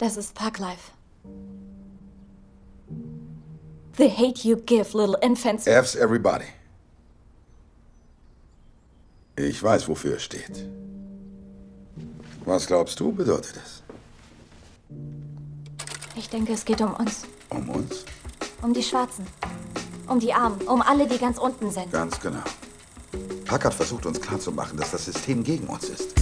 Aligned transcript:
Das 0.00 0.16
ist 0.16 0.34
Parklife. 0.34 0.92
The 3.98 4.08
hate 4.08 4.48
you 4.48 4.56
give 4.56 4.96
little 4.96 5.18
infants. 5.20 5.66
F's 5.66 5.94
everybody. 5.94 6.46
Ich 9.36 9.62
weiß, 9.62 9.88
wofür 9.88 10.16
es 10.16 10.22
steht. 10.22 10.66
Was 12.46 12.66
glaubst 12.66 12.98
du, 12.98 13.12
bedeutet 13.12 13.60
es? 13.62 13.82
Ich 16.16 16.30
denke, 16.30 16.54
es 16.54 16.64
geht 16.64 16.80
um 16.80 16.94
uns. 16.94 17.26
Um 17.50 17.68
uns? 17.68 18.06
Um 18.62 18.72
die 18.72 18.82
Schwarzen. 18.82 19.26
Um 20.08 20.18
die 20.18 20.32
Armen. 20.32 20.62
Um 20.62 20.80
alle, 20.80 21.06
die 21.06 21.18
ganz 21.18 21.36
unten 21.36 21.70
sind. 21.70 21.92
Ganz 21.92 22.18
genau. 22.18 22.42
Packard 23.44 23.74
versucht 23.74 24.06
uns 24.06 24.18
klarzumachen, 24.18 24.78
dass 24.78 24.92
das 24.92 25.04
System 25.04 25.44
gegen 25.44 25.66
uns 25.66 25.90
ist. 25.90 26.14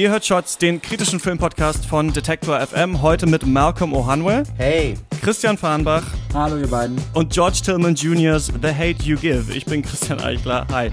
Ihr 0.00 0.10
hört 0.10 0.24
Shots, 0.24 0.56
den 0.56 0.80
kritischen 0.80 1.20
Filmpodcast 1.20 1.84
von 1.84 2.10
Detector 2.10 2.58
FM, 2.58 3.02
heute 3.02 3.26
mit 3.26 3.44
Malcolm 3.44 3.92
O'Hanwell. 3.92 4.44
Hey. 4.56 4.94
Christian 5.20 5.58
Fahrenbach. 5.58 6.04
Hallo, 6.32 6.56
ihr 6.56 6.68
beiden. 6.68 6.96
Und 7.12 7.34
George 7.34 7.58
Tillman 7.62 7.94
Jr.'s 7.94 8.46
The 8.62 8.68
Hate 8.68 9.02
You 9.02 9.18
Give. 9.18 9.54
Ich 9.54 9.66
bin 9.66 9.82
Christian 9.82 10.18
Eichler. 10.18 10.66
Hi. 10.72 10.90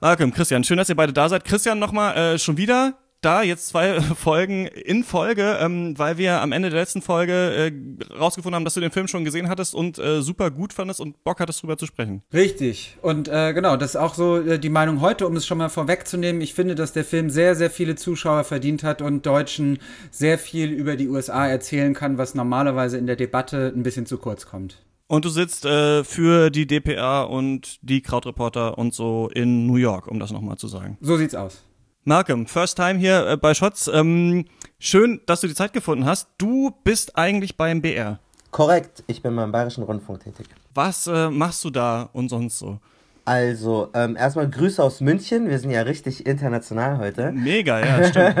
Malcolm, 0.00 0.32
Christian, 0.32 0.62
schön, 0.62 0.76
dass 0.76 0.88
ihr 0.88 0.94
beide 0.94 1.12
da 1.12 1.28
seid. 1.28 1.44
Christian, 1.44 1.80
nochmal 1.80 2.16
äh, 2.16 2.38
schon 2.38 2.56
wieder 2.56 2.94
da 3.20 3.42
jetzt 3.42 3.68
zwei 3.68 4.00
Folgen 4.00 4.66
in 4.66 5.04
Folge, 5.04 5.58
ähm, 5.60 5.98
weil 5.98 6.18
wir 6.18 6.40
am 6.40 6.52
Ende 6.52 6.70
der 6.70 6.80
letzten 6.80 7.02
Folge 7.02 7.32
äh, 7.32 8.14
rausgefunden 8.14 8.56
haben, 8.56 8.64
dass 8.64 8.74
du 8.74 8.80
den 8.80 8.90
Film 8.90 9.08
schon 9.08 9.24
gesehen 9.24 9.48
hattest 9.48 9.74
und 9.74 9.98
äh, 9.98 10.22
super 10.22 10.50
gut 10.50 10.72
fandest 10.72 11.00
und 11.00 11.22
Bock 11.24 11.40
hattest, 11.40 11.62
drüber 11.62 11.76
zu 11.76 11.86
sprechen. 11.86 12.22
Richtig. 12.32 12.96
Und 13.02 13.28
äh, 13.28 13.52
genau, 13.52 13.76
das 13.76 13.90
ist 13.90 13.96
auch 13.96 14.14
so 14.14 14.38
äh, 14.38 14.58
die 14.58 14.68
Meinung 14.68 15.00
heute, 15.00 15.26
um 15.26 15.36
es 15.36 15.46
schon 15.46 15.58
mal 15.58 15.68
vorwegzunehmen. 15.68 16.40
Ich 16.42 16.54
finde, 16.54 16.74
dass 16.74 16.92
der 16.92 17.04
Film 17.04 17.30
sehr, 17.30 17.56
sehr 17.56 17.70
viele 17.70 17.96
Zuschauer 17.96 18.44
verdient 18.44 18.82
hat 18.82 19.02
und 19.02 19.26
Deutschen 19.26 19.78
sehr 20.10 20.38
viel 20.38 20.70
über 20.70 20.96
die 20.96 21.08
USA 21.08 21.46
erzählen 21.46 21.94
kann, 21.94 22.18
was 22.18 22.34
normalerweise 22.34 22.98
in 22.98 23.06
der 23.06 23.16
Debatte 23.16 23.72
ein 23.74 23.82
bisschen 23.82 24.06
zu 24.06 24.18
kurz 24.18 24.46
kommt. 24.46 24.82
Und 25.08 25.24
du 25.24 25.28
sitzt 25.28 25.64
äh, 25.64 26.02
für 26.02 26.50
die 26.50 26.66
DPA 26.66 27.22
und 27.22 27.78
die 27.82 28.02
Krautreporter 28.02 28.76
und 28.76 28.92
so 28.92 29.30
in 29.32 29.66
New 29.66 29.76
York, 29.76 30.08
um 30.08 30.18
das 30.18 30.32
nochmal 30.32 30.58
zu 30.58 30.66
sagen. 30.66 30.98
So 31.00 31.16
sieht's 31.16 31.34
aus. 31.34 31.62
Malcolm, 32.08 32.46
first 32.46 32.76
time 32.76 33.00
hier 33.00 33.26
äh, 33.26 33.36
bei 33.36 33.52
Shots. 33.52 33.90
Ähm, 33.92 34.44
schön, 34.78 35.20
dass 35.26 35.40
du 35.40 35.48
die 35.48 35.56
Zeit 35.56 35.72
gefunden 35.72 36.06
hast. 36.06 36.28
Du 36.38 36.70
bist 36.84 37.18
eigentlich 37.18 37.56
beim 37.56 37.82
BR. 37.82 38.20
Korrekt, 38.52 39.02
ich 39.08 39.22
bin 39.22 39.34
beim 39.34 39.50
Bayerischen 39.50 39.82
Rundfunk 39.82 40.20
tätig. 40.22 40.46
Was 40.72 41.08
äh, 41.08 41.28
machst 41.30 41.64
du 41.64 41.70
da 41.70 42.08
und 42.12 42.28
sonst 42.28 42.60
so? 42.60 42.78
Also, 43.24 43.90
ähm, 43.92 44.14
erstmal 44.14 44.48
Grüße 44.48 44.80
aus 44.80 45.00
München. 45.00 45.48
Wir 45.48 45.58
sind 45.58 45.72
ja 45.72 45.82
richtig 45.82 46.24
international 46.26 46.98
heute. 46.98 47.32
Mega, 47.32 47.80
ja, 47.84 48.04
stimmt. 48.08 48.36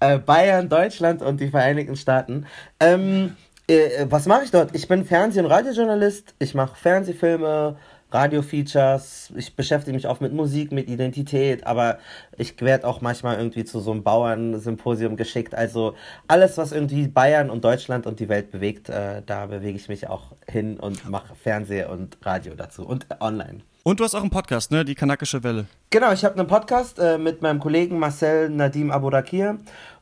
äh, 0.00 0.18
Bayern, 0.18 0.68
Deutschland 0.68 1.22
und 1.22 1.40
die 1.40 1.50
Vereinigten 1.50 1.94
Staaten. 1.94 2.46
Ähm, 2.80 3.36
äh, 3.68 4.06
was 4.10 4.26
mache 4.26 4.42
ich 4.42 4.50
dort? 4.50 4.74
Ich 4.74 4.88
bin 4.88 5.04
Fernseh- 5.04 5.38
und 5.38 5.46
Radiojournalist. 5.46 6.34
Ich 6.40 6.52
mache 6.56 6.74
Fernsehfilme, 6.74 7.76
Radio-Features, 8.10 9.32
ich 9.36 9.54
beschäftige 9.54 9.94
mich 9.94 10.06
auch 10.06 10.20
mit 10.20 10.32
Musik, 10.32 10.72
mit 10.72 10.88
Identität, 10.88 11.66
aber 11.66 11.98
ich 12.36 12.58
werde 12.60 12.86
auch 12.86 13.00
manchmal 13.00 13.36
irgendwie 13.36 13.64
zu 13.64 13.80
so 13.80 13.90
einem 13.90 14.02
Bauernsymposium 14.02 15.16
geschickt. 15.16 15.54
Also 15.54 15.94
alles, 16.26 16.56
was 16.56 16.72
irgendwie 16.72 17.08
Bayern 17.08 17.50
und 17.50 17.64
Deutschland 17.64 18.06
und 18.06 18.20
die 18.20 18.28
Welt 18.28 18.50
bewegt, 18.50 18.88
äh, 18.88 19.22
da 19.24 19.46
bewege 19.46 19.76
ich 19.76 19.88
mich 19.88 20.08
auch 20.08 20.32
hin 20.46 20.78
und 20.80 21.08
mache 21.08 21.34
Fernseh 21.34 21.84
und 21.84 22.16
Radio 22.22 22.54
dazu 22.54 22.86
und 22.86 23.06
online. 23.20 23.60
Und 23.84 24.00
du 24.00 24.04
hast 24.04 24.14
auch 24.14 24.20
einen 24.20 24.30
Podcast, 24.30 24.70
ne? 24.70 24.84
Die 24.84 24.94
Kanakische 24.94 25.42
Welle. 25.42 25.66
Genau, 25.90 26.12
ich 26.12 26.24
habe 26.24 26.38
einen 26.38 26.46
Podcast 26.46 26.98
äh, 26.98 27.16
mit 27.16 27.40
meinem 27.40 27.58
Kollegen 27.58 27.98
Marcel 27.98 28.50
Nadim 28.50 28.90
Abourakir. 28.90 29.58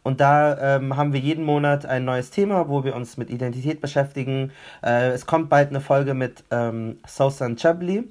Und 0.07 0.21
da 0.21 0.77
ähm, 0.77 0.97
haben 0.97 1.13
wir 1.13 1.19
jeden 1.19 1.45
Monat 1.45 1.85
ein 1.85 2.05
neues 2.05 2.31
Thema, 2.31 2.69
wo 2.69 2.85
wir 2.85 2.95
uns 2.95 3.17
mit 3.17 3.29
Identität 3.29 3.81
beschäftigen. 3.81 4.53
Äh, 4.81 5.09
es 5.09 5.27
kommt 5.27 5.51
bald 5.51 5.71
eine 5.71 5.81
Folge 5.81 6.15
mit 6.15 6.45
ähm, 6.53 7.01
Sausan 7.05 7.57
Chabli, 7.57 8.05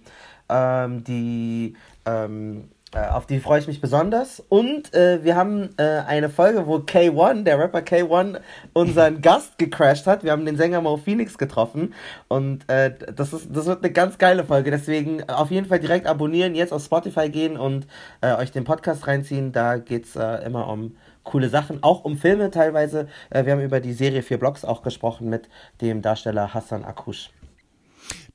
ähm, 0.49 1.05
die 1.05 1.77
ähm, 2.05 2.65
äh, 2.93 3.07
auf 3.07 3.27
die 3.27 3.39
freue 3.39 3.59
ich 3.61 3.67
mich 3.67 3.79
besonders. 3.79 4.43
Und 4.49 4.93
äh, 4.93 5.23
wir 5.23 5.37
haben 5.37 5.69
äh, 5.77 6.01
eine 6.05 6.29
Folge, 6.29 6.67
wo 6.67 6.79
K1, 6.79 7.43
der 7.43 7.59
Rapper 7.59 7.79
K1, 7.79 8.41
unseren 8.73 9.21
Gast 9.21 9.57
gecrashed 9.57 10.05
hat. 10.05 10.25
Wir 10.25 10.33
haben 10.33 10.45
den 10.45 10.57
Sänger 10.57 10.81
Mo 10.81 10.97
Phoenix 10.97 11.37
getroffen. 11.37 11.93
Und 12.27 12.69
äh, 12.69 12.93
das, 13.15 13.31
ist, 13.31 13.55
das 13.55 13.67
wird 13.67 13.85
eine 13.85 13.93
ganz 13.93 14.17
geile 14.17 14.43
Folge. 14.43 14.69
Deswegen 14.69 15.29
auf 15.29 15.49
jeden 15.49 15.67
Fall 15.67 15.79
direkt 15.79 16.07
abonnieren, 16.07 16.55
jetzt 16.55 16.73
auf 16.73 16.83
Spotify 16.83 17.29
gehen 17.29 17.55
und 17.55 17.87
äh, 18.19 18.33
euch 18.33 18.51
den 18.51 18.65
Podcast 18.65 19.07
reinziehen. 19.07 19.53
Da 19.53 19.77
geht 19.77 20.03
es 20.03 20.17
äh, 20.17 20.45
immer 20.45 20.67
um 20.67 20.97
coole 21.25 21.49
Sachen, 21.49 21.83
auch 21.83 22.05
um 22.05 22.17
Filme 22.17 22.51
teilweise. 22.51 23.09
wir 23.29 23.51
haben 23.51 23.61
über 23.61 23.81
die 23.81 23.93
Serie 23.93 24.21
Vier 24.21 24.37
Blocks 24.37 24.63
auch 24.63 24.81
gesprochen 24.81 25.29
mit 25.29 25.49
dem 25.81 26.01
Darsteller 26.01 26.53
Hassan 26.53 26.85
Akush. 26.85 27.31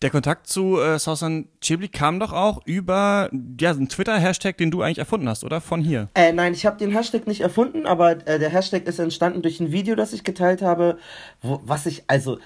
Der 0.02 0.10
Kontakt 0.10 0.46
zu 0.46 0.80
äh, 0.80 0.98
Sausan 0.98 1.48
Chibli 1.60 1.88
kam 1.88 2.20
doch 2.20 2.32
auch 2.32 2.62
über 2.64 3.28
ja, 3.60 3.70
einen 3.70 3.88
Twitter-Hashtag, 3.88 4.56
den 4.56 4.70
du 4.70 4.82
eigentlich 4.82 4.98
erfunden 4.98 5.28
hast, 5.28 5.44
oder? 5.44 5.60
Von 5.60 5.82
hier. 5.82 6.08
Äh, 6.14 6.32
nein, 6.32 6.54
ich 6.54 6.64
habe 6.64 6.78
den 6.78 6.90
Hashtag 6.90 7.26
nicht 7.26 7.42
erfunden, 7.42 7.86
aber 7.86 8.26
äh, 8.26 8.38
der 8.38 8.48
Hashtag 8.48 8.86
ist 8.86 8.98
entstanden 8.98 9.42
durch 9.42 9.60
ein 9.60 9.72
Video, 9.72 9.94
das 9.94 10.12
ich 10.12 10.24
geteilt 10.24 10.62
habe, 10.62 10.98
wo, 11.42 11.60
was 11.64 11.86
ich, 11.86 12.04
also 12.06 12.38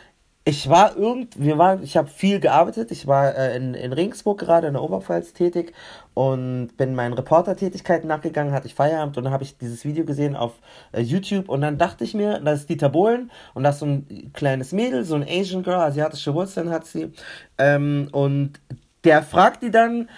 ich 0.47 0.69
war 0.69 0.97
irgend, 0.97 1.41
wir 1.43 1.57
waren, 1.57 1.83
ich 1.83 1.97
habe 1.97 2.09
viel 2.09 2.39
gearbeitet. 2.39 2.91
Ich 2.91 3.07
war 3.07 3.35
äh, 3.35 3.57
in, 3.57 3.73
in 3.73 3.95
Regensburg 3.95 4.39
gerade 4.39 4.67
in 4.67 4.75
der 4.75 4.83
Oberpfalz 4.83 5.33
tätig 5.33 5.73
und 6.13 6.77
bin 6.77 6.95
meinen 6.95 7.15
Reportertätigkeiten 7.15 8.07
nachgegangen, 8.09 8.53
hatte 8.53 8.67
ich 8.67 8.75
Feierabend 8.75 9.17
und 9.17 9.25
dann 9.25 9.33
habe 9.33 9.43
ich 9.43 9.57
dieses 9.57 9.87
Video 9.87 10.05
gesehen 10.05 10.37
auf 10.37 10.53
äh, 10.93 11.01
YouTube 11.01 11.49
und 11.49 11.63
dann 11.63 11.79
dachte 11.79 12.05
ich 12.05 12.13
mir, 12.13 12.41
das 12.41 12.61
ist 12.61 12.69
Dieter 12.69 12.91
Bohlen 12.91 13.31
und 13.55 13.63
das 13.63 13.77
ist 13.77 13.81
so 13.81 13.87
ein 13.87 14.31
kleines 14.35 14.73
Mädel, 14.73 15.05
so 15.05 15.15
ein 15.15 15.25
Asian 15.27 15.63
Girl, 15.63 15.81
asiatische 15.81 16.35
Wurzeln 16.35 16.69
hat 16.71 16.87
sie 16.87 17.11
ähm, 17.57 18.09
und 18.13 18.61
der 19.05 19.23
fragt 19.23 19.63
die 19.63 19.71
dann, 19.71 20.11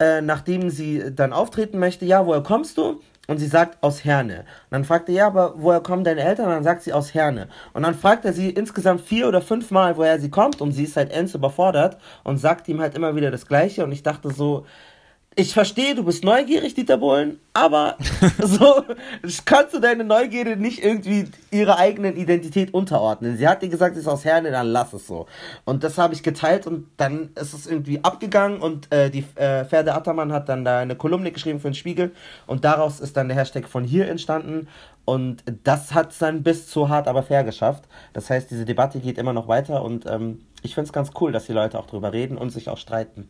äh, 0.00 0.22
nachdem 0.22 0.70
sie 0.70 1.14
dann 1.14 1.34
auftreten 1.34 1.78
möchte, 1.78 2.06
ja, 2.06 2.26
woher 2.26 2.42
kommst 2.42 2.78
du? 2.78 3.00
Und 3.26 3.38
sie 3.38 3.46
sagt 3.46 3.82
aus 3.82 4.04
Herne. 4.04 4.40
Und 4.40 4.70
dann 4.70 4.84
fragt 4.84 5.08
er, 5.08 5.14
ja, 5.14 5.26
aber 5.26 5.54
woher 5.56 5.80
kommen 5.80 6.04
deine 6.04 6.22
Eltern? 6.22 6.46
Und 6.46 6.52
dann 6.52 6.64
sagt 6.64 6.82
sie 6.82 6.92
aus 6.92 7.14
Herne. 7.14 7.48
Und 7.72 7.82
dann 7.82 7.94
fragt 7.94 8.24
er 8.24 8.32
sie 8.32 8.50
insgesamt 8.50 9.00
vier 9.00 9.28
oder 9.28 9.40
fünf 9.40 9.70
Mal, 9.70 9.96
woher 9.96 10.20
sie 10.20 10.30
kommt. 10.30 10.60
Und 10.60 10.72
sie 10.72 10.84
ist 10.84 10.96
halt 10.96 11.10
ends 11.10 11.34
überfordert 11.34 11.98
und 12.22 12.36
sagt 12.36 12.68
ihm 12.68 12.80
halt 12.80 12.94
immer 12.94 13.16
wieder 13.16 13.30
das 13.30 13.46
Gleiche. 13.46 13.84
Und 13.84 13.92
ich 13.92 14.02
dachte 14.02 14.30
so, 14.30 14.66
ich 15.36 15.52
verstehe, 15.52 15.94
du 15.94 16.04
bist 16.04 16.22
neugierig, 16.22 16.74
Dieter 16.74 16.96
Bohlen, 16.96 17.40
aber 17.52 17.96
so 18.38 18.84
kannst 19.44 19.74
du 19.74 19.80
deine 19.80 20.04
Neugierde 20.04 20.56
nicht 20.56 20.84
irgendwie 20.84 21.26
ihrer 21.50 21.78
eigenen 21.78 22.16
Identität 22.16 22.72
unterordnen. 22.72 23.36
Sie 23.36 23.48
hat 23.48 23.62
dir 23.62 23.68
gesagt, 23.68 23.94
sie 23.94 24.00
ist 24.00 24.06
aus 24.06 24.24
Herne, 24.24 24.50
dann 24.50 24.68
lass 24.68 24.92
es 24.92 25.06
so. 25.06 25.26
Und 25.64 25.82
das 25.82 25.98
habe 25.98 26.14
ich 26.14 26.22
geteilt 26.22 26.66
und 26.66 26.86
dann 26.96 27.30
ist 27.34 27.52
es 27.52 27.66
irgendwie 27.66 28.02
abgegangen 28.04 28.60
und 28.60 28.92
äh, 28.92 29.10
die 29.10 29.24
äh, 29.34 29.64
Pferde 29.64 29.94
Attermann 29.94 30.32
hat 30.32 30.48
dann 30.48 30.64
da 30.64 30.78
eine 30.78 30.94
Kolumne 30.94 31.32
geschrieben 31.32 31.58
für 31.58 31.68
den 31.68 31.74
Spiegel 31.74 32.12
und 32.46 32.64
daraus 32.64 33.00
ist 33.00 33.16
dann 33.16 33.28
der 33.28 33.36
Hashtag 33.36 33.68
von 33.68 33.84
hier 33.84 34.08
entstanden 34.08 34.68
und 35.04 35.42
das 35.64 35.94
hat 35.94 36.12
es 36.12 36.18
dann 36.18 36.42
bis 36.42 36.68
zu 36.68 36.88
hart 36.88 37.08
aber 37.08 37.22
fair 37.22 37.44
geschafft. 37.44 37.84
Das 38.12 38.30
heißt, 38.30 38.50
diese 38.50 38.64
Debatte 38.64 39.00
geht 39.00 39.18
immer 39.18 39.32
noch 39.32 39.48
weiter 39.48 39.82
und 39.82 40.06
ähm, 40.06 40.42
ich 40.62 40.74
finde 40.74 40.86
es 40.86 40.92
ganz 40.92 41.10
cool, 41.20 41.32
dass 41.32 41.46
die 41.46 41.52
Leute 41.52 41.78
auch 41.78 41.86
drüber 41.86 42.12
reden 42.12 42.38
und 42.38 42.50
sich 42.50 42.68
auch 42.68 42.78
streiten. 42.78 43.28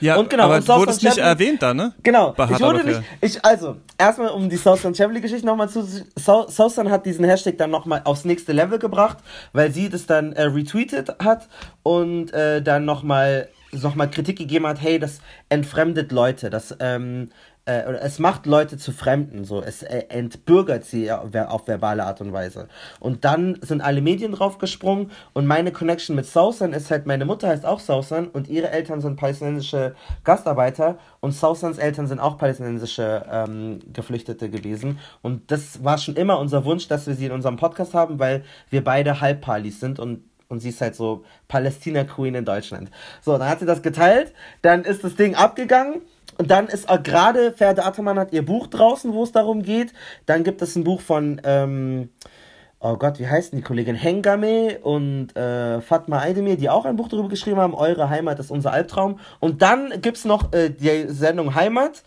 Ja, 0.00 0.16
und 0.16 0.30
genau, 0.30 0.44
aber 0.44 0.56
und 0.56 0.68
du 0.68 0.74
wurdest 0.74 1.02
nicht 1.02 1.18
erwähnt 1.18 1.62
da, 1.62 1.74
ne? 1.74 1.92
Genau, 2.02 2.34
ich 2.50 2.60
wurde 2.60 2.84
nicht, 2.84 3.02
ich, 3.20 3.44
also, 3.44 3.76
erstmal 3.98 4.28
um 4.30 4.48
die 4.48 4.56
Southern 4.56 4.94
Chevrolet 4.94 5.22
Geschichte 5.22 5.46
nochmal 5.46 5.68
zu, 5.68 5.86
Southern 6.16 6.90
hat 6.90 7.06
diesen 7.06 7.24
Hashtag 7.24 7.58
dann 7.58 7.70
nochmal 7.70 8.02
aufs 8.04 8.24
nächste 8.24 8.52
Level 8.52 8.78
gebracht, 8.78 9.18
weil 9.52 9.72
sie 9.72 9.88
das 9.88 10.06
dann 10.06 10.32
äh, 10.32 10.42
retweetet 10.42 11.16
hat 11.22 11.48
und 11.82 12.32
äh, 12.32 12.62
dann 12.62 12.84
nochmal 12.84 13.48
noch 13.72 13.94
mal 13.94 14.10
Kritik 14.10 14.36
gegeben 14.36 14.66
hat, 14.66 14.82
hey, 14.82 14.98
das 14.98 15.20
entfremdet 15.48 16.12
Leute, 16.12 16.50
das 16.50 16.76
ähm, 16.80 17.30
äh, 17.64 17.92
es 18.00 18.18
macht 18.18 18.46
Leute 18.46 18.76
zu 18.76 18.90
Fremden, 18.92 19.44
so 19.44 19.62
es 19.62 19.82
äh, 19.82 20.04
entbürgert 20.08 20.84
sie 20.84 21.12
auf 21.12 21.66
verbale 21.66 22.04
Art 22.04 22.20
und 22.20 22.32
Weise. 22.32 22.68
Und 22.98 23.24
dann 23.24 23.58
sind 23.60 23.80
alle 23.80 24.00
Medien 24.00 24.32
draufgesprungen 24.32 25.10
und 25.32 25.46
meine 25.46 25.70
Connection 25.70 26.16
mit 26.16 26.26
Sausan 26.26 26.72
ist 26.72 26.90
halt, 26.90 27.06
meine 27.06 27.24
Mutter 27.24 27.48
heißt 27.48 27.64
auch 27.64 27.78
Sausan 27.78 28.28
und 28.28 28.48
ihre 28.48 28.70
Eltern 28.70 29.00
sind 29.00 29.16
palästinensische 29.16 29.94
Gastarbeiter 30.24 30.98
und 31.20 31.32
Sausans 31.32 31.78
Eltern 31.78 32.08
sind 32.08 32.18
auch 32.18 32.36
palästinensische 32.36 33.24
ähm, 33.30 33.78
Geflüchtete 33.92 34.50
gewesen. 34.50 34.98
Und 35.22 35.50
das 35.52 35.84
war 35.84 35.98
schon 35.98 36.16
immer 36.16 36.40
unser 36.40 36.64
Wunsch, 36.64 36.88
dass 36.88 37.06
wir 37.06 37.14
sie 37.14 37.26
in 37.26 37.32
unserem 37.32 37.56
Podcast 37.56 37.94
haben, 37.94 38.18
weil 38.18 38.42
wir 38.70 38.82
beide 38.82 39.20
Halbpalis 39.20 39.80
sind 39.80 39.98
und 39.98 40.24
und 40.48 40.60
sie 40.60 40.68
ist 40.68 40.82
halt 40.82 40.94
so 40.94 41.24
Palästina 41.48 42.04
Queen 42.04 42.34
in 42.34 42.44
Deutschland. 42.44 42.90
So, 43.22 43.38
dann 43.38 43.48
hat 43.48 43.60
sie 43.60 43.64
das 43.64 43.80
geteilt, 43.80 44.34
dann 44.60 44.84
ist 44.84 45.02
das 45.02 45.16
Ding 45.16 45.34
abgegangen 45.34 46.02
und 46.38 46.50
dann 46.50 46.68
ist 46.68 46.88
auch 46.88 47.02
gerade 47.02 47.52
Ferde 47.52 47.84
Attermann 47.84 48.18
hat 48.18 48.32
ihr 48.32 48.44
Buch 48.44 48.66
draußen, 48.66 49.12
wo 49.12 49.22
es 49.22 49.32
darum 49.32 49.62
geht. 49.62 49.92
Dann 50.26 50.44
gibt 50.44 50.62
es 50.62 50.76
ein 50.76 50.84
Buch 50.84 51.00
von, 51.00 51.40
ähm, 51.44 52.10
oh 52.80 52.96
Gott, 52.96 53.18
wie 53.18 53.28
heißen 53.28 53.56
die 53.56 53.62
Kollegin? 53.62 53.94
Hengame 53.94 54.78
und 54.80 55.36
äh, 55.36 55.80
Fatma 55.80 56.20
Aydemir, 56.20 56.56
die 56.56 56.70
auch 56.70 56.84
ein 56.84 56.96
Buch 56.96 57.08
darüber 57.08 57.28
geschrieben 57.28 57.58
haben, 57.58 57.74
Eure 57.74 58.10
Heimat 58.10 58.38
ist 58.38 58.50
unser 58.50 58.72
Albtraum. 58.72 59.18
Und 59.40 59.62
dann 59.62 60.00
gibt 60.00 60.16
es 60.16 60.24
noch 60.24 60.52
äh, 60.52 60.70
die 60.70 61.06
Sendung 61.08 61.54
Heimat. 61.54 62.02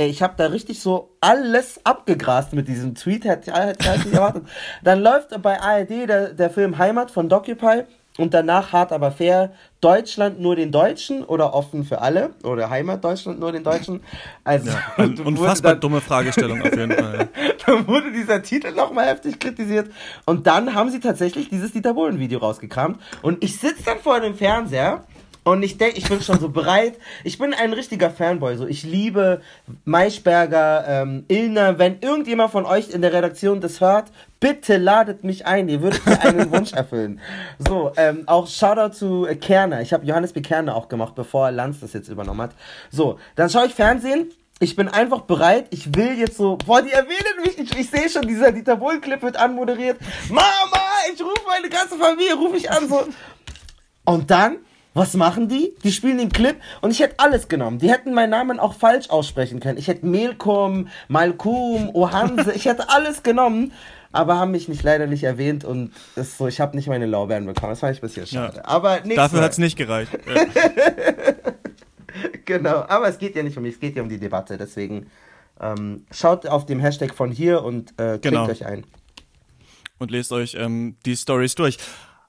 Ich 0.00 0.22
habe 0.22 0.34
da 0.36 0.46
richtig 0.46 0.80
so 0.80 1.16
alles 1.20 1.80
abgegrast 1.84 2.52
mit 2.52 2.68
diesem 2.68 2.94
Tweet, 2.94 3.24
hätte 3.24 3.50
ich 3.50 4.04
nicht 4.04 4.14
erwartet. 4.14 4.44
Dann 4.84 5.00
läuft 5.00 5.42
bei 5.42 5.60
ARD 5.60 6.08
der, 6.08 6.34
der 6.34 6.50
Film 6.50 6.78
Heimat 6.78 7.10
von 7.10 7.28
Docupy 7.28 7.82
und 8.18 8.34
danach 8.34 8.72
hart 8.72 8.92
aber 8.92 9.10
fair 9.10 9.52
Deutschland 9.80 10.40
nur 10.40 10.56
den 10.56 10.70
Deutschen 10.70 11.24
oder 11.24 11.54
offen 11.54 11.84
für 11.84 12.02
alle 12.02 12.30
oder 12.42 12.68
Heimat 12.68 13.02
Deutschland 13.02 13.40
nur 13.40 13.52
den 13.52 13.64
Deutschen. 13.64 14.00
Also 14.44 14.70
ja, 14.70 15.04
unfassbar 15.24 15.72
dann, 15.72 15.80
dumme 15.80 16.00
Fragestellung 16.02 16.60
auf 16.60 16.76
jeden 16.76 16.92
Fall. 16.92 17.28
dann 17.66 17.86
wurde 17.86 18.12
dieser 18.12 18.42
Titel 18.42 18.72
nochmal 18.72 19.06
heftig 19.06 19.38
kritisiert 19.38 19.90
und 20.26 20.46
dann 20.46 20.74
haben 20.74 20.90
sie 20.90 21.00
tatsächlich 21.00 21.48
dieses 21.48 21.72
Dieter 21.72 21.94
Bohlen 21.94 22.18
Video 22.18 22.40
rausgekramt 22.40 23.00
und 23.22 23.42
ich 23.42 23.58
sitze 23.58 23.84
dann 23.84 23.98
vor 24.00 24.20
dem 24.20 24.34
Fernseher 24.34 25.04
und 25.44 25.62
ich 25.62 25.78
denke, 25.78 25.96
ich 25.96 26.08
bin 26.08 26.20
schon 26.20 26.38
so 26.40 26.48
bereit. 26.48 26.98
Ich 27.24 27.38
bin 27.38 27.54
ein 27.54 27.72
richtiger 27.72 28.10
Fanboy. 28.10 28.56
So, 28.56 28.66
ich 28.66 28.82
liebe 28.82 29.40
Maischberger, 29.84 30.84
ähm, 30.86 31.24
Illner. 31.28 31.78
Wenn 31.78 32.00
irgendjemand 32.00 32.50
von 32.50 32.66
euch 32.66 32.90
in 32.90 33.02
der 33.02 33.12
Redaktion 33.12 33.60
das 33.60 33.80
hört, 33.80 34.10
bitte 34.40 34.76
ladet 34.76 35.24
mich 35.24 35.46
ein. 35.46 35.68
Ihr 35.68 35.80
würdet 35.80 36.04
mir 36.04 36.20
einen 36.20 36.50
Wunsch 36.52 36.72
erfüllen. 36.72 37.20
So, 37.58 37.92
ähm, 37.96 38.24
auch 38.26 38.46
Shoutout 38.46 38.94
zu 38.94 39.26
äh, 39.26 39.36
Kerner. 39.36 39.80
Ich 39.80 39.92
habe 39.92 40.04
Johannes 40.04 40.32
B. 40.32 40.42
Kerner 40.42 40.74
auch 40.74 40.88
gemacht, 40.88 41.14
bevor 41.14 41.50
Lanz 41.50 41.80
das 41.80 41.92
jetzt 41.92 42.08
übernommen 42.08 42.42
hat. 42.42 42.52
So, 42.90 43.18
dann 43.36 43.48
schaue 43.48 43.66
ich 43.66 43.74
Fernsehen. 43.74 44.30
Ich 44.60 44.74
bin 44.74 44.88
einfach 44.88 45.20
bereit. 45.22 45.68
Ich 45.70 45.94
will 45.94 46.18
jetzt 46.18 46.36
so. 46.36 46.56
Boah, 46.56 46.82
die 46.82 46.90
erwähnen 46.90 47.42
mich. 47.44 47.58
Ich, 47.58 47.78
ich 47.78 47.90
sehe 47.90 48.08
schon, 48.10 48.26
dieser 48.26 48.50
Dieter 48.50 48.76
Bohlen-Clip 48.76 49.22
wird 49.22 49.36
anmoderiert. 49.36 49.98
Mama, 50.28 50.82
ich 51.14 51.22
rufe 51.22 51.42
meine 51.46 51.68
ganze 51.68 51.96
Familie, 51.96 52.34
rufe 52.34 52.56
ich 52.56 52.70
an. 52.70 52.88
So. 52.88 53.06
Und 54.04 54.30
dann 54.30 54.56
was 54.94 55.14
machen 55.14 55.48
die? 55.48 55.74
Die 55.84 55.92
spielen 55.92 56.18
den 56.18 56.30
Clip 56.30 56.56
und 56.80 56.90
ich 56.90 57.00
hätte 57.00 57.16
alles 57.18 57.48
genommen. 57.48 57.78
Die 57.78 57.90
hätten 57.90 58.14
meinen 58.14 58.30
Namen 58.30 58.58
auch 58.58 58.74
falsch 58.74 59.10
aussprechen 59.10 59.60
können. 59.60 59.78
Ich 59.78 59.88
hätte 59.88 60.06
Melkum, 60.06 60.88
Malkum, 61.08 61.90
Ohanse, 61.94 62.52
ich 62.52 62.64
hätte 62.64 62.88
alles 62.88 63.22
genommen, 63.22 63.72
aber 64.12 64.38
haben 64.38 64.50
mich 64.50 64.68
nicht 64.68 64.82
leider 64.82 65.06
nicht 65.06 65.24
erwähnt 65.24 65.64
und 65.64 65.92
ist 66.16 66.38
so, 66.38 66.48
ich 66.48 66.60
habe 66.60 66.76
nicht 66.76 66.88
meine 66.88 67.06
Lorbeeren 67.06 67.46
bekommen. 67.46 67.70
Das 67.70 67.80
fand 67.80 67.96
ich 67.96 68.02
ein 68.02 68.06
bisschen 68.06 68.26
schade. 68.26 68.56
Ja. 68.56 68.64
Aber 68.64 69.00
Dafür 69.00 69.42
hat 69.42 69.52
es 69.52 69.58
nicht 69.58 69.76
gereicht. 69.76 70.10
genau, 72.44 72.84
aber 72.88 73.08
es 73.08 73.18
geht 73.18 73.36
ja 73.36 73.42
nicht 73.42 73.56
um 73.56 73.62
mich, 73.62 73.74
es 73.74 73.80
geht 73.80 73.96
ja 73.96 74.02
um 74.02 74.08
die 74.08 74.18
Debatte. 74.18 74.56
Deswegen 74.56 75.10
ähm, 75.60 76.06
schaut 76.10 76.46
auf 76.46 76.66
dem 76.66 76.80
Hashtag 76.80 77.14
von 77.14 77.30
hier 77.30 77.62
und 77.62 77.90
äh, 77.92 78.18
klickt 78.18 78.22
genau. 78.22 78.48
euch 78.48 78.64
ein. 78.64 78.84
Und 79.98 80.10
lest 80.10 80.32
euch 80.32 80.56
ähm, 80.58 80.96
die 81.04 81.16
Stories 81.16 81.56
durch. 81.56 81.78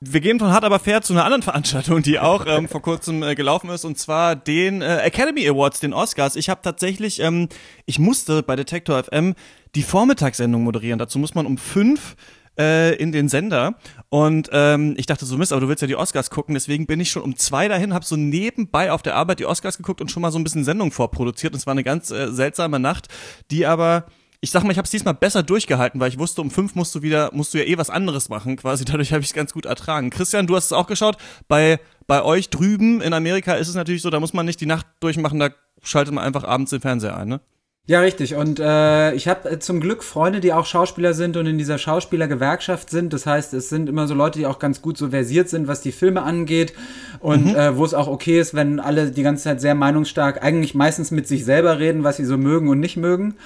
Wir 0.02 0.22
gehen 0.22 0.40
von 0.40 0.50
hart 0.50 0.64
aber 0.64 0.80
fair 0.80 1.02
zu 1.02 1.12
einer 1.12 1.26
anderen 1.26 1.42
Veranstaltung, 1.42 2.02
die 2.02 2.20
auch 2.20 2.46
ähm, 2.48 2.70
vor 2.70 2.82
kurzem 2.82 3.22
äh, 3.22 3.36
gelaufen 3.36 3.70
ist, 3.70 3.84
und 3.84 3.98
zwar 3.98 4.38
den 4.38 4.82
äh, 4.82 5.00
Academy 5.00 5.46
Awards, 5.46 5.82
den 5.82 5.92
Oscars. 5.92 6.38
Ich 6.38 6.48
habe 6.48 6.62
tatsächlich, 6.64 7.20
ähm, 7.20 7.50
ich 7.86 8.00
musste 8.00 8.42
bei 8.42 8.56
Detektor 8.56 9.04
FM 9.04 9.36
die 9.76 9.84
Vormittagssendung 9.84 10.64
moderieren. 10.64 11.00
Dazu 11.00 11.20
muss 11.20 11.36
man 11.36 11.46
um 11.46 11.58
fünf 11.58 12.16
äh, 12.58 12.96
in 12.96 13.12
den 13.12 13.28
Sender. 13.28 13.76
Und 14.08 14.50
ähm, 14.54 14.96
ich 14.98 15.06
dachte 15.06 15.26
so, 15.26 15.38
Mist, 15.38 15.52
aber 15.52 15.60
du 15.60 15.68
willst 15.68 15.82
ja 15.82 15.88
die 15.88 15.98
Oscars 15.98 16.30
gucken, 16.30 16.54
deswegen 16.54 16.86
bin 16.86 17.02
ich 17.02 17.12
schon 17.12 17.24
um 17.24 17.36
zwei 17.36 17.68
dahin, 17.68 17.94
habe 17.94 18.06
so 18.06 18.16
nebenbei 18.16 18.94
auf 18.94 19.02
der 19.02 19.18
Arbeit 19.18 19.42
die 19.42 19.46
Oscars 19.46 19.76
geguckt 19.76 20.00
und 20.00 20.10
schon 20.10 20.22
mal 20.22 20.32
so 20.32 20.40
ein 20.40 20.46
bisschen 20.46 20.64
Sendung 20.64 20.94
vorproduziert. 20.94 21.52
Und 21.52 21.60
es 21.60 21.68
war 21.68 21.74
eine 21.74 21.84
ganz 21.84 22.10
äh, 22.10 22.32
seltsame 22.32 22.80
Nacht, 22.80 23.10
die 23.52 23.66
aber 23.66 24.06
ich 24.42 24.52
sag 24.52 24.64
mal, 24.64 24.72
ich 24.72 24.78
habe 24.78 24.86
es 24.86 24.92
diesmal 24.92 25.14
besser 25.14 25.44
durchgehalten, 25.44 26.00
weil 26.00 26.10
ich 26.10 26.18
wusste, 26.18 26.42
um 26.42 26.50
fünf 26.50 26.76
musst 26.76 26.96
du 26.96 27.02
wieder, 27.02 27.30
musst 27.34 27.54
du 27.54 27.58
ja 27.58 27.66
eh 27.66 27.78
was 27.78 27.90
anderes 27.90 28.30
machen, 28.30 28.56
quasi. 28.56 28.86
Dadurch 28.86 29.12
habe 29.12 29.22
ich 29.22 29.28
es 29.28 29.34
ganz 29.34 29.54
gut 29.54 29.66
ertragen. 29.66 30.10
Christian, 30.10 30.48
du 30.48 30.56
hast 30.56 30.66
es 30.66 30.74
auch 30.74 30.88
geschaut. 30.88 31.18
Bei, 31.48 31.80
bei 32.08 32.24
euch 32.24 32.50
drüben 32.50 33.02
in 33.02 33.14
Amerika 33.14 33.54
ist 33.54 33.68
es 33.68 33.76
natürlich 33.76 34.02
so, 34.02 34.10
da 34.10 34.20
muss 34.20 34.34
man 34.34 34.46
nicht 34.46 34.62
die 34.62 34.66
Nacht 34.66 34.86
durchmachen, 35.02 35.40
da 35.40 35.50
schaltet 35.82 36.14
man 36.14 36.24
einfach 36.24 36.44
abends 36.44 36.72
den 36.72 36.82
Fernseher 36.82 37.18
ein, 37.18 37.28
ne? 37.28 37.42
Ja, 37.90 38.02
richtig. 38.02 38.36
Und 38.36 38.60
äh, 38.60 39.16
ich 39.16 39.28
habe 39.28 39.50
äh, 39.50 39.58
zum 39.58 39.80
Glück 39.80 40.04
Freunde, 40.04 40.42
die 40.42 40.54
auch 40.54 40.68
Schauspieler 40.68 41.16
sind 41.16 41.36
und 41.38 41.48
in 41.48 41.58
dieser 41.58 41.80
Schauspielergewerkschaft 41.80 42.92
sind. 42.92 43.14
Das 43.14 43.26
heißt, 43.26 43.52
es 43.56 43.70
sind 43.70 43.90
immer 43.90 44.08
so 44.08 44.14
Leute, 44.14 44.38
die 44.38 44.46
auch 44.46 44.60
ganz 44.60 44.84
gut 44.84 44.96
so 44.96 45.10
versiert 45.10 45.50
sind, 45.50 45.68
was 45.68 45.82
die 45.82 45.92
Filme 45.92 46.22
angeht. 46.22 46.74
Und 47.20 47.48
mhm. 47.48 47.56
äh, 47.56 47.76
wo 47.76 47.84
es 47.84 47.96
auch 47.96 48.08
okay 48.08 48.40
ist, 48.40 48.54
wenn 48.54 48.80
alle 48.80 49.10
die 49.10 49.24
ganze 49.24 49.46
Zeit 49.46 49.60
sehr 49.60 49.74
meinungsstark, 49.74 50.44
eigentlich 50.44 50.76
meistens 50.76 51.10
mit 51.10 51.28
sich 51.28 51.44
selber 51.44 51.80
reden, 51.80 52.04
was 52.04 52.18
sie 52.18 52.26
so 52.26 52.38
mögen 52.38 52.70
und 52.70 52.80
nicht 52.80 52.96
mögen. 52.96 53.38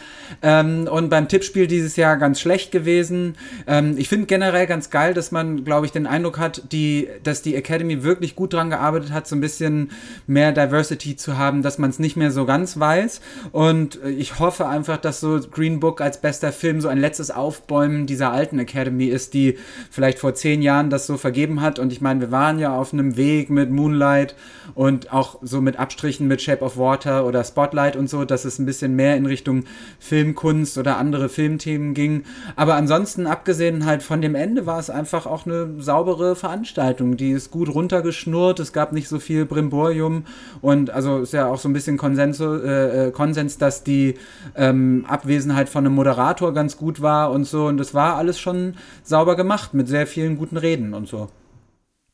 Ähm, 0.42 0.90
und 0.92 1.08
beim 1.10 1.30
Tippspiel 1.30 1.68
dieses 1.68 1.96
Jahr 1.96 2.18
ganz 2.18 2.42
schlecht 2.42 2.74
gewesen. 2.74 3.36
Ähm, 3.66 3.96
ich 3.98 4.10
finde 4.10 4.26
generell 4.26 4.68
ganz 4.68 4.90
geil, 4.90 5.14
dass 5.14 5.32
man, 5.32 5.64
glaube 5.64 5.86
ich, 5.86 5.94
den 5.94 6.06
Eindruck 6.06 6.38
hat, 6.38 6.64
die, 6.74 7.08
dass 7.24 7.44
die 7.44 7.56
Academy 7.56 8.04
wirklich 8.04 8.36
gut 8.36 8.52
dran 8.52 8.70
gearbeitet 8.70 9.14
hat, 9.14 9.26
so 9.26 9.38
ein 9.38 9.42
bisschen 9.42 9.92
mehr 10.28 10.52
Diversity 10.52 11.16
zu 11.16 11.38
haben, 11.38 11.62
dass 11.62 11.78
man 11.78 11.90
es 11.90 11.98
nicht 11.98 12.18
mehr 12.18 12.32
so 12.32 12.46
ganz 12.46 12.78
weiß. 12.78 13.22
Und 13.54 14.04
äh, 14.04 14.10
hoffe 14.40 14.68
einfach, 14.68 14.98
dass 14.98 15.20
so 15.20 15.40
Green 15.40 15.80
Book 15.80 16.02
als 16.02 16.22
bester 16.22 16.52
Film 16.52 16.82
so 16.82 16.88
ein 16.88 17.00
letztes 17.00 17.32
Aufbäumen 17.32 18.06
dieser 18.06 18.32
alten 18.32 18.60
Academy 18.60 19.06
ist, 19.06 19.34
die 19.34 19.58
vielleicht 19.90 20.20
vor 20.20 20.36
zehn 20.36 20.62
Jahren 20.62 20.90
das 20.90 21.08
so 21.08 21.18
vergeben 21.18 21.62
hat. 21.62 21.80
Und 21.80 21.92
ich 21.92 22.02
meine, 22.02 22.22
wir 22.22 22.32
waren 22.32 22.60
ja 22.60 22.76
auf 22.76 22.94
einem 22.94 23.18
Weg 23.18 23.50
mit 23.50 23.72
Moonlight 23.72 24.36
und 24.76 25.12
auch 25.12 25.40
so 25.42 25.62
mit 25.62 25.78
Abstrichen 25.78 26.28
mit 26.28 26.42
Shape 26.42 26.64
of 26.64 26.78
Water 26.78 27.26
oder 27.26 27.44
Spotlight 27.44 27.96
und 27.96 28.10
so, 28.10 28.26
dass 28.26 28.46
es 28.46 28.60
ein 28.60 28.66
bisschen 28.66 28.96
mehr 28.96 29.18
in 29.18 29.26
Richtung 29.26 29.66
Filmkunst 30.00 30.78
oder 30.78 30.98
andere 30.98 31.30
Filmthemen 31.30 31.94
ging. 31.94 32.24
Aber 32.56 32.76
ansonsten, 32.76 33.28
abgesehen 33.28 33.86
halt 33.86 34.04
von 34.04 34.22
dem 34.22 34.36
Ende, 34.36 34.66
war 34.66 34.80
es 34.80 34.90
einfach 34.90 35.26
auch 35.26 35.46
eine 35.46 35.82
saubere 35.82 36.36
Veranstaltung. 36.36 37.18
Die 37.18 37.32
ist 37.32 37.52
gut 37.52 37.74
runtergeschnurrt, 37.74 38.60
es 38.60 38.74
gab 38.74 38.94
nicht 38.94 39.08
so 39.08 39.20
viel 39.20 39.46
Brimborium 39.46 40.26
und 40.62 40.90
also 40.90 41.20
ist 41.20 41.34
ja 41.34 41.48
auch 41.48 41.60
so 41.60 41.70
ein 41.70 41.74
bisschen 41.74 41.98
Konsens, 41.98 42.40
äh, 42.40 43.08
äh 43.08 43.12
Konsens 43.12 43.58
dass 43.58 43.84
die 43.84 44.16
ähm, 44.56 45.06
Abwesenheit 45.08 45.70
von 45.70 45.86
einem 45.86 45.96
Moderator 45.96 46.54
ganz 46.54 46.78
gut 46.78 47.02
war 47.02 47.32
und 47.32 47.46
so. 47.46 47.68
Und 47.68 47.78
das 47.78 47.94
war 47.94 48.16
alles 48.16 48.40
schon 48.40 48.76
sauber 49.04 49.36
gemacht 49.36 49.74
mit 49.74 49.88
sehr 49.88 50.08
vielen 50.08 50.38
guten 50.38 50.58
Reden 50.58 50.94
und 50.94 51.08
so. 51.08 51.30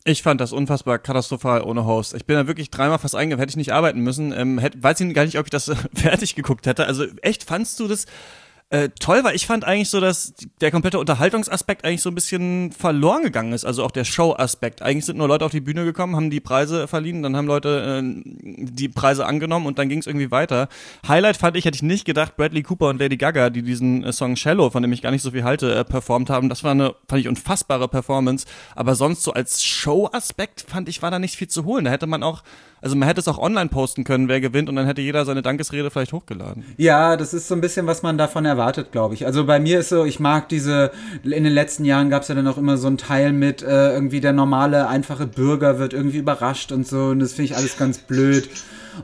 Ich 0.05 0.23
fand 0.23 0.39
das 0.39 0.53
unfassbar 0.53 0.97
katastrophal 0.97 1.61
ohne 1.61 1.85
Host. 1.85 2.13
Ich 2.13 2.25
bin 2.25 2.35
da 2.35 2.47
wirklich 2.47 2.71
dreimal 2.71 2.99
fast 2.99 3.15
eingegangen, 3.15 3.41
hätte 3.41 3.51
ich 3.51 3.57
nicht 3.57 3.73
arbeiten 3.73 3.99
müssen. 3.99 4.31
Ähm, 4.31 4.57
hätte, 4.57 4.81
weiß 4.81 4.99
ich 5.01 5.13
gar 5.13 5.25
nicht, 5.25 5.37
ob 5.37 5.45
ich 5.45 5.51
das 5.51 5.71
fertig 5.93 6.35
geguckt 6.35 6.65
hätte. 6.65 6.85
Also 6.85 7.05
echt, 7.21 7.43
fandst 7.43 7.79
du 7.79 7.87
das 7.87 8.05
äh, 8.71 8.89
toll 8.99 9.23
war. 9.23 9.33
Ich 9.33 9.47
fand 9.47 9.65
eigentlich 9.65 9.89
so, 9.89 9.99
dass 9.99 10.33
der 10.61 10.69
komplette 10.69 10.99
Unterhaltungsaspekt 10.99 11.85
eigentlich 11.85 12.03
so 12.03 12.11
ein 12.11 12.15
bisschen 12.15 12.71
verloren 12.71 13.23
gegangen 13.23 13.51
ist. 13.51 13.65
Also 13.65 13.83
auch 13.83 13.89
der 13.89 14.03
Show-Aspekt. 14.03 14.83
Eigentlich 14.83 15.05
sind 15.05 15.17
nur 15.17 15.27
Leute 15.27 15.45
auf 15.45 15.51
die 15.51 15.59
Bühne 15.59 15.85
gekommen, 15.85 16.15
haben 16.15 16.29
die 16.29 16.39
Preise 16.39 16.87
verliehen, 16.87 17.23
dann 17.23 17.35
haben 17.35 17.47
Leute 17.47 18.03
äh, 18.03 18.21
die 18.23 18.89
Preise 18.89 19.25
angenommen 19.25 19.65
und 19.65 19.79
dann 19.79 19.89
ging 19.89 19.99
es 19.99 20.07
irgendwie 20.07 20.29
weiter. 20.29 20.69
Highlight 21.07 21.37
fand 21.37 21.57
ich, 21.57 21.65
hätte 21.65 21.75
ich 21.75 21.81
nicht 21.81 22.05
gedacht, 22.05 22.37
Bradley 22.37 22.61
Cooper 22.61 22.89
und 22.89 22.99
Lady 22.99 23.17
Gaga, 23.17 23.49
die 23.49 23.63
diesen 23.63 24.03
äh, 24.03 24.13
Song 24.13 24.35
Shallow, 24.35 24.69
von 24.69 24.83
dem 24.83 24.93
ich 24.93 25.01
gar 25.01 25.11
nicht 25.11 25.23
so 25.23 25.31
viel 25.31 25.43
halte, 25.43 25.73
äh, 25.73 25.83
performt 25.83 26.29
haben. 26.29 26.47
Das 26.47 26.63
war 26.63 26.71
eine, 26.71 26.93
fand 27.07 27.21
ich, 27.21 27.27
unfassbare 27.27 27.87
Performance. 27.87 28.45
Aber 28.75 28.93
sonst 28.93 29.23
so 29.23 29.33
als 29.33 29.63
Show-Aspekt 29.63 30.65
fand 30.67 30.89
ich, 30.89 31.01
war 31.01 31.09
da 31.09 31.17
nicht 31.17 31.35
viel 31.35 31.47
zu 31.47 31.65
holen. 31.65 31.85
Da 31.85 31.91
hätte 31.91 32.05
man 32.07 32.21
auch 32.21 32.43
also 32.81 32.95
man 32.95 33.07
hätte 33.07 33.19
es 33.19 33.27
auch 33.27 33.37
online 33.37 33.69
posten 33.69 34.03
können, 34.03 34.27
wer 34.27 34.41
gewinnt, 34.41 34.69
und 34.69 34.75
dann 34.75 34.85
hätte 34.85 35.01
jeder 35.01 35.25
seine 35.25 35.41
Dankesrede 35.41 35.91
vielleicht 35.91 36.13
hochgeladen. 36.13 36.65
Ja, 36.77 37.17
das 37.17 37.33
ist 37.33 37.47
so 37.47 37.55
ein 37.55 37.61
bisschen, 37.61 37.87
was 37.87 38.03
man 38.03 38.17
davon 38.17 38.45
erwartet, 38.45 38.91
glaube 38.91 39.13
ich. 39.13 39.25
Also 39.25 39.45
bei 39.45 39.59
mir 39.59 39.79
ist 39.79 39.89
so, 39.89 40.05
ich 40.05 40.19
mag 40.19 40.49
diese, 40.49 40.91
in 41.23 41.43
den 41.43 41.53
letzten 41.53 41.85
Jahren 41.85 42.09
gab 42.09 42.23
es 42.23 42.27
ja 42.27 42.35
dann 42.35 42.47
auch 42.47 42.57
immer 42.57 42.77
so 42.77 42.87
ein 42.87 42.97
Teil 42.97 43.33
mit, 43.33 43.61
äh, 43.61 43.93
irgendwie 43.93 44.21
der 44.21 44.33
normale, 44.33 44.87
einfache 44.87 45.27
Bürger 45.27 45.79
wird 45.79 45.93
irgendwie 45.93 46.17
überrascht 46.17 46.71
und 46.71 46.87
so, 46.87 47.07
und 47.07 47.19
das 47.19 47.33
finde 47.33 47.51
ich 47.51 47.57
alles 47.57 47.77
ganz 47.77 47.99
blöd. 47.99 48.49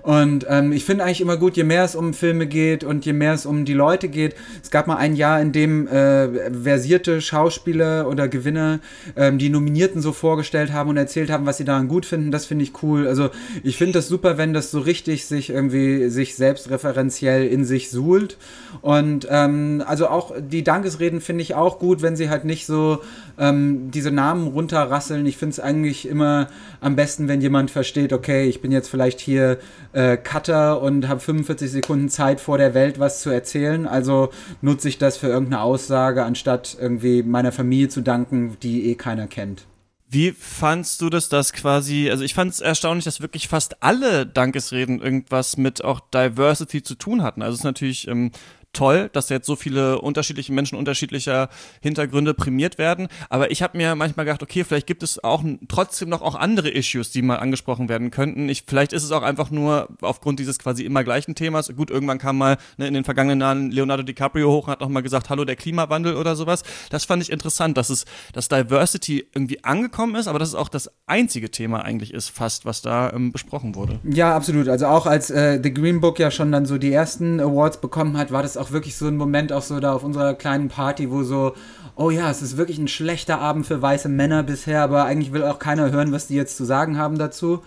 Und 0.01 0.45
ähm, 0.49 0.71
ich 0.71 0.85
finde 0.85 1.03
eigentlich 1.03 1.21
immer 1.21 1.37
gut, 1.37 1.57
je 1.57 1.63
mehr 1.63 1.83
es 1.83 1.95
um 1.95 2.13
Filme 2.13 2.47
geht 2.47 2.83
und 2.83 3.05
je 3.05 3.13
mehr 3.13 3.33
es 3.33 3.45
um 3.45 3.65
die 3.65 3.73
Leute 3.73 4.07
geht. 4.07 4.35
Es 4.61 4.71
gab 4.71 4.87
mal 4.87 4.97
ein 4.97 5.15
Jahr, 5.15 5.41
in 5.41 5.51
dem 5.51 5.87
äh, 5.87 6.51
versierte 6.51 7.21
Schauspieler 7.21 8.07
oder 8.07 8.27
Gewinner 8.27 8.79
ähm, 9.15 9.37
die 9.37 9.49
Nominierten 9.49 10.01
so 10.01 10.11
vorgestellt 10.11 10.73
haben 10.73 10.89
und 10.89 10.97
erzählt 10.97 11.29
haben, 11.29 11.45
was 11.45 11.57
sie 11.57 11.65
daran 11.65 11.87
gut 11.87 12.05
finden. 12.05 12.31
Das 12.31 12.45
finde 12.45 12.63
ich 12.63 12.83
cool. 12.83 13.07
Also 13.07 13.29
ich 13.63 13.77
finde 13.77 13.93
das 13.93 14.07
super, 14.07 14.37
wenn 14.37 14.53
das 14.53 14.71
so 14.71 14.79
richtig 14.79 15.25
sich 15.25 15.49
irgendwie 15.49 16.09
sich 16.09 16.35
selbstreferenziell 16.35 17.47
in 17.47 17.65
sich 17.65 17.89
suhlt. 17.89 18.37
Und 18.81 19.27
ähm, 19.29 19.83
also 19.85 20.07
auch 20.07 20.33
die 20.39 20.63
Dankesreden 20.63 21.21
finde 21.21 21.41
ich 21.41 21.55
auch 21.55 21.79
gut, 21.79 22.01
wenn 22.01 22.15
sie 22.15 22.29
halt 22.29 22.45
nicht 22.45 22.65
so 22.65 23.01
ähm, 23.37 23.91
diese 23.91 24.11
Namen 24.11 24.47
runterrasseln. 24.47 25.25
Ich 25.25 25.37
finde 25.37 25.53
es 25.53 25.59
eigentlich 25.59 26.07
immer 26.07 26.47
am 26.81 26.95
besten, 26.95 27.27
wenn 27.27 27.41
jemand 27.41 27.71
versteht, 27.71 28.13
okay, 28.13 28.45
ich 28.45 28.61
bin 28.61 28.71
jetzt 28.71 28.89
vielleicht 28.89 29.19
hier 29.19 29.57
äh, 29.95 30.17
Cutter 30.17 30.81
und 30.81 31.07
habe 31.07 31.21
45 31.21 31.71
Sekunden 31.71 32.09
Zeit 32.09 32.41
vor 32.41 32.57
der 32.57 32.73
Welt 32.73 32.99
was 32.99 33.21
zu 33.21 33.29
erzählen. 33.29 33.87
Also 33.87 34.29
nutze 34.61 34.89
ich 34.89 34.97
das 34.97 35.17
für 35.17 35.27
irgendeine 35.27 35.61
Aussage, 35.61 36.23
anstatt 36.23 36.77
irgendwie 36.79 37.23
meiner 37.23 37.53
Familie 37.53 37.87
zu 37.87 38.01
danken, 38.01 38.57
die 38.61 38.89
eh 38.91 38.95
keiner 38.95 39.27
kennt. 39.27 39.65
Wie 40.07 40.31
fandst 40.31 41.01
du 41.01 41.09
das, 41.09 41.29
dass 41.29 41.51
quasi, 41.51 42.09
also 42.09 42.23
ich 42.23 42.33
fand 42.33 42.51
es 42.51 42.59
erstaunlich, 42.59 43.05
dass 43.05 43.21
wirklich 43.21 43.47
fast 43.47 43.81
alle 43.81 44.25
Dankesreden 44.25 45.01
irgendwas 45.01 45.57
mit 45.57 45.83
auch 45.83 45.99
Diversity 45.99 46.83
zu 46.83 46.95
tun 46.95 47.23
hatten. 47.23 47.41
Also 47.41 47.53
es 47.53 47.59
ist 47.61 47.65
natürlich 47.65 48.07
ähm, 48.07 48.31
toll, 48.75 49.09
dass 49.13 49.29
jetzt 49.29 49.47
so 49.47 49.55
viele 49.55 49.99
unterschiedliche 49.99 50.53
Menschen 50.53 50.77
unterschiedlicher 50.77 51.49
Hintergründe 51.81 52.33
prämiert 52.33 52.77
werden. 52.77 53.07
Aber 53.29 53.51
ich 53.51 53.61
habe 53.63 53.77
mir 53.77 53.95
manchmal 53.95 54.25
gedacht, 54.25 54.43
okay, 54.43 54.63
vielleicht 54.63 54.87
gibt 54.87 55.03
es 55.03 55.23
auch 55.23 55.43
trotzdem 55.67 56.09
noch 56.09 56.21
auch 56.21 56.35
andere 56.35 56.69
Issues, 56.69 57.11
die 57.11 57.21
mal 57.21 57.37
angesprochen 57.37 57.89
werden 57.89 58.11
könnten. 58.11 58.49
Ich, 58.49 58.63
vielleicht 58.67 58.93
ist 58.93 59.03
es 59.03 59.11
auch 59.11 59.23
einfach 59.23 59.49
nur 59.49 59.89
aufgrund 60.01 60.39
dieses 60.39 60.59
quasi 60.59 60.83
immer 60.83 61.03
gleichen 61.03 61.35
Themas. 61.35 61.73
Gut, 61.75 61.89
irgendwann 61.89 62.19
kam 62.19 62.37
mal 62.37 62.57
ne, 62.77 62.87
in 62.87 62.93
den 62.93 63.03
vergangenen 63.03 63.41
Jahren 63.41 63.71
Leonardo 63.71 64.03
DiCaprio 64.03 64.51
hoch 64.51 64.67
und 64.67 64.71
hat 64.71 64.81
nochmal 64.81 65.03
gesagt, 65.03 65.29
hallo, 65.29 65.45
der 65.45 65.55
Klimawandel 65.55 66.15
oder 66.15 66.35
sowas. 66.35 66.63
Das 66.89 67.05
fand 67.05 67.23
ich 67.23 67.31
interessant, 67.31 67.77
dass 67.77 67.89
es, 67.89 68.05
dass 68.33 68.49
Diversity 68.49 69.25
irgendwie 69.33 69.63
angekommen 69.63 70.15
ist, 70.15 70.27
aber 70.27 70.39
dass 70.39 70.49
es 70.49 70.55
auch 70.55 70.69
das 70.69 70.91
einzige 71.07 71.49
Thema 71.49 71.83
eigentlich 71.83 72.13
ist, 72.13 72.29
fast, 72.29 72.65
was 72.65 72.81
da 72.81 73.11
ähm, 73.11 73.31
besprochen 73.31 73.75
wurde. 73.75 73.99
Ja, 74.03 74.35
absolut. 74.35 74.67
Also 74.67 74.87
auch 74.87 75.05
als 75.05 75.29
äh, 75.29 75.59
The 75.61 75.73
Green 75.73 76.01
Book 76.01 76.19
ja 76.19 76.31
schon 76.31 76.51
dann 76.51 76.65
so 76.65 76.77
die 76.77 76.91
ersten 76.91 77.39
Awards 77.39 77.79
bekommen 77.79 78.17
hat, 78.17 78.31
war 78.31 78.41
das 78.41 78.57
auch 78.57 78.64
wirklich 78.71 78.95
so 78.95 79.07
ein 79.07 79.17
Moment 79.17 79.51
auch 79.51 79.61
so 79.61 79.79
da 79.79 79.93
auf 79.93 80.03
unserer 80.03 80.33
kleinen 80.33 80.69
Party, 80.69 81.11
wo 81.11 81.23
so, 81.23 81.53
oh 81.95 82.09
ja, 82.09 82.29
es 82.29 82.41
ist 82.41 82.57
wirklich 82.57 82.77
ein 82.77 82.87
schlechter 82.87 83.39
Abend 83.39 83.65
für 83.65 83.81
weiße 83.81 84.09
Männer 84.09 84.43
bisher, 84.43 84.81
aber 84.81 85.05
eigentlich 85.05 85.31
will 85.31 85.43
auch 85.43 85.59
keiner 85.59 85.91
hören, 85.91 86.11
was 86.11 86.27
die 86.27 86.35
jetzt 86.35 86.57
zu 86.57 86.65
sagen 86.65 86.97
haben 86.97 87.17
dazu. 87.17 87.61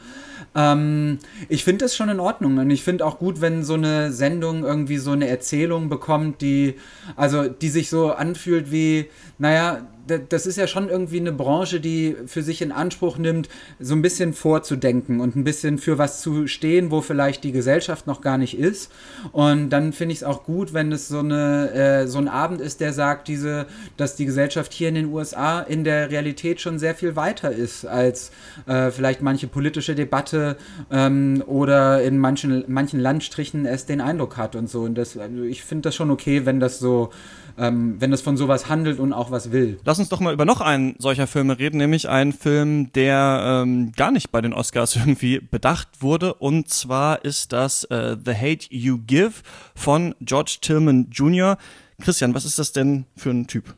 Ähm, 0.55 1.19
ich 1.49 1.65
finde 1.65 1.85
das 1.85 1.97
schon 1.97 2.09
in 2.09 2.21
Ordnung 2.21 2.59
und 2.59 2.71
ich 2.71 2.83
finde 2.83 3.05
auch 3.05 3.19
gut, 3.19 3.41
wenn 3.41 3.65
so 3.65 3.75
eine 3.75 4.13
Sendung 4.13 4.65
irgendwie 4.65 4.99
so 4.99 5.13
eine 5.13 5.29
Erzählung 5.29 5.89
bekommt, 5.89 6.41
die, 6.41 6.77
also 7.17 7.49
die 7.49 7.69
sich 7.69 7.91
so 7.91 8.13
anfühlt 8.13 8.71
wie, 8.71 9.07
naja, 9.39 9.83
das 10.29 10.47
ist 10.47 10.57
ja 10.57 10.67
schon 10.67 10.89
irgendwie 10.89 11.21
eine 11.21 11.33
Branche, 11.33 11.81
die 11.81 12.17
für 12.27 12.43
sich 12.43 12.63
in 12.63 12.73
Anspruch 12.73 13.19
nimmt, 13.19 13.49
so 13.79 13.95
ein 13.95 14.03
bisschen 14.03 14.33
vorzudenken 14.33 15.21
und 15.21 15.37
ein 15.37 15.45
bisschen 15.45 15.79
für 15.79 15.99
was 15.99 16.21
zu 16.21 16.47
stehen, 16.47 16.91
wo 16.91 17.01
vielleicht 17.01 17.45
die 17.45 17.53
Gesellschaft 17.53 18.07
noch 18.07 18.21
gar 18.21 18.39
nicht 18.39 18.59
ist. 18.59 18.91
Und 19.33 19.71
dann 19.71 19.93
finde 19.93 20.13
ich 20.13 20.19
es 20.19 20.25
auch 20.25 20.45
gut, 20.45 20.73
wenn 20.73 20.93
es 20.93 21.09
so, 21.09 21.21
eine, 21.21 21.71
äh, 21.73 22.07
so 22.07 22.19
ein 22.19 22.29
Abend 22.29 22.61
ist, 22.61 22.81
der 22.81 22.93
sagt, 22.93 23.29
diese, 23.29 23.67
dass 23.97 24.17
die 24.17 24.27
Gesellschaft 24.27 24.73
hier 24.73 24.89
in 24.89 24.95
den 24.95 25.07
USA 25.07 25.61
in 25.61 25.85
der 25.85 26.11
Realität 26.11 26.61
schon 26.61 26.79
sehr 26.79 26.95
viel 26.95 27.17
weiter 27.17 27.53
ist 27.53 27.85
als 27.85 28.31
äh, 28.67 28.91
vielleicht 28.91 29.23
manche 29.23 29.47
politische 29.47 29.95
Debatte 29.95 30.57
ähm, 30.91 31.43
oder 31.47 32.03
in 32.03 32.19
manchen, 32.19 32.65
manchen 32.69 33.01
Landstrichen 33.01 33.67
es 33.67 33.87
den 33.87 34.01
Eindruck 34.01 34.37
hat 34.37 34.57
und 34.57 34.69
so. 34.69 34.83
Und 34.83 34.97
das, 34.97 35.17
also 35.17 35.43
ich 35.43 35.63
finde 35.63 35.89
das 35.89 35.95
schon 35.95 36.11
okay, 36.11 36.47
wenn 36.47 36.61
das 36.61 36.79
so 36.79 37.11
ähm, 37.59 37.97
wenn 38.01 38.13
es 38.13 38.21
von 38.21 38.37
sowas 38.37 38.69
handelt 38.69 38.99
und 39.01 39.13
auch 39.13 39.31
was 39.31 39.53
will. 39.53 39.79
Lass 39.85 39.99
uns 39.99 40.09
doch 40.09 40.21
mal 40.21 40.33
über 40.33 40.45
noch 40.45 40.61
einen 40.61 40.95
solcher 40.99 41.27
Filme 41.27 41.59
reden, 41.59 41.79
nämlich 41.79 42.09
einen 42.09 42.33
Film, 42.33 42.93
der 42.93 43.63
ähm, 43.65 43.93
gar 43.97 44.11
nicht 44.11 44.31
bei 44.31 44.41
den 44.41 44.53
Oscars 44.53 44.97
irgendwie 44.97 45.41
bedacht 45.41 45.89
wurde. 46.01 46.35
Und 46.35 46.69
zwar 46.69 47.25
ist 47.25 47.53
das 47.53 47.85
äh, 47.85 48.17
The 48.25 48.35
Hate 48.35 48.67
You 48.71 48.99
Give 49.07 49.33
von 49.75 50.15
George 50.21 50.59
Tillman 50.61 51.09
Jr. 51.11 51.59
Christian, 52.01 52.35
was 52.35 52.45
ist 52.45 52.59
das 52.59 52.73
denn 52.73 53.07
für 53.17 53.31
ein 53.31 53.47
Typ? 53.47 53.75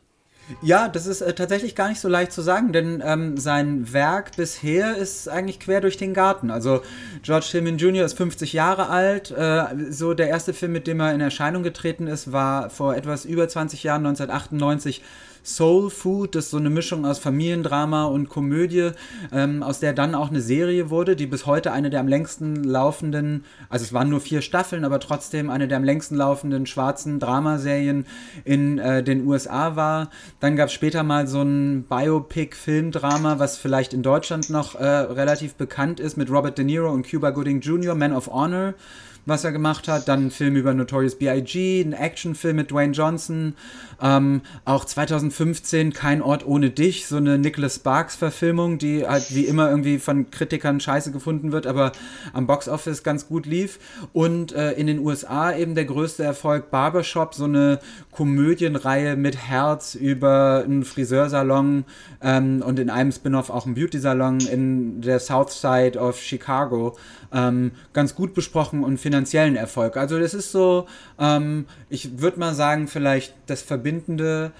Ja, 0.61 0.87
das 0.87 1.05
ist 1.05 1.21
äh, 1.21 1.33
tatsächlich 1.33 1.75
gar 1.75 1.89
nicht 1.89 1.99
so 1.99 2.07
leicht 2.07 2.31
zu 2.31 2.41
sagen, 2.41 2.71
denn 2.71 3.01
ähm, 3.05 3.37
sein 3.37 3.93
Werk 3.93 4.35
bisher 4.35 4.95
ist 4.97 5.27
eigentlich 5.27 5.59
quer 5.59 5.81
durch 5.81 5.97
den 5.97 6.13
Garten. 6.13 6.51
Also 6.51 6.81
George 7.23 7.47
Tillman 7.49 7.77
Jr. 7.77 8.05
ist 8.05 8.17
50 8.17 8.53
Jahre 8.53 8.89
alt. 8.89 9.31
Äh, 9.31 9.65
so 9.89 10.13
der 10.13 10.29
erste 10.29 10.53
Film, 10.53 10.71
mit 10.71 10.87
dem 10.87 10.99
er 10.99 11.13
in 11.13 11.21
Erscheinung 11.21 11.63
getreten 11.63 12.07
ist, 12.07 12.31
war 12.31 12.69
vor 12.69 12.95
etwas 12.95 13.25
über 13.25 13.47
20 13.47 13.83
Jahren, 13.83 14.05
1998 14.05 15.01
Soul 15.43 15.89
Food, 15.89 16.35
das 16.35 16.45
ist 16.45 16.51
so 16.51 16.57
eine 16.57 16.69
Mischung 16.69 17.05
aus 17.05 17.19
Familiendrama 17.19 18.05
und 18.05 18.29
Komödie, 18.29 18.91
ähm, 19.31 19.63
aus 19.63 19.79
der 19.79 19.93
dann 19.93 20.13
auch 20.13 20.29
eine 20.29 20.41
Serie 20.41 20.89
wurde, 20.89 21.15
die 21.15 21.25
bis 21.25 21.45
heute 21.45 21.71
eine 21.71 21.89
der 21.89 21.99
am 21.99 22.07
längsten 22.07 22.63
laufenden, 22.63 23.45
also 23.69 23.83
es 23.83 23.93
waren 23.93 24.09
nur 24.09 24.21
vier 24.21 24.41
Staffeln, 24.41 24.85
aber 24.85 24.99
trotzdem 24.99 25.49
eine 25.49 25.67
der 25.67 25.77
am 25.77 25.83
längsten 25.83 26.15
laufenden 26.15 26.65
schwarzen 26.65 27.19
Dramaserien 27.19 28.05
in 28.43 28.77
äh, 28.77 29.03
den 29.03 29.25
USA 29.25 29.75
war. 29.75 30.09
Dann 30.39 30.55
gab 30.55 30.67
es 30.67 30.73
später 30.73 31.03
mal 31.03 31.27
so 31.27 31.41
ein 31.41 31.83
Biopic-Filmdrama, 31.89 33.39
was 33.39 33.57
vielleicht 33.57 33.93
in 33.93 34.03
Deutschland 34.03 34.49
noch 34.49 34.75
äh, 34.75 34.85
relativ 34.85 35.55
bekannt 35.55 35.99
ist, 35.99 36.17
mit 36.17 36.29
Robert 36.29 36.57
De 36.57 36.65
Niro 36.65 36.91
und 36.91 37.09
Cuba 37.09 37.31
Gooding 37.31 37.61
Jr., 37.61 37.95
Man 37.95 38.13
of 38.13 38.27
Honor 38.27 38.75
was 39.25 39.43
er 39.43 39.51
gemacht 39.51 39.87
hat. 39.87 40.07
Dann 40.07 40.27
ein 40.27 40.31
Film 40.31 40.55
über 40.55 40.73
Notorious 40.73 41.15
B.I.G., 41.15 41.81
ein 41.81 41.93
Actionfilm 41.93 42.55
mit 42.55 42.71
Dwayne 42.71 42.93
Johnson. 42.93 43.55
Ähm, 44.01 44.41
auch 44.65 44.85
2015 44.85 45.93
Kein 45.93 46.21
Ort 46.21 46.45
ohne 46.45 46.71
dich, 46.71 47.05
so 47.05 47.17
eine 47.17 47.37
Nicholas 47.37 47.75
Sparks-Verfilmung, 47.75 48.79
die 48.79 49.05
halt 49.05 49.33
wie 49.35 49.45
immer 49.45 49.69
irgendwie 49.69 49.99
von 49.99 50.31
Kritikern 50.31 50.79
scheiße 50.79 51.11
gefunden 51.11 51.51
wird, 51.51 51.67
aber 51.67 51.91
am 52.33 52.47
Boxoffice 52.47 53.03
ganz 53.03 53.27
gut 53.27 53.45
lief. 53.45 53.79
Und 54.13 54.53
äh, 54.53 54.71
in 54.73 54.87
den 54.87 54.99
USA 54.99 55.55
eben 55.55 55.75
der 55.75 55.85
größte 55.85 56.23
Erfolg 56.23 56.71
Barbershop, 56.71 57.35
so 57.35 57.43
eine 57.45 57.79
Komödienreihe 58.11 59.15
mit 59.15 59.37
Herz 59.37 59.95
über 59.95 60.63
einen 60.65 60.83
Friseursalon 60.83 61.85
ähm, 62.21 62.63
und 62.65 62.79
in 62.79 62.89
einem 62.89 63.11
Spin-off 63.11 63.49
auch 63.49 63.65
einen 63.65 63.75
Beauty-Salon 63.75 64.39
in 64.41 65.01
der 65.01 65.19
South 65.19 65.51
Side 65.51 65.97
of 65.99 66.19
Chicago. 66.19 66.97
Ähm, 67.33 67.71
ganz 67.93 68.13
gut 68.15 68.33
besprochen 68.33 68.83
und 68.83 68.97
finanziellen 68.97 69.55
Erfolg. 69.55 69.95
Also 69.95 70.19
das 70.19 70.33
ist 70.33 70.51
so, 70.51 70.87
ähm, 71.17 71.65
ich 71.89 72.19
würde 72.19 72.39
mal 72.39 72.53
sagen, 72.53 72.87
vielleicht 72.87 73.33
das 73.47 73.61
verbindende 73.61 74.51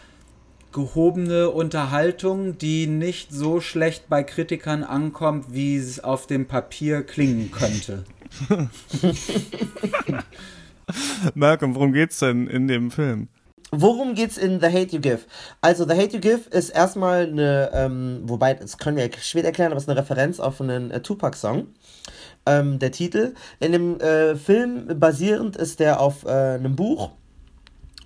gehobene 0.71 1.49
Unterhaltung, 1.49 2.57
die 2.57 2.87
nicht 2.87 3.31
so 3.31 3.59
schlecht 3.59 4.07
bei 4.09 4.23
Kritikern 4.23 4.83
ankommt, 4.83 5.47
wie 5.49 5.75
es 5.75 6.01
auf 6.01 6.27
dem 6.27 6.47
Papier 6.47 7.03
klingen 7.03 7.51
könnte. 7.51 8.05
Malcolm, 11.35 11.75
worum 11.75 11.93
geht's 11.93 12.19
denn 12.19 12.47
in 12.47 12.67
dem 12.67 12.91
Film? 12.91 13.27
Worum 13.73 14.15
geht's 14.15 14.37
in 14.37 14.59
The 14.59 14.67
Hate 14.67 14.95
You 14.95 14.99
Give? 14.99 15.19
Also 15.61 15.87
The 15.87 15.95
Hate 15.95 16.15
You 16.15 16.19
Give 16.19 16.41
ist 16.49 16.69
erstmal 16.69 17.27
eine, 17.27 17.71
ähm, 17.73 18.21
wobei, 18.23 18.53
das 18.53 18.77
können 18.77 18.97
wir 18.97 19.09
schwer 19.21 19.45
erklären, 19.45 19.71
aber 19.71 19.77
es 19.77 19.83
ist 19.83 19.89
eine 19.89 19.99
Referenz 19.99 20.41
auf 20.41 20.59
einen 20.59 20.91
äh, 20.91 21.01
Tupac-Song 21.01 21.67
ähm, 22.45 22.79
der 22.79 22.91
Titel. 22.91 23.33
In 23.59 23.71
dem 23.71 23.99
äh, 23.99 24.35
Film 24.35 24.99
basierend 24.99 25.55
ist 25.55 25.79
der 25.79 25.99
auf 25.99 26.25
äh, 26.25 26.29
einem 26.29 26.75
Buch 26.75 27.11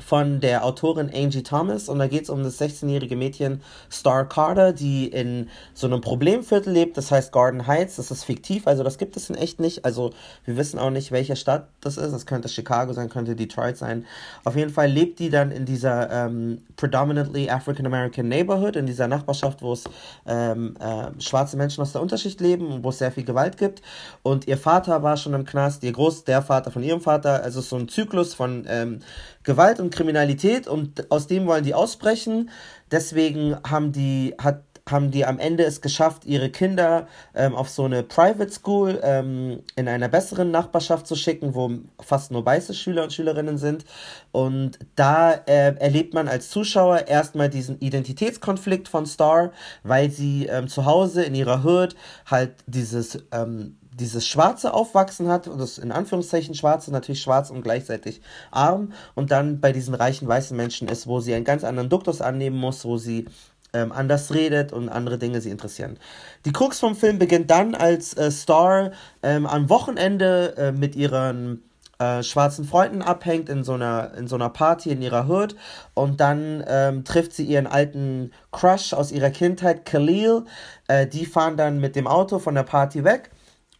von 0.03 0.39
der 0.39 0.65
Autorin 0.65 1.09
Angie 1.13 1.43
Thomas. 1.43 1.89
Und 1.89 1.99
da 1.99 2.07
geht 2.07 2.23
es 2.23 2.29
um 2.29 2.43
das 2.43 2.59
16-jährige 2.59 3.15
Mädchen 3.15 3.61
Star 3.91 4.27
Carter, 4.27 4.73
die 4.73 5.07
in 5.07 5.49
so 5.73 5.87
einem 5.87 6.01
Problemviertel 6.01 6.73
lebt, 6.73 6.97
das 6.97 7.11
heißt 7.11 7.31
Garden 7.31 7.67
Heights, 7.67 7.95
das 7.95 8.11
ist 8.11 8.23
fiktiv, 8.23 8.67
also 8.67 8.83
das 8.83 8.97
gibt 8.97 9.15
es 9.17 9.29
in 9.29 9.35
echt 9.35 9.59
nicht, 9.59 9.85
also 9.85 10.11
wir 10.43 10.57
wissen 10.57 10.79
auch 10.79 10.89
nicht, 10.89 11.11
welche 11.11 11.35
Stadt 11.35 11.67
das 11.81 11.97
ist, 11.97 12.11
das 12.11 12.25
könnte 12.25 12.49
Chicago 12.49 12.93
sein, 12.93 13.09
könnte 13.09 13.35
Detroit 13.35 13.77
sein, 13.77 14.05
auf 14.43 14.55
jeden 14.55 14.71
Fall 14.71 14.89
lebt 14.89 15.19
die 15.19 15.29
dann 15.29 15.51
in 15.51 15.65
dieser 15.65 16.11
ähm, 16.11 16.61
predominantly 16.75 17.49
African 17.49 17.85
American 17.85 18.27
Neighborhood, 18.27 18.75
in 18.75 18.85
dieser 18.85 19.07
Nachbarschaft, 19.07 19.61
wo 19.61 19.73
es 19.73 19.85
ähm, 20.25 20.75
äh, 20.79 21.21
schwarze 21.21 21.57
Menschen 21.57 21.81
aus 21.81 21.93
der 21.93 22.01
Unterschicht 22.01 22.41
leben 22.41 22.67
und 22.67 22.83
wo 22.83 22.89
es 22.89 22.97
sehr 22.97 23.11
viel 23.11 23.25
Gewalt 23.25 23.57
gibt. 23.57 23.81
Und 24.23 24.47
ihr 24.47 24.57
Vater 24.57 25.03
war 25.03 25.17
schon 25.17 25.33
im 25.33 25.45
Knast, 25.45 25.83
ihr 25.83 25.91
Groß, 25.91 26.23
der 26.25 26.41
Vater 26.41 26.71
von 26.71 26.83
ihrem 26.83 27.01
Vater, 27.01 27.43
also 27.43 27.61
so 27.61 27.75
ein 27.75 27.87
Zyklus 27.87 28.33
von 28.33 28.65
ähm, 28.67 28.99
Gewalt 29.45 29.79
und 29.79 29.93
Kriminalität 29.93 30.67
und 30.67 31.09
aus 31.11 31.27
dem 31.27 31.45
wollen 31.45 31.63
die 31.63 31.73
ausbrechen. 31.73 32.49
Deswegen 32.91 33.55
haben 33.63 33.91
die, 33.91 34.35
hat, 34.39 34.63
haben 34.89 35.11
die 35.11 35.25
am 35.25 35.39
Ende 35.39 35.63
es 35.63 35.81
geschafft, 35.81 36.25
ihre 36.25 36.49
Kinder 36.49 37.07
ähm, 37.35 37.55
auf 37.55 37.69
so 37.69 37.85
eine 37.85 38.03
Private 38.03 38.51
School 38.51 38.99
ähm, 39.03 39.61
in 39.75 39.87
einer 39.87 40.09
besseren 40.09 40.51
Nachbarschaft 40.51 41.07
zu 41.07 41.15
schicken, 41.15 41.53
wo 41.53 41.71
fast 41.99 42.31
nur 42.31 42.45
weiße 42.45 42.73
Schüler 42.73 43.03
und 43.03 43.13
Schülerinnen 43.13 43.57
sind. 43.57 43.85
Und 44.31 44.79
da 44.95 45.31
äh, 45.31 45.75
erlebt 45.77 46.13
man 46.15 46.27
als 46.27 46.49
Zuschauer 46.49 47.07
erstmal 47.07 47.49
diesen 47.49 47.79
Identitätskonflikt 47.79 48.87
von 48.87 49.05
Star, 49.05 49.51
weil 49.83 50.09
sie 50.09 50.47
ähm, 50.47 50.67
zu 50.67 50.85
Hause 50.85 51.23
in 51.23 51.35
ihrer 51.35 51.63
Hood 51.63 51.95
halt 52.25 52.55
dieses 52.67 53.19
ähm, 53.31 53.77
dieses 53.97 54.27
schwarze 54.27 54.73
Aufwachsen 54.73 55.29
hat, 55.29 55.47
und 55.47 55.59
das 55.59 55.77
in 55.77 55.91
Anführungszeichen 55.91 56.55
schwarze, 56.55 56.91
natürlich 56.91 57.21
schwarz 57.21 57.49
und 57.49 57.61
gleichzeitig 57.61 58.21
arm, 58.51 58.93
und 59.15 59.31
dann 59.31 59.59
bei 59.61 59.71
diesen 59.71 59.93
reichen 59.93 60.27
weißen 60.27 60.55
Menschen 60.55 60.87
ist, 60.87 61.07
wo 61.07 61.19
sie 61.19 61.33
einen 61.33 61.45
ganz 61.45 61.63
anderen 61.63 61.89
Duktus 61.89 62.21
annehmen 62.21 62.57
muss, 62.57 62.85
wo 62.85 62.97
sie 62.97 63.25
ähm, 63.73 63.91
anders 63.91 64.33
redet 64.33 64.73
und 64.73 64.89
andere 64.89 65.17
Dinge 65.17 65.41
sie 65.41 65.49
interessieren. 65.49 65.97
Die 66.45 66.51
Krux 66.53 66.79
vom 66.79 66.95
Film 66.95 67.19
beginnt 67.19 67.51
dann, 67.51 67.75
als 67.75 68.13
äh, 68.15 68.31
Star 68.31 68.91
ähm, 69.21 69.45
am 69.45 69.69
Wochenende 69.69 70.55
äh, 70.57 70.71
mit 70.71 70.95
ihren 70.95 71.63
äh, 71.99 72.23
schwarzen 72.23 72.65
Freunden 72.65 73.01
abhängt 73.01 73.49
in 73.49 73.63
so 73.63 73.73
einer 73.73 74.13
in 74.17 74.27
so 74.27 74.35
einer 74.35 74.49
Party 74.49 74.91
in 74.91 75.01
ihrer 75.01 75.29
Hood 75.29 75.55
und 75.93 76.19
dann 76.19 76.63
ähm, 76.67 77.05
trifft 77.05 77.31
sie 77.33 77.45
ihren 77.45 77.67
alten 77.67 78.31
Crush 78.51 78.93
aus 78.93 79.13
ihrer 79.13 79.29
Kindheit 79.29 79.85
Khalil 79.85 80.43
äh, 80.89 81.07
die 81.07 81.25
fahren 81.25 81.55
dann 81.55 81.79
mit 81.79 81.95
dem 81.95 82.05
Auto 82.05 82.39
von 82.39 82.53
der 82.53 82.63
Party 82.63 83.05
weg 83.05 83.31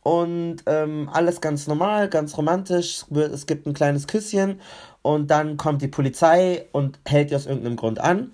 und 0.06 0.58
ähm, 0.68 1.10
alles 1.12 1.42
ganz 1.42 1.66
normal, 1.66 2.10
ganz 2.10 2.38
romantisch. 2.38 3.06
Es 3.10 3.48
gibt 3.48 3.66
ein 3.66 3.74
kleines 3.74 4.06
Küsschen 4.06 4.62
und 5.02 5.32
dann 5.32 5.58
kommt 5.58 5.82
die 5.82 5.88
Polizei 5.88 6.68
und 6.74 7.00
hält 7.08 7.32
die 7.32 7.36
aus 7.36 7.48
irgendeinem 7.48 7.76
Grund 7.76 8.00
an. 8.00 8.32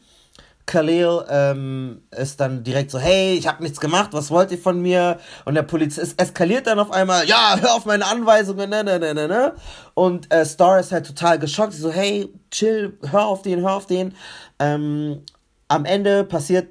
Khalil 0.65 1.23
ähm, 1.29 2.01
ist 2.11 2.41
dann 2.41 2.65
direkt 2.65 2.91
so, 2.91 2.99
hey, 2.99 3.35
ich 3.35 3.47
habe 3.47 3.63
nichts 3.63 3.79
gemacht, 3.79 4.09
was 4.11 4.31
wollt 4.31 4.51
ihr 4.51 4.57
von 4.57 4.81
mir? 4.81 5.19
Und 5.45 5.55
der 5.55 5.63
Polizist 5.63 6.21
eskaliert 6.21 6.67
dann 6.67 6.77
auf 6.77 6.91
einmal, 6.91 7.25
ja, 7.25 7.55
hör 7.57 7.73
auf 7.75 7.85
meine 7.85 8.05
Anweisungen, 8.05 8.69
ne, 8.69 8.83
ne, 8.83 8.99
ne, 8.99 9.13
ne, 9.13 9.29
ne. 9.29 9.53
Und 9.93 10.31
äh, 10.33 10.43
Star 10.43 10.77
ist 10.77 10.91
halt 10.91 11.07
total 11.07 11.39
geschockt, 11.39 11.71
so, 11.71 11.89
hey, 11.89 12.27
chill, 12.51 12.97
hör 13.09 13.27
auf 13.27 13.43
den, 13.43 13.61
hör 13.61 13.75
auf 13.75 13.85
den. 13.85 14.13
Ähm, 14.59 15.21
am 15.69 15.85
Ende 15.85 16.25
passiert 16.25 16.67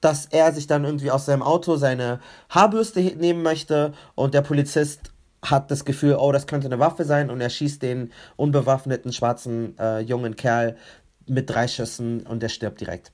dass 0.00 0.26
er 0.26 0.52
sich 0.52 0.66
dann 0.66 0.84
irgendwie 0.84 1.10
aus 1.10 1.26
seinem 1.26 1.42
Auto 1.42 1.76
seine 1.76 2.20
Haarbürste 2.50 3.00
nehmen 3.00 3.42
möchte 3.42 3.92
und 4.14 4.34
der 4.34 4.42
Polizist 4.42 5.12
hat 5.42 5.70
das 5.70 5.84
Gefühl, 5.84 6.16
oh, 6.18 6.32
das 6.32 6.46
könnte 6.46 6.66
eine 6.66 6.78
Waffe 6.78 7.04
sein 7.04 7.30
und 7.30 7.40
er 7.40 7.50
schießt 7.50 7.82
den 7.82 8.12
unbewaffneten 8.36 9.12
schwarzen 9.12 9.78
äh, 9.78 10.00
jungen 10.00 10.36
Kerl 10.36 10.76
mit 11.26 11.50
drei 11.50 11.68
Schüssen 11.68 12.26
und 12.26 12.42
der 12.42 12.48
stirbt 12.48 12.80
direkt. 12.80 13.12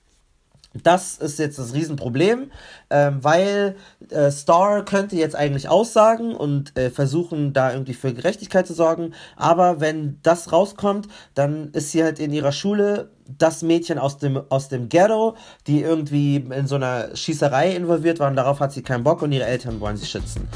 Das 0.82 1.18
ist 1.18 1.38
jetzt 1.38 1.58
das 1.58 1.74
Riesenproblem, 1.74 2.50
ähm, 2.90 3.18
weil 3.22 3.76
äh, 4.10 4.30
Star 4.30 4.84
könnte 4.84 5.16
jetzt 5.16 5.36
eigentlich 5.36 5.68
aussagen 5.68 6.34
und 6.34 6.76
äh, 6.78 6.90
versuchen, 6.90 7.52
da 7.52 7.72
irgendwie 7.72 7.94
für 7.94 8.14
Gerechtigkeit 8.14 8.66
zu 8.66 8.72
sorgen. 8.72 9.12
Aber 9.36 9.80
wenn 9.80 10.18
das 10.22 10.52
rauskommt, 10.52 11.08
dann 11.34 11.70
ist 11.72 11.92
sie 11.92 12.02
halt 12.02 12.18
in 12.18 12.32
ihrer 12.32 12.52
Schule 12.52 13.10
das 13.38 13.62
Mädchen 13.62 13.98
aus 13.98 14.18
dem, 14.18 14.40
aus 14.48 14.68
dem 14.68 14.88
Ghetto, 14.88 15.36
die 15.66 15.82
irgendwie 15.82 16.36
in 16.36 16.66
so 16.66 16.76
einer 16.76 17.14
Schießerei 17.14 17.74
involviert 17.74 18.18
war 18.18 18.28
und 18.28 18.36
darauf 18.36 18.60
hat 18.60 18.72
sie 18.72 18.82
keinen 18.82 19.04
Bock 19.04 19.22
und 19.22 19.32
ihre 19.32 19.44
Eltern 19.44 19.80
wollen 19.80 19.96
sie 19.96 20.06
schützen. 20.06 20.48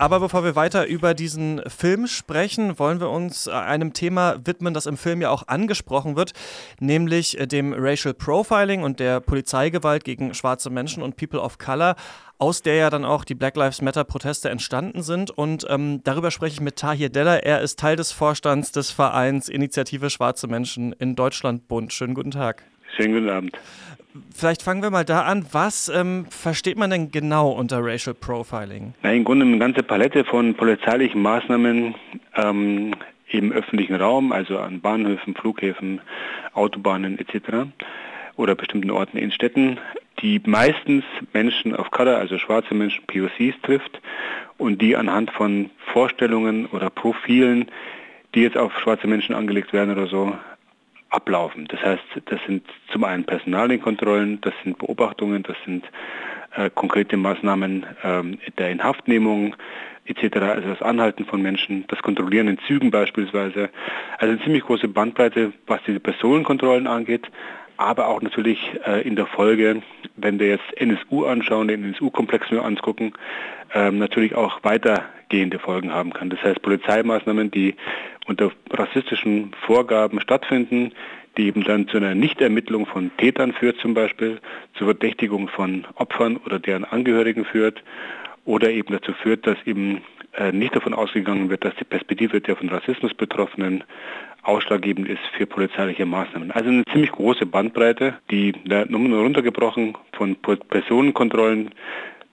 Aber 0.00 0.18
bevor 0.18 0.44
wir 0.44 0.56
weiter 0.56 0.86
über 0.86 1.12
diesen 1.12 1.60
Film 1.68 2.06
sprechen, 2.06 2.78
wollen 2.78 3.00
wir 3.00 3.10
uns 3.10 3.46
äh, 3.46 3.50
einem 3.50 3.92
Thema 3.92 4.36
widmen, 4.46 4.72
das 4.72 4.86
im 4.86 4.96
Film 4.96 5.20
ja 5.20 5.28
auch 5.28 5.46
angesprochen 5.46 6.16
wird, 6.16 6.32
nämlich 6.78 7.38
äh, 7.38 7.46
dem 7.46 7.74
Racial 7.76 8.14
Profiling 8.14 8.82
und 8.82 8.98
der 8.98 9.20
Polizeigewalt 9.20 10.04
gegen 10.04 10.32
schwarze 10.32 10.70
Menschen 10.70 11.02
und 11.02 11.18
People 11.18 11.38
of 11.38 11.58
Color, 11.58 11.96
aus 12.38 12.62
der 12.62 12.76
ja 12.76 12.88
dann 12.88 13.04
auch 13.04 13.26
die 13.26 13.34
Black 13.34 13.56
Lives 13.56 13.82
Matter 13.82 14.04
Proteste 14.04 14.48
entstanden 14.48 15.02
sind. 15.02 15.32
Und 15.32 15.66
ähm, 15.68 16.00
darüber 16.02 16.30
spreche 16.30 16.54
ich 16.54 16.60
mit 16.62 16.76
Tahir 16.76 17.10
Deller. 17.10 17.44
Er 17.44 17.60
ist 17.60 17.78
Teil 17.78 17.96
des 17.96 18.10
Vorstands 18.10 18.72
des 18.72 18.90
Vereins 18.90 19.50
Initiative 19.50 20.08
Schwarze 20.08 20.46
Menschen 20.46 20.94
in 20.94 21.14
Deutschland 21.14 21.68
Bund. 21.68 21.92
Schönen 21.92 22.14
guten 22.14 22.30
Tag. 22.30 22.64
Schönen 22.96 23.14
guten 23.14 23.30
Abend. 23.30 23.58
Vielleicht 24.34 24.62
fangen 24.62 24.82
wir 24.82 24.90
mal 24.90 25.04
da 25.04 25.22
an. 25.22 25.46
Was 25.52 25.88
ähm, 25.88 26.26
versteht 26.30 26.76
man 26.76 26.90
denn 26.90 27.12
genau 27.12 27.50
unter 27.50 27.78
Racial 27.80 28.14
Profiling? 28.14 28.94
Na, 29.02 29.12
Im 29.12 29.24
Grunde 29.24 29.46
eine 29.46 29.58
ganze 29.58 29.82
Palette 29.82 30.24
von 30.24 30.54
polizeilichen 30.54 31.22
Maßnahmen 31.22 31.94
ähm, 32.34 32.94
im 33.28 33.52
öffentlichen 33.52 33.94
Raum, 33.94 34.32
also 34.32 34.58
an 34.58 34.80
Bahnhöfen, 34.80 35.34
Flughäfen, 35.34 36.00
Autobahnen 36.54 37.18
etc. 37.18 37.70
oder 38.36 38.56
bestimmten 38.56 38.90
Orten 38.90 39.16
in 39.16 39.30
Städten, 39.30 39.78
die 40.20 40.40
meistens 40.44 41.04
Menschen 41.32 41.74
of 41.74 41.90
Color, 41.92 42.16
also 42.16 42.38
schwarze 42.38 42.74
Menschen, 42.74 43.04
POCs 43.06 43.60
trifft 43.62 44.00
und 44.58 44.82
die 44.82 44.96
anhand 44.96 45.30
von 45.30 45.70
Vorstellungen 45.92 46.66
oder 46.66 46.90
Profilen, 46.90 47.70
die 48.34 48.42
jetzt 48.42 48.56
auf 48.56 48.76
schwarze 48.80 49.06
Menschen 49.06 49.34
angelegt 49.34 49.72
werden 49.72 49.92
oder 49.92 50.08
so, 50.08 50.36
ablaufen. 51.10 51.66
Das 51.68 51.82
heißt, 51.82 52.02
das 52.26 52.40
sind 52.46 52.66
zum 52.92 53.04
einen 53.04 53.24
Personalienkontrollen, 53.24 54.40
das 54.40 54.54
sind 54.64 54.78
Beobachtungen, 54.78 55.42
das 55.42 55.56
sind 55.64 55.84
äh, 56.56 56.70
konkrete 56.70 57.16
Maßnahmen 57.16 57.86
ähm, 58.02 58.38
der 58.58 58.70
Inhaftnehmung 58.70 59.56
etc., 60.06 60.36
also 60.38 60.68
das 60.68 60.82
Anhalten 60.82 61.24
von 61.24 61.42
Menschen, 61.42 61.84
das 61.88 62.02
Kontrollieren 62.02 62.48
in 62.48 62.58
Zügen 62.66 62.90
beispielsweise. 62.90 63.70
Also 64.18 64.32
eine 64.32 64.42
ziemlich 64.42 64.64
große 64.64 64.88
Bandbreite, 64.88 65.52
was 65.66 65.80
diese 65.86 66.00
Personenkontrollen 66.00 66.86
angeht, 66.86 67.30
aber 67.76 68.08
auch 68.08 68.20
natürlich 68.20 68.58
äh, 68.86 69.06
in 69.06 69.16
der 69.16 69.26
Folge, 69.26 69.82
wenn 70.16 70.38
wir 70.38 70.48
jetzt 70.48 70.76
NSU 70.76 71.24
anschauen, 71.24 71.68
den 71.68 71.84
NSU-Komplex 71.84 72.50
nur 72.50 72.64
angucken, 72.64 73.12
ähm, 73.74 73.98
natürlich 73.98 74.34
auch 74.34 74.60
weitergehende 75.30 75.58
Folgen 75.60 75.92
haben 75.92 76.12
kann. 76.12 76.30
Das 76.30 76.42
heißt 76.42 76.60
Polizeimaßnahmen, 76.62 77.50
die 77.50 77.74
unter 78.26 78.50
rassistischen 78.70 79.52
Vorgaben 79.66 80.20
stattfinden, 80.20 80.92
die 81.36 81.46
eben 81.46 81.62
dann 81.62 81.86
zu 81.86 81.98
einer 81.98 82.14
Nichtermittlung 82.14 82.86
von 82.86 83.10
Tätern 83.16 83.52
führt 83.52 83.78
zum 83.78 83.94
Beispiel, 83.94 84.40
zur 84.74 84.88
Verdächtigung 84.88 85.48
von 85.48 85.86
Opfern 85.94 86.36
oder 86.44 86.58
deren 86.58 86.84
Angehörigen 86.84 87.44
führt 87.44 87.82
oder 88.44 88.70
eben 88.70 88.92
dazu 88.92 89.12
führt, 89.12 89.46
dass 89.46 89.56
eben 89.66 90.02
äh, 90.36 90.50
nicht 90.50 90.74
davon 90.74 90.94
ausgegangen 90.94 91.48
wird, 91.48 91.64
dass 91.64 91.74
die 91.76 91.84
Perspektive 91.84 92.40
der 92.40 92.56
von 92.56 92.68
Rassismus 92.68 93.14
Betroffenen 93.14 93.84
ausschlaggebend 94.42 95.08
ist 95.08 95.20
für 95.36 95.46
polizeiliche 95.46 96.06
Maßnahmen. 96.06 96.50
Also 96.50 96.70
eine 96.70 96.82
ziemlich 96.90 97.12
große 97.12 97.46
Bandbreite, 97.46 98.14
die 98.30 98.54
nur 98.64 99.20
runtergebrochen 99.20 99.96
von 100.12 100.34
Personenkontrollen 100.36 101.70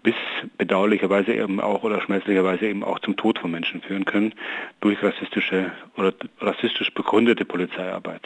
bis 0.07 0.15
bedauerlicherweise 0.57 1.33
eben 1.33 1.59
auch 1.59 1.83
oder 1.83 1.99
schmerzlicherweise 1.99 2.65
eben 2.65 2.81
auch 2.81 2.99
zum 2.99 3.17
Tod 3.17 3.39
von 3.39 3.51
Menschen 3.51 3.81
führen 3.81 4.05
können 4.05 4.33
durch 4.79 5.03
rassistische 5.03 5.73
oder 5.97 6.13
rassistisch 6.39 6.93
begründete 6.93 7.43
Polizeiarbeit. 7.43 8.21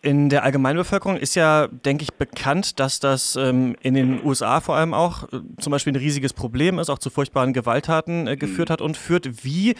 In 0.00 0.30
der 0.30 0.42
Allgemeinbevölkerung 0.42 1.18
ist 1.18 1.34
ja, 1.34 1.68
denke 1.68 2.04
ich, 2.04 2.14
bekannt, 2.14 2.80
dass 2.80 2.98
das 2.98 3.36
ähm, 3.36 3.76
in 3.82 3.92
den 3.92 4.24
USA 4.24 4.62
vor 4.62 4.76
allem 4.76 4.94
auch 4.94 5.24
äh, 5.24 5.40
zum 5.58 5.70
Beispiel 5.70 5.92
ein 5.92 5.96
riesiges 5.96 6.32
Problem 6.32 6.78
ist, 6.78 6.88
auch 6.88 6.98
zu 6.98 7.10
furchtbaren 7.10 7.52
Gewalttaten 7.52 8.26
äh, 8.26 8.36
geführt 8.36 8.70
mhm. 8.70 8.72
hat 8.72 8.80
und 8.80 8.96
führt. 8.96 9.44
Wie 9.44 9.74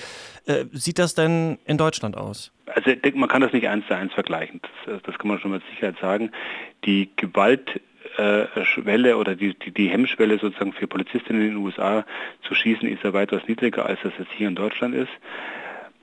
äh, 0.44 0.66
sieht 0.72 0.98
das 0.98 1.14
denn 1.14 1.56
in 1.64 1.78
Deutschland 1.78 2.18
aus? 2.18 2.52
Also 2.66 2.90
ich 2.90 3.00
denke, 3.00 3.18
man 3.18 3.30
kann 3.30 3.40
das 3.40 3.54
nicht 3.54 3.66
eins 3.66 3.86
zu 3.86 3.96
eins 3.96 4.12
vergleichen. 4.12 4.60
Das, 4.84 4.96
äh, 4.96 5.00
das 5.02 5.16
kann 5.18 5.28
man 5.28 5.40
schon 5.40 5.52
mit 5.52 5.62
Sicherheit 5.70 5.96
sagen. 6.02 6.30
Die 6.84 7.08
Gewaltschwelle 8.16 9.16
oder 9.16 9.34
die, 9.36 9.54
die, 9.54 9.70
die, 9.70 9.88
Hemmschwelle 9.88 10.38
sozusagen 10.38 10.72
für 10.72 10.86
Polizistinnen 10.86 11.42
in 11.42 11.48
den 11.48 11.56
USA 11.56 12.04
zu 12.42 12.54
schießen 12.54 12.88
ist 12.88 13.02
ja 13.02 13.12
weitaus 13.12 13.42
niedriger, 13.46 13.86
als 13.86 14.00
das 14.02 14.12
jetzt 14.18 14.32
hier 14.32 14.48
in 14.48 14.54
Deutschland 14.54 14.94
ist. 14.94 15.10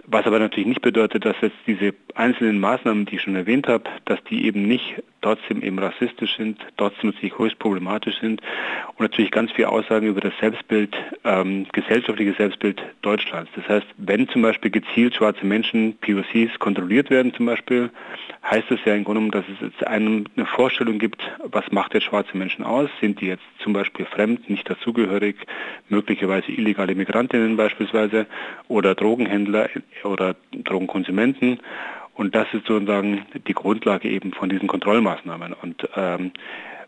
Was 0.06 0.26
aber 0.26 0.40
natürlich 0.40 0.68
nicht 0.68 0.82
bedeutet, 0.82 1.26
dass 1.26 1.36
jetzt 1.42 1.58
diese 1.66 1.94
einzelnen 2.16 2.60
Maßnahmen, 2.60 3.06
die 3.06 3.16
ich 3.16 3.22
schon 3.22 3.36
erwähnt 3.36 3.68
habe, 3.68 3.84
dass 4.06 4.24
die 4.24 4.46
eben 4.46 4.64
nicht 4.64 5.04
trotzdem 5.28 5.62
eben 5.62 5.78
rassistisch 5.78 6.38
sind, 6.38 6.58
trotzdem 6.78 7.10
natürlich 7.10 7.38
höchst 7.38 7.60
problematisch 7.60 8.18
sind 8.22 8.42
und 8.96 9.00
natürlich 9.02 9.30
ganz 9.30 9.52
viel 9.52 9.66
Aussagen 9.66 10.08
über 10.08 10.22
das 10.22 10.32
Selbstbild, 10.40 10.96
ähm, 11.26 11.66
gesellschaftliche 11.74 12.34
Selbstbild 12.34 12.82
Deutschlands. 13.02 13.52
Das 13.58 13.68
heißt, 13.68 13.88
wenn 13.98 14.30
zum 14.30 14.42
Beispiel 14.42 14.72
gezielt 14.72 15.16
schwarze 15.16 15.46
Menschen, 15.46 15.98
POCs, 15.98 16.60
kontrolliert 16.60 17.10
werden 17.10 17.34
zum 17.34 17.46
Beispiel, 17.46 17.90
heißt 18.50 18.72
das 18.72 18.80
ja 18.86 18.96
im 18.96 19.04
Grunde 19.04 19.20
genommen, 19.20 19.32
dass 19.32 19.44
es 19.56 19.68
jetzt 19.68 19.86
einem 19.86 20.28
eine 20.38 20.46
Vorstellung 20.46 20.98
gibt, 20.98 21.22
was 21.44 21.70
macht 21.72 21.94
jetzt 21.94 22.04
schwarze 22.04 22.38
Menschen 22.38 22.64
aus? 22.64 22.90
Sind 23.02 23.20
die 23.20 23.28
jetzt 23.28 23.44
zum 23.60 23.74
Beispiel 23.74 24.06
fremd, 24.06 24.50
nicht 24.50 24.70
dazugehörig, 24.70 25.36
möglicherweise 25.90 26.54
illegale 26.54 26.96
Migrantinnen 26.96 27.58
beispielsweise 27.58 28.28
oder 28.70 28.96
Drogenhändler 28.96 29.70
oder 30.06 30.38
Drogenkonsumenten? 30.54 31.60
Und 32.18 32.34
das 32.36 32.48
ist 32.52 32.66
sozusagen 32.66 33.26
die 33.48 33.54
Grundlage 33.54 34.10
eben 34.10 34.34
von 34.34 34.50
diesen 34.50 34.68
Kontrollmaßnahmen. 34.68 35.54
Und 35.54 35.88
ähm, 35.96 36.32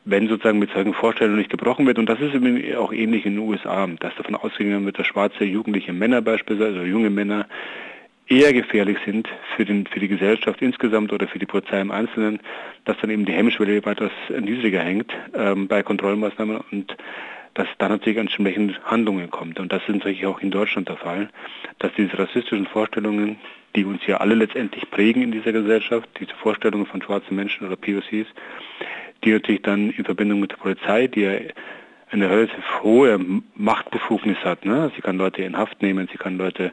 wenn 0.06 0.28
sozusagen 0.28 0.60
mit 0.60 0.72
solchen 0.72 0.94
Vorstellungen 0.94 1.38
nicht 1.38 1.52
gebrochen 1.52 1.86
wird, 1.86 2.00
und 2.00 2.08
das 2.08 2.20
ist 2.20 2.36
auch 2.76 2.92
ähnlich 2.92 3.26
in 3.26 3.36
den 3.36 3.48
USA, 3.48 3.88
dass 4.00 4.16
davon 4.16 4.36
ausgegangen 4.36 4.86
wird, 4.86 4.98
dass 4.98 5.06
schwarze 5.06 5.44
jugendliche 5.44 5.94
Männer 5.94 6.22
beispielsweise, 6.22 6.80
oder 6.80 6.86
junge 6.86 7.12
Männer, 7.12 7.46
eher 8.28 8.54
gefährlich 8.54 8.98
sind 9.06 9.28
für, 9.56 9.66
den, 9.66 9.86
für 9.88 10.00
die 10.00 10.08
Gesellschaft 10.08 10.62
insgesamt 10.62 11.12
oder 11.12 11.28
für 11.28 11.40
die 11.40 11.46
Polizei 11.46 11.82
im 11.82 11.92
Einzelnen, 11.92 12.40
dass 12.86 12.98
dann 13.02 13.10
eben 13.10 13.26
die 13.26 13.34
Hemmschwelle 13.34 13.84
weitaus 13.86 14.12
niedriger 14.30 14.82
hängt 14.82 15.12
ähm, 15.34 15.68
bei 15.68 15.84
Kontrollmaßnahmen 15.84 16.60
und 16.72 16.96
dass 17.56 17.68
da 17.80 17.90
natürlich 17.90 18.20
entsprechend 18.20 18.80
Handlungen 18.86 19.30
kommt. 19.32 19.60
Und 19.60 19.72
das 19.72 19.82
ist 19.82 19.96
natürlich 19.96 20.26
auch 20.26 20.42
in 20.42 20.52
Deutschland 20.52 20.88
der 20.88 20.98
Fall, 20.98 21.30
dass 21.80 21.92
diese 21.98 22.18
rassistischen 22.18 22.68
Vorstellungen, 22.68 23.38
die 23.76 23.86
uns 23.86 24.06
ja 24.06 24.18
alle 24.18 24.36
letztendlich 24.36 24.90
prägen 24.90 25.22
in 25.22 25.32
dieser 25.32 25.52
Gesellschaft, 25.52 26.10
diese 26.20 26.34
Vorstellungen 26.36 26.86
von 26.86 27.02
schwarzen 27.02 27.36
Menschen 27.36 27.68
oder 27.68 27.76
POCs, 27.76 28.28
die 29.24 29.32
natürlich 29.32 29.62
dann 29.62 29.92
in 29.92 30.06
Verbindung 30.06 30.40
mit 30.40 30.52
der 30.52 30.58
Polizei, 30.58 31.08
die 31.08 31.22
ja 31.22 31.32
eine 32.12 32.30
relativ 32.30 32.64
hohe 32.82 33.20
Machtbefugnis 33.56 34.38
hat. 34.44 34.66
Ne? 34.66 34.92
Sie 34.96 35.02
kann 35.02 35.18
Leute 35.18 35.44
in 35.44 35.58
Haft 35.58 35.82
nehmen, 35.82 36.08
sie 36.12 36.18
kann 36.18 36.38
Leute, 36.38 36.72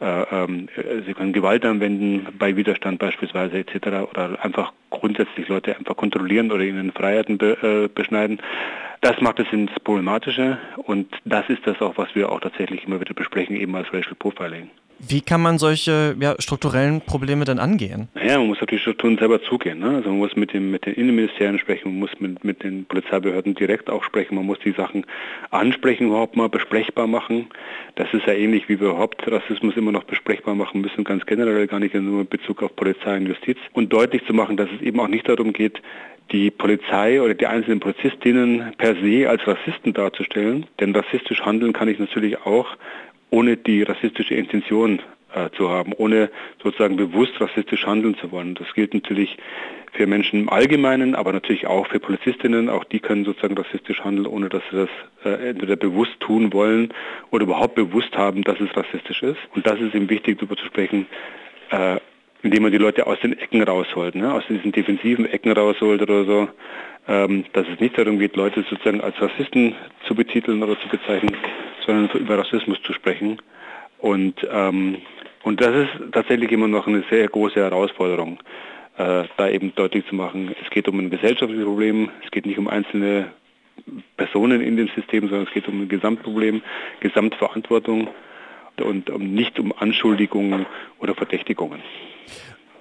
äh, 0.00 0.22
ähm, 0.30 0.68
sie 1.04 1.14
kann 1.14 1.32
Gewalt 1.32 1.64
anwenden 1.64 2.28
bei 2.38 2.56
Widerstand 2.56 2.98
beispielsweise 2.98 3.58
etc. 3.58 3.86
oder 4.08 4.44
einfach 4.44 4.72
grundsätzlich 4.90 5.48
Leute 5.48 5.76
einfach 5.76 5.96
kontrollieren 5.96 6.52
oder 6.52 6.62
ihnen 6.62 6.92
Freiheiten 6.92 7.38
be, 7.38 7.56
äh, 7.62 7.88
beschneiden. 7.88 8.40
Das 9.00 9.20
macht 9.20 9.40
es 9.40 9.52
ins 9.52 9.72
Problematische 9.82 10.58
und 10.76 11.12
das 11.24 11.48
ist 11.48 11.66
das 11.66 11.80
auch, 11.80 11.96
was 11.96 12.14
wir 12.14 12.30
auch 12.30 12.40
tatsächlich 12.40 12.84
immer 12.84 13.00
wieder 13.00 13.14
besprechen, 13.14 13.56
eben 13.56 13.74
als 13.74 13.92
Racial 13.92 14.16
Profiling. 14.16 14.70
Wie 15.00 15.20
kann 15.20 15.40
man 15.40 15.58
solche 15.58 16.16
ja, 16.18 16.34
strukturellen 16.40 17.00
Probleme 17.00 17.44
denn 17.44 17.60
angehen? 17.60 18.08
Naja, 18.14 18.38
man 18.38 18.48
muss 18.48 18.60
auf 18.60 18.66
die 18.66 18.78
Strukturen 18.78 19.16
selber 19.16 19.40
zugehen. 19.42 19.78
Ne? 19.78 19.90
Also 19.90 20.08
man 20.08 20.18
muss 20.18 20.34
mit, 20.34 20.52
dem, 20.52 20.72
mit 20.72 20.86
den 20.86 20.94
Innenministerien 20.94 21.58
sprechen, 21.58 21.92
man 21.92 22.00
muss 22.00 22.10
mit, 22.18 22.42
mit 22.42 22.64
den 22.64 22.84
Polizeibehörden 22.84 23.54
direkt 23.54 23.90
auch 23.90 24.02
sprechen, 24.02 24.34
man 24.34 24.46
muss 24.46 24.58
die 24.58 24.72
Sachen 24.72 25.06
ansprechen, 25.50 26.08
überhaupt 26.08 26.36
mal 26.36 26.48
besprechbar 26.48 27.06
machen. 27.06 27.46
Das 27.94 28.12
ist 28.12 28.26
ja 28.26 28.32
ähnlich 28.32 28.68
wie 28.68 28.80
wir 28.80 28.88
überhaupt 28.88 29.30
Rassismus 29.30 29.76
immer 29.76 29.92
noch 29.92 30.04
besprechbar 30.04 30.56
machen 30.56 30.80
müssen, 30.80 31.04
ganz 31.04 31.24
generell 31.26 31.66
gar 31.68 31.78
nicht 31.78 31.94
nur 31.94 32.22
in 32.22 32.28
Bezug 32.28 32.62
auf 32.62 32.74
Polizei 32.74 33.16
und 33.16 33.26
Justiz. 33.26 33.58
Und 33.72 33.92
deutlich 33.92 34.26
zu 34.26 34.34
machen, 34.34 34.56
dass 34.56 34.68
es 34.74 34.82
eben 34.82 34.98
auch 34.98 35.08
nicht 35.08 35.28
darum 35.28 35.52
geht, 35.52 35.80
die 36.32 36.50
Polizei 36.50 37.22
oder 37.22 37.34
die 37.34 37.46
einzelnen 37.46 37.80
Polizistinnen 37.80 38.72
per 38.76 38.96
se 38.96 39.28
als 39.28 39.46
Rassisten 39.46 39.94
darzustellen. 39.94 40.66
Denn 40.80 40.94
rassistisch 40.94 41.42
handeln 41.42 41.72
kann 41.72 41.88
ich 41.88 41.98
natürlich 41.98 42.44
auch 42.44 42.66
ohne 43.30 43.56
die 43.56 43.82
rassistische 43.82 44.34
Intention 44.34 45.00
äh, 45.34 45.50
zu 45.56 45.68
haben, 45.68 45.92
ohne 45.92 46.30
sozusagen 46.62 46.96
bewusst 46.96 47.40
rassistisch 47.40 47.86
handeln 47.86 48.16
zu 48.16 48.32
wollen. 48.32 48.54
Das 48.54 48.72
gilt 48.74 48.94
natürlich 48.94 49.36
für 49.92 50.06
Menschen 50.06 50.40
im 50.40 50.48
Allgemeinen, 50.48 51.14
aber 51.14 51.32
natürlich 51.32 51.66
auch 51.66 51.86
für 51.86 52.00
Polizistinnen. 52.00 52.68
Auch 52.68 52.84
die 52.84 53.00
können 53.00 53.24
sozusagen 53.24 53.56
rassistisch 53.56 54.00
handeln, 54.04 54.26
ohne 54.26 54.48
dass 54.48 54.62
sie 54.70 54.76
das 54.76 54.88
äh, 55.24 55.48
entweder 55.50 55.76
bewusst 55.76 56.18
tun 56.20 56.52
wollen 56.52 56.92
oder 57.30 57.44
überhaupt 57.44 57.74
bewusst 57.74 58.16
haben, 58.16 58.42
dass 58.42 58.60
es 58.60 58.74
rassistisch 58.76 59.22
ist. 59.22 59.38
Und 59.54 59.66
das 59.66 59.80
ist 59.80 59.94
eben 59.94 60.08
wichtig, 60.08 60.38
darüber 60.38 60.56
zu 60.56 60.66
sprechen, 60.66 61.06
äh, 61.70 61.96
indem 62.42 62.62
man 62.62 62.72
die 62.72 62.78
Leute 62.78 63.06
aus 63.06 63.18
den 63.20 63.38
Ecken 63.38 63.62
rausholt, 63.62 64.14
ne? 64.14 64.32
aus 64.32 64.44
diesen 64.48 64.72
defensiven 64.72 65.26
Ecken 65.26 65.52
rausholt 65.52 66.00
oder 66.00 66.24
so, 66.24 66.48
ähm, 67.08 67.44
dass 67.52 67.66
es 67.68 67.80
nicht 67.80 67.98
darum 67.98 68.18
geht, 68.18 68.36
Leute 68.36 68.64
sozusagen 68.68 69.00
als 69.00 69.20
Rassisten 69.20 69.74
zu 70.06 70.14
betiteln 70.14 70.62
oder 70.62 70.78
zu 70.80 70.88
bezeichnen, 70.88 71.36
sondern 71.88 72.20
über 72.20 72.38
Rassismus 72.38 72.78
zu 72.82 72.92
sprechen. 72.92 73.40
Und, 73.98 74.46
ähm, 74.50 74.98
und 75.42 75.60
das 75.60 75.74
ist 75.74 76.12
tatsächlich 76.12 76.52
immer 76.52 76.68
noch 76.68 76.86
eine 76.86 77.02
sehr 77.10 77.26
große 77.26 77.56
Herausforderung, 77.56 78.38
äh, 78.98 79.24
da 79.36 79.48
eben 79.48 79.74
deutlich 79.74 80.06
zu 80.06 80.14
machen, 80.14 80.54
es 80.62 80.70
geht 80.70 80.86
um 80.88 80.98
ein 80.98 81.10
gesellschaftliches 81.10 81.64
Problem, 81.64 82.10
es 82.24 82.30
geht 82.30 82.46
nicht 82.46 82.58
um 82.58 82.68
einzelne 82.68 83.32
Personen 84.16 84.60
in 84.60 84.76
dem 84.76 84.88
System, 84.88 85.28
sondern 85.28 85.46
es 85.46 85.52
geht 85.52 85.66
um 85.66 85.82
ein 85.82 85.88
Gesamtproblem, 85.88 86.62
Gesamtverantwortung 87.00 88.08
und 88.80 89.10
um, 89.10 89.34
nicht 89.34 89.58
um 89.58 89.72
Anschuldigungen 89.76 90.66
oder 90.98 91.14
Verdächtigungen. 91.14 91.80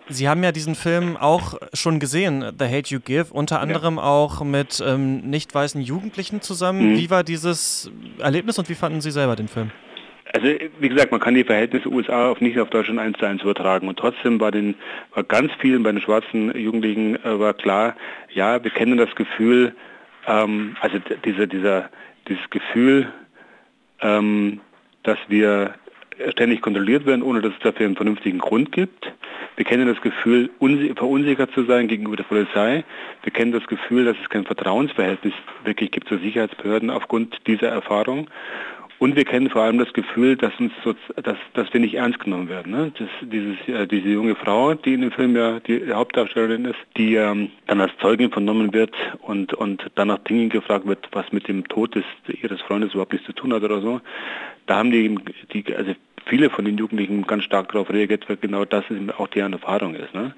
Sie 0.09 0.29
haben 0.29 0.43
ja 0.43 0.51
diesen 0.51 0.75
Film 0.75 1.17
auch 1.17 1.55
schon 1.73 1.99
gesehen, 1.99 2.53
The 2.57 2.65
Hate 2.65 2.93
You 2.93 2.99
Give, 2.99 3.27
unter 3.31 3.59
anderem 3.59 3.97
ja. 3.97 4.03
auch 4.03 4.43
mit 4.43 4.81
ähm, 4.85 5.21
nicht 5.29 5.53
weißen 5.53 5.81
Jugendlichen 5.81 6.41
zusammen. 6.41 6.93
Mhm. 6.93 6.97
Wie 6.97 7.09
war 7.09 7.23
dieses 7.23 7.91
Erlebnis 8.19 8.57
und 8.57 8.69
wie 8.69 8.75
fanden 8.75 9.01
Sie 9.01 9.11
selber 9.11 9.35
den 9.35 9.47
Film? 9.47 9.71
Also 10.33 10.47
wie 10.79 10.89
gesagt, 10.89 11.11
man 11.11 11.21
kann 11.21 11.35
die 11.35 11.43
Verhältnisse 11.43 11.89
USA 11.89 12.29
auf 12.29 12.41
nicht 12.41 12.59
auf 12.59 12.69
Deutschland 12.69 12.99
eins 12.99 13.17
zu 13.17 13.25
eins 13.25 13.41
übertragen. 13.41 13.87
Und 13.87 13.97
trotzdem 13.97 14.39
war, 14.39 14.51
den, 14.51 14.75
war 15.13 15.23
ganz 15.23 15.51
vielen 15.59 15.83
bei 15.83 15.91
den 15.91 16.01
schwarzen 16.01 16.57
Jugendlichen 16.57 17.15
äh, 17.23 17.39
war 17.39 17.53
klar, 17.53 17.95
ja, 18.33 18.63
wir 18.63 18.71
kennen 18.71 18.97
das 18.97 19.13
Gefühl, 19.15 19.75
ähm, 20.25 20.75
also 20.81 20.99
diese, 21.25 21.47
dieser, 21.47 21.89
dieses 22.27 22.49
Gefühl, 22.49 23.11
ähm, 24.01 24.59
dass 25.03 25.17
wir 25.27 25.73
ständig 26.31 26.61
kontrolliert 26.61 27.05
werden, 27.05 27.21
ohne 27.21 27.41
dass 27.41 27.53
es 27.53 27.59
dafür 27.59 27.85
einen 27.85 27.95
vernünftigen 27.95 28.39
Grund 28.39 28.71
gibt. 28.71 29.11
Wir 29.55 29.65
kennen 29.65 29.87
das 29.87 30.01
Gefühl, 30.01 30.49
verunsichert 30.95 31.51
zu 31.51 31.63
sein 31.65 31.87
gegenüber 31.87 32.15
der 32.15 32.23
Polizei. 32.23 32.83
Wir 33.23 33.33
kennen 33.33 33.51
das 33.51 33.65
Gefühl, 33.67 34.05
dass 34.05 34.15
es 34.21 34.29
kein 34.29 34.45
Vertrauensverhältnis 34.45 35.33
wirklich 35.63 35.91
gibt 35.91 36.07
zu 36.07 36.17
Sicherheitsbehörden 36.17 36.89
aufgrund 36.89 37.35
dieser 37.47 37.69
Erfahrung. 37.69 38.29
Und 38.99 39.15
wir 39.15 39.25
kennen 39.25 39.49
vor 39.49 39.61
allem 39.61 39.77
das 39.77 39.93
Gefühl, 39.93 40.35
dass 40.35 40.51
uns 40.59 40.73
so, 40.83 40.95
dass, 41.21 41.37
dass 41.53 41.71
wir 41.71 41.79
nicht 41.79 41.93
ernst 41.93 42.19
genommen 42.19 42.49
werden. 42.49 42.71
Ne? 42.71 42.91
Das, 42.97 43.07
dieses, 43.21 43.55
äh, 43.67 43.85
diese 43.85 44.09
junge 44.09 44.35
Frau, 44.35 44.73
die 44.73 44.95
in 44.95 45.01
dem 45.01 45.11
Film 45.11 45.35
ja 45.35 45.59
die 45.59 45.93
Hauptdarstellerin 45.93 46.65
ist, 46.65 46.79
die 46.97 47.13
ähm, 47.15 47.51
dann 47.67 47.79
als 47.79 47.91
Zeugin 48.01 48.31
vernommen 48.31 48.73
wird 48.73 48.95
und, 49.21 49.53
und 49.53 49.85
dann 49.95 50.07
nach 50.07 50.17
Dingen 50.19 50.49
gefragt 50.49 50.87
wird, 50.87 51.07
was 51.11 51.31
mit 51.31 51.47
dem 51.47 51.67
Tod 51.67 51.93
des, 51.93 52.05
ihres 52.41 52.59
Freundes 52.61 52.93
überhaupt 52.93 53.13
nichts 53.13 53.27
zu 53.27 53.33
tun 53.33 53.53
hat 53.53 53.61
oder 53.61 53.81
so. 53.81 54.01
Da 54.65 54.77
haben 54.77 54.89
die, 54.89 55.15
die 55.53 55.75
also 55.75 55.93
viele 56.27 56.49
von 56.49 56.65
den 56.65 56.77
Jugendlichen 56.77 57.25
ganz 57.27 57.43
stark 57.43 57.71
darauf 57.71 57.89
reagiert, 57.89 58.27
weil 58.29 58.37
genau 58.37 58.65
das 58.65 58.83
auch 59.17 59.27
deren 59.27 59.53
Erfahrung 59.53 59.95
ist. 59.95 60.13
Ne? 60.13 60.33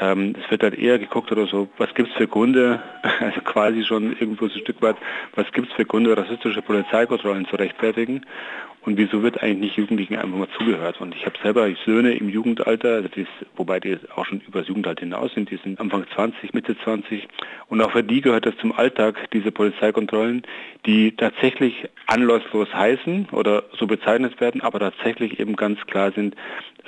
Ähm, 0.00 0.34
es 0.42 0.50
wird 0.50 0.62
halt 0.62 0.78
eher 0.78 0.98
geguckt 0.98 1.30
oder 1.30 1.46
so, 1.46 1.68
was 1.78 1.94
gibt 1.94 2.10
es 2.10 2.16
für 2.16 2.26
Gründe, 2.26 2.82
also 3.20 3.40
quasi 3.40 3.84
schon 3.84 4.16
irgendwo 4.18 4.48
so 4.48 4.54
ein 4.54 4.60
Stück 4.60 4.82
weit, 4.82 4.96
was 5.34 5.50
gibt 5.52 5.68
es 5.68 5.74
für 5.74 5.84
Gründe, 5.84 6.16
rassistische 6.16 6.62
Polizeikontrollen 6.62 7.46
zu 7.46 7.56
rechtfertigen? 7.56 8.24
Und 8.84 8.98
wieso 8.98 9.22
wird 9.22 9.42
eigentlich 9.42 9.60
nicht 9.60 9.76
Jugendlichen 9.78 10.16
einfach 10.16 10.36
mal 10.36 10.48
zugehört. 10.58 11.00
Und 11.00 11.14
ich 11.14 11.24
habe 11.24 11.36
selber 11.42 11.66
Söhne 11.86 12.12
im 12.12 12.28
Jugendalter, 12.28 12.96
also 12.96 13.08
die, 13.08 13.26
wobei 13.56 13.80
die 13.80 13.96
auch 14.14 14.26
schon 14.26 14.42
über 14.46 14.58
das 14.58 14.68
Jugendalter 14.68 15.00
hinaus 15.00 15.32
sind, 15.32 15.50
die 15.50 15.56
sind 15.56 15.80
Anfang 15.80 16.04
20, 16.14 16.52
Mitte 16.52 16.76
20 16.76 17.26
und 17.68 17.80
auch 17.80 17.92
für 17.92 18.02
die 18.02 18.20
gehört 18.20 18.44
das 18.44 18.56
zum 18.58 18.72
Alltag, 18.72 19.30
diese 19.32 19.52
Polizeikontrollen, 19.52 20.42
die 20.84 21.16
tatsächlich 21.16 21.88
anlasslos 22.06 22.74
heißen 22.74 23.28
oder 23.32 23.62
so 23.78 23.86
bezeichnet 23.86 24.38
werden, 24.40 24.60
aber 24.60 24.80
tatsächlich 24.80 25.40
eben 25.40 25.56
ganz 25.56 25.80
klar 25.86 26.12
sind, 26.12 26.36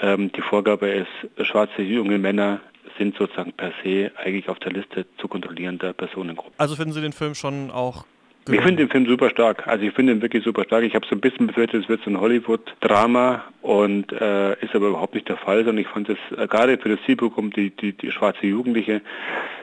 ähm, 0.02 0.30
die 0.32 0.42
Vorgabe 0.42 0.88
ist, 0.88 1.46
schwarze 1.46 1.80
junge 1.80 2.18
Männer 2.18 2.60
sind 2.98 3.16
sozusagen 3.16 3.52
per 3.52 3.72
se 3.82 4.10
eigentlich 4.16 4.48
auf 4.48 4.58
der 4.58 4.72
Liste 4.72 5.06
zu 5.18 5.28
kontrollierender 5.28 5.92
Personengruppen. 5.92 6.52
Also 6.58 6.76
finden 6.76 6.92
Sie 6.92 7.00
den 7.00 7.12
Film 7.12 7.34
schon 7.34 7.70
auch 7.70 8.04
ich 8.48 8.60
finde 8.60 8.84
den 8.84 8.90
Film 8.90 9.06
super 9.06 9.28
stark. 9.28 9.66
Also 9.66 9.84
ich 9.84 9.92
finde 9.92 10.12
ihn 10.12 10.22
wirklich 10.22 10.44
super 10.44 10.62
stark. 10.64 10.84
Ich 10.84 10.94
habe 10.94 11.04
so 11.08 11.16
ein 11.16 11.20
bisschen 11.20 11.48
befürchtet, 11.48 11.82
es 11.82 11.88
wird 11.88 12.02
so 12.04 12.10
ein 12.10 12.20
Hollywood-Drama 12.20 13.42
und 13.62 14.12
äh, 14.12 14.52
ist 14.62 14.74
aber 14.74 14.88
überhaupt 14.88 15.14
nicht 15.14 15.28
der 15.28 15.36
Fall, 15.36 15.64
sondern 15.64 15.78
ich 15.78 15.88
fand 15.88 16.08
es 16.08 16.18
äh, 16.36 16.46
gerade 16.46 16.78
für 16.78 16.90
das 16.90 17.00
Zielpublikum, 17.06 17.50
die, 17.50 17.70
die, 17.70 17.92
die 17.92 18.12
schwarze 18.12 18.46
Jugendliche 18.46 19.02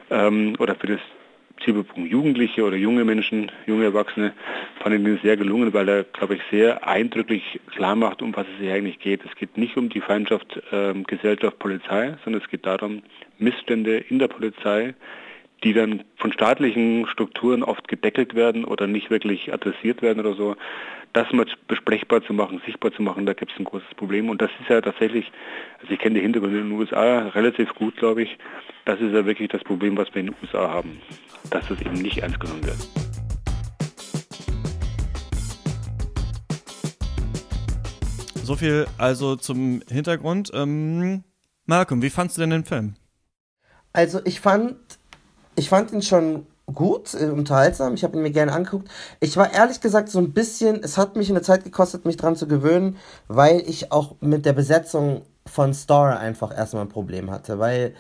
ähm, 0.10 0.56
oder 0.60 0.76
für 0.76 0.88
das 0.88 1.00
Zielpublikum 1.64 2.06
Jugendliche 2.06 2.64
oder 2.64 2.76
junge 2.76 3.06
Menschen, 3.06 3.52
junge 3.66 3.86
Erwachsene, 3.86 4.34
fand 4.82 4.96
ich 4.96 5.04
den 5.04 5.20
sehr 5.24 5.38
gelungen, 5.38 5.74
weil 5.74 5.88
er, 5.88 6.04
glaube 6.04 6.36
ich, 6.36 6.42
sehr 6.52 6.88
eindrücklich 6.88 7.60
klar 7.72 7.96
macht, 7.96 8.22
um 8.22 8.36
was 8.36 8.46
es 8.48 8.60
hier 8.60 8.74
eigentlich 8.74 9.00
geht. 9.00 9.22
Es 9.26 9.36
geht 9.36 9.58
nicht 9.58 9.78
um 9.78 9.90
die 9.90 10.02
Feindschaft 10.02 10.62
äh, 10.72 10.94
Gesellschaft 11.08 11.60
Polizei, 11.60 12.16
sondern 12.24 12.42
es 12.42 12.50
geht 12.50 12.66
darum, 12.66 13.04
Missstände 13.38 13.98
in 13.98 14.20
der 14.20 14.28
Polizei, 14.28 14.94
die 15.64 15.74
dann 15.74 16.04
von 16.18 16.34
staatlichen 16.34 17.08
Strukturen 17.08 17.64
oft 17.64 17.88
gedeckelt 17.88 18.36
werden 18.36 18.66
oder 18.66 18.88
nicht 18.88 19.10
wirklich 19.10 19.54
adressiert 19.54 20.02
werden 20.02 20.20
oder 20.20 20.36
so, 20.36 20.56
das 21.14 21.32
mal 21.32 21.46
besprechbar 21.68 22.24
zu 22.24 22.34
machen, 22.34 22.62
sichtbar 22.66 22.92
zu 22.92 23.02
machen, 23.02 23.26
da 23.26 23.34
gibt 23.34 23.52
es 23.52 23.60
ein 23.60 23.66
großes 23.66 23.94
Problem. 23.96 24.30
Und 24.30 24.42
das 24.42 24.50
ist 24.60 24.70
ja 24.70 24.82
tatsächlich, 24.82 25.32
also 25.80 25.94
ich 25.94 26.00
kenne 26.00 26.16
die 26.16 26.22
Hintergründe 26.22 26.60
in 26.60 26.70
den 26.70 26.80
USA 26.80 27.30
relativ 27.30 27.74
gut, 27.76 27.96
glaube 27.98 28.24
ich, 28.24 28.38
das 28.86 29.00
ist 29.00 29.14
ja 29.14 29.26
wirklich 29.26 29.50
das 29.50 29.64
Problem, 29.64 29.96
was 29.96 30.14
wir 30.14 30.22
in 30.22 30.28
den 30.28 30.36
USA 30.42 30.70
haben 30.70 31.00
dass 31.50 31.70
es 31.70 31.80
eben 31.82 31.94
nicht 31.94 32.18
ernst 32.18 32.40
genommen 32.40 32.64
wird. 32.64 32.78
So 38.44 38.56
viel 38.56 38.88
also 38.98 39.36
zum 39.36 39.82
Hintergrund. 39.90 40.52
Ähm, 40.54 41.24
Malcolm, 41.66 42.02
wie 42.02 42.10
fandst 42.10 42.38
du 42.38 42.42
denn 42.42 42.50
den 42.50 42.66
Film? 42.66 42.96
Also 43.94 44.20
ich 44.26 44.42
fand, 44.42 44.76
ich 45.56 45.70
fand 45.70 45.92
ihn 45.92 46.02
schon 46.02 46.46
gut, 46.74 47.14
äh, 47.14 47.26
unterhaltsam. 47.26 47.94
Ich 47.94 48.04
habe 48.04 48.18
ihn 48.18 48.24
mir 48.24 48.32
gerne 48.32 48.54
angeguckt. 48.54 48.90
Ich 49.20 49.36
war 49.38 49.54
ehrlich 49.54 49.82
gesagt 49.82 50.10
so 50.10 50.20
ein 50.20 50.34
bisschen, 50.34 50.82
es 50.84 50.98
hat 50.98 51.16
mich 51.16 51.30
eine 51.30 51.42
Zeit 51.42 51.64
gekostet, 51.64 52.06
mich 52.06 52.18
dran 52.18 52.36
zu 52.36 52.48
gewöhnen, 52.48 52.98
weil 53.28 53.62
ich 53.68 53.92
auch 53.92 54.16
mit 54.22 54.46
der 54.46 54.54
Besetzung 54.54 55.24
von 55.46 55.74
Star 55.74 56.20
einfach 56.20 56.56
erstmal 56.56 56.84
ein 56.84 56.90
Problem 56.90 57.30
hatte, 57.30 57.60
weil 57.60 57.94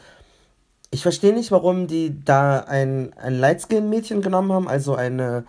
ich 0.91 1.01
verstehe 1.01 1.33
nicht, 1.33 1.51
warum 1.51 1.87
die 1.87 2.23
da 2.23 2.59
ein, 2.59 3.13
ein 3.17 3.37
Lightskin-Mädchen 3.39 4.21
genommen 4.21 4.53
haben, 4.53 4.67
also 4.67 4.95
eine, 4.95 5.43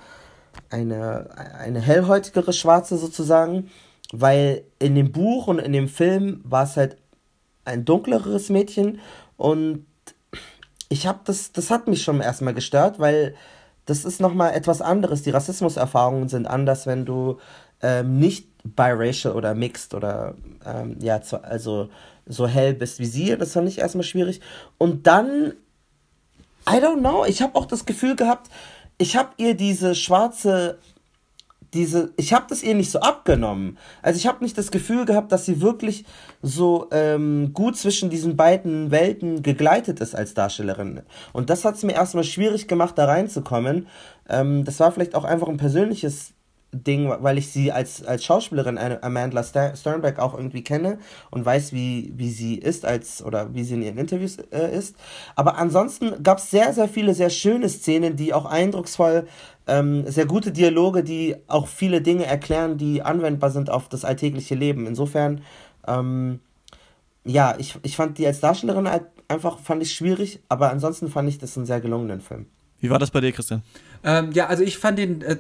eine, 0.70 1.28
eine 1.58 1.80
hellhäutigere 1.80 2.52
Schwarze 2.52 2.96
sozusagen, 2.96 3.70
weil 4.12 4.64
in 4.78 4.94
dem 4.94 5.12
Buch 5.12 5.46
und 5.46 5.58
in 5.58 5.72
dem 5.72 5.88
Film 5.88 6.40
war 6.44 6.64
es 6.64 6.76
halt 6.76 6.96
ein 7.64 7.84
dunkleres 7.84 8.48
Mädchen 8.48 9.00
und 9.36 9.86
ich 10.88 11.06
habe 11.06 11.20
das, 11.24 11.52
das 11.52 11.70
hat 11.70 11.88
mich 11.88 12.02
schon 12.02 12.20
erstmal 12.20 12.54
gestört, 12.54 12.98
weil 12.98 13.34
das 13.86 14.04
ist 14.04 14.20
nochmal 14.20 14.54
etwas 14.54 14.80
anderes. 14.80 15.22
Die 15.22 15.30
Rassismuserfahrungen 15.30 16.28
sind 16.28 16.46
anders, 16.46 16.86
wenn 16.86 17.04
du 17.04 17.38
ähm, 17.82 18.18
nicht 18.18 18.48
biracial 18.64 19.34
oder 19.34 19.54
mixed 19.54 19.94
oder 19.94 20.34
ähm, 20.64 20.96
ja, 21.00 21.20
also 21.42 21.90
so 22.26 22.46
hell 22.46 22.74
bist 22.74 22.98
wie 22.98 23.06
sie. 23.06 23.36
Das 23.36 23.52
fand 23.52 23.68
ich 23.68 23.78
erstmal 23.78 24.04
schwierig. 24.04 24.40
Und 24.78 25.06
dann, 25.06 25.52
I 26.68 26.76
don't 26.76 27.00
know, 27.00 27.24
ich 27.26 27.42
habe 27.42 27.56
auch 27.56 27.66
das 27.66 27.84
Gefühl 27.84 28.16
gehabt, 28.16 28.50
ich 28.96 29.16
habe 29.16 29.30
ihr 29.36 29.54
diese 29.54 29.94
schwarze, 29.94 30.78
diese, 31.74 32.12
ich 32.16 32.32
habe 32.32 32.46
das 32.48 32.62
ihr 32.62 32.74
nicht 32.74 32.90
so 32.90 33.00
abgenommen. 33.00 33.76
Also 34.00 34.16
ich 34.16 34.26
habe 34.26 34.42
nicht 34.42 34.56
das 34.56 34.70
Gefühl 34.70 35.04
gehabt, 35.04 35.32
dass 35.32 35.44
sie 35.44 35.60
wirklich 35.60 36.04
so 36.40 36.88
ähm, 36.92 37.50
gut 37.52 37.76
zwischen 37.76 38.10
diesen 38.10 38.36
beiden 38.36 38.90
Welten 38.90 39.42
gegleitet 39.42 40.00
ist 40.00 40.14
als 40.14 40.34
Darstellerin. 40.34 41.02
Und 41.32 41.50
das 41.50 41.64
hat 41.64 41.74
es 41.74 41.82
mir 41.82 41.94
erstmal 41.94 42.24
schwierig 42.24 42.68
gemacht, 42.68 42.96
da 42.96 43.06
reinzukommen. 43.06 43.88
Ähm, 44.28 44.64
das 44.64 44.78
war 44.80 44.92
vielleicht 44.92 45.14
auch 45.14 45.24
einfach 45.24 45.48
ein 45.48 45.56
persönliches 45.56 46.33
Ding, 46.74 47.10
weil 47.20 47.38
ich 47.38 47.50
sie 47.50 47.72
als, 47.72 48.04
als 48.04 48.24
Schauspielerin 48.24 48.78
Amanda 48.78 49.42
Sternberg 49.42 50.18
auch 50.18 50.34
irgendwie 50.34 50.64
kenne 50.64 50.98
und 51.30 51.44
weiß, 51.44 51.72
wie, 51.72 52.12
wie 52.16 52.30
sie 52.30 52.56
ist 52.56 52.84
als 52.84 53.24
oder 53.24 53.54
wie 53.54 53.64
sie 53.64 53.74
in 53.74 53.82
ihren 53.82 53.98
Interviews 53.98 54.38
äh, 54.50 54.76
ist. 54.76 54.96
Aber 55.36 55.56
ansonsten 55.56 56.22
gab 56.22 56.38
es 56.38 56.50
sehr, 56.50 56.72
sehr 56.72 56.88
viele 56.88 57.14
sehr 57.14 57.30
schöne 57.30 57.68
Szenen, 57.68 58.16
die 58.16 58.34
auch 58.34 58.44
eindrucksvoll, 58.44 59.26
ähm, 59.66 60.04
sehr 60.06 60.26
gute 60.26 60.52
Dialoge, 60.52 61.02
die 61.02 61.36
auch 61.46 61.66
viele 61.68 62.02
Dinge 62.02 62.26
erklären, 62.26 62.76
die 62.76 63.02
anwendbar 63.02 63.50
sind 63.50 63.70
auf 63.70 63.88
das 63.88 64.04
alltägliche 64.04 64.54
Leben. 64.54 64.86
Insofern, 64.86 65.40
ähm, 65.86 66.40
ja, 67.24 67.54
ich, 67.58 67.78
ich 67.82 67.96
fand 67.96 68.18
die 68.18 68.26
als 68.26 68.40
Darstellerin 68.40 68.88
halt 68.88 69.04
einfach 69.28 69.58
fand 69.58 69.82
ich 69.82 69.92
schwierig, 69.92 70.40
aber 70.48 70.70
ansonsten 70.70 71.08
fand 71.08 71.28
ich 71.28 71.38
das 71.38 71.56
einen 71.56 71.66
sehr 71.66 71.80
gelungenen 71.80 72.20
Film. 72.20 72.46
Wie 72.80 72.90
war 72.90 72.98
das 72.98 73.10
bei 73.10 73.20
dir, 73.20 73.32
Christian? 73.32 73.62
Ähm, 74.04 74.32
ja, 74.32 74.46
also 74.46 74.62
ich 74.62 74.78
fand 74.78 74.98
den 74.98 75.22
äh, 75.22 75.36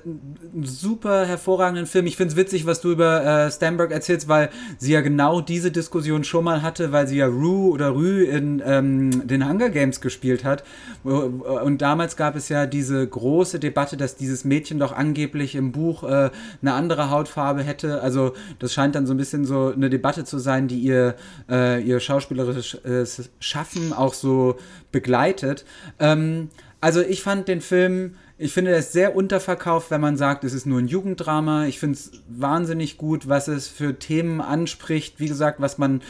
super 0.62 1.26
hervorragenden 1.26 1.86
Film. 1.86 2.06
Ich 2.06 2.16
finde 2.16 2.32
es 2.32 2.36
witzig, 2.36 2.64
was 2.64 2.80
du 2.80 2.92
über 2.92 3.24
äh, 3.24 3.50
Stanberg 3.50 3.92
erzählst, 3.92 4.26
weil 4.26 4.48
sie 4.78 4.92
ja 4.92 5.02
genau 5.02 5.40
diese 5.42 5.70
Diskussion 5.70 6.24
schon 6.24 6.44
mal 6.44 6.62
hatte, 6.62 6.90
weil 6.90 7.06
sie 7.06 7.18
ja 7.18 7.26
Rue 7.26 7.70
oder 7.70 7.90
Rue 7.90 8.24
in 8.24 8.62
ähm, 8.64 9.26
den 9.26 9.46
Hunger 9.48 9.68
Games 9.68 10.00
gespielt 10.00 10.44
hat. 10.44 10.64
Und 11.02 11.82
damals 11.82 12.16
gab 12.16 12.36
es 12.36 12.48
ja 12.48 12.66
diese 12.66 13.06
große 13.06 13.60
Debatte, 13.60 13.96
dass 13.96 14.16
dieses 14.16 14.44
Mädchen 14.44 14.78
doch 14.78 14.92
angeblich 14.92 15.54
im 15.54 15.72
Buch 15.72 16.02
äh, 16.04 16.30
eine 16.62 16.72
andere 16.72 17.10
Hautfarbe 17.10 17.62
hätte. 17.62 18.00
Also 18.00 18.32
das 18.58 18.72
scheint 18.72 18.94
dann 18.94 19.06
so 19.06 19.12
ein 19.12 19.18
bisschen 19.18 19.44
so 19.44 19.72
eine 19.74 19.90
Debatte 19.90 20.24
zu 20.24 20.38
sein, 20.38 20.68
die 20.68 20.78
ihr, 20.78 21.16
äh, 21.50 21.82
ihr 21.82 22.00
schauspielerisches 22.00 22.74
äh, 22.84 23.04
Schaffen 23.40 23.92
auch 23.92 24.14
so 24.14 24.56
begleitet. 24.90 25.64
Ähm, 25.98 26.48
also 26.80 27.00
ich 27.00 27.22
fand 27.22 27.48
den 27.48 27.60
Film 27.60 28.14
ich 28.36 28.52
finde, 28.52 28.72
ist 28.72 28.92
sehr 28.92 29.14
unterverkauft, 29.14 29.90
wenn 29.90 30.00
man 30.00 30.16
sagt, 30.16 30.42
es 30.42 30.54
ist 30.54 30.66
nur 30.66 30.80
ein 30.80 30.88
Jugenddrama. 30.88 31.66
Ich 31.66 31.78
finde 31.78 31.98
es 31.98 32.10
wahnsinnig 32.28 32.96
gut, 32.96 33.28
was 33.28 33.46
es 33.46 33.68
für 33.68 33.98
Themen 33.98 34.40
anspricht. 34.40 35.20
Wie 35.20 35.28
gesagt, 35.28 35.60
was 35.60 35.78
man 35.78 36.02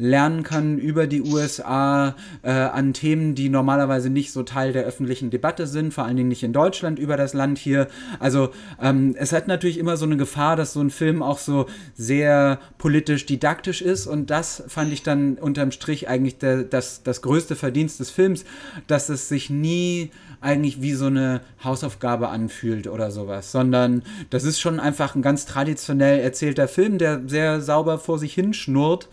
lernen 0.00 0.42
kann 0.42 0.78
über 0.78 1.06
die 1.06 1.22
USA 1.22 2.16
äh, 2.42 2.50
an 2.50 2.94
Themen, 2.94 3.34
die 3.34 3.50
normalerweise 3.50 4.08
nicht 4.08 4.32
so 4.32 4.42
Teil 4.42 4.72
der 4.72 4.84
öffentlichen 4.84 5.30
Debatte 5.30 5.66
sind, 5.66 5.92
vor 5.92 6.04
allen 6.04 6.16
Dingen 6.16 6.30
nicht 6.30 6.42
in 6.42 6.52
Deutschland 6.52 6.98
über 6.98 7.16
das 7.16 7.34
Land 7.34 7.58
hier. 7.58 7.86
Also 8.18 8.50
ähm, 8.80 9.14
es 9.18 9.32
hat 9.32 9.46
natürlich 9.46 9.78
immer 9.78 9.96
so 9.96 10.06
eine 10.06 10.16
Gefahr, 10.16 10.56
dass 10.56 10.72
so 10.72 10.80
ein 10.80 10.90
Film 10.90 11.22
auch 11.22 11.38
so 11.38 11.66
sehr 11.94 12.58
politisch 12.78 13.26
didaktisch 13.26 13.82
ist 13.82 14.06
und 14.06 14.30
das 14.30 14.64
fand 14.68 14.92
ich 14.92 15.02
dann 15.02 15.34
unterm 15.34 15.70
Strich 15.70 16.08
eigentlich 16.08 16.38
der, 16.38 16.64
das, 16.64 17.02
das 17.02 17.20
größte 17.20 17.54
Verdienst 17.54 18.00
des 18.00 18.10
Films, 18.10 18.44
dass 18.86 19.10
es 19.10 19.28
sich 19.28 19.50
nie 19.50 20.10
eigentlich 20.40 20.80
wie 20.80 20.94
so 20.94 21.06
eine 21.06 21.42
Hausaufgabe 21.62 22.28
anfühlt 22.28 22.86
oder 22.86 23.10
sowas, 23.10 23.52
sondern 23.52 24.02
das 24.30 24.44
ist 24.44 24.58
schon 24.58 24.80
einfach 24.80 25.14
ein 25.14 25.22
ganz 25.22 25.44
traditionell 25.44 26.20
erzählter 26.20 26.66
Film, 26.66 26.96
der 26.96 27.20
sehr 27.26 27.60
sauber 27.60 27.98
vor 27.98 28.18
sich 28.18 28.32
hin 28.32 28.54
schnurrt 28.54 29.08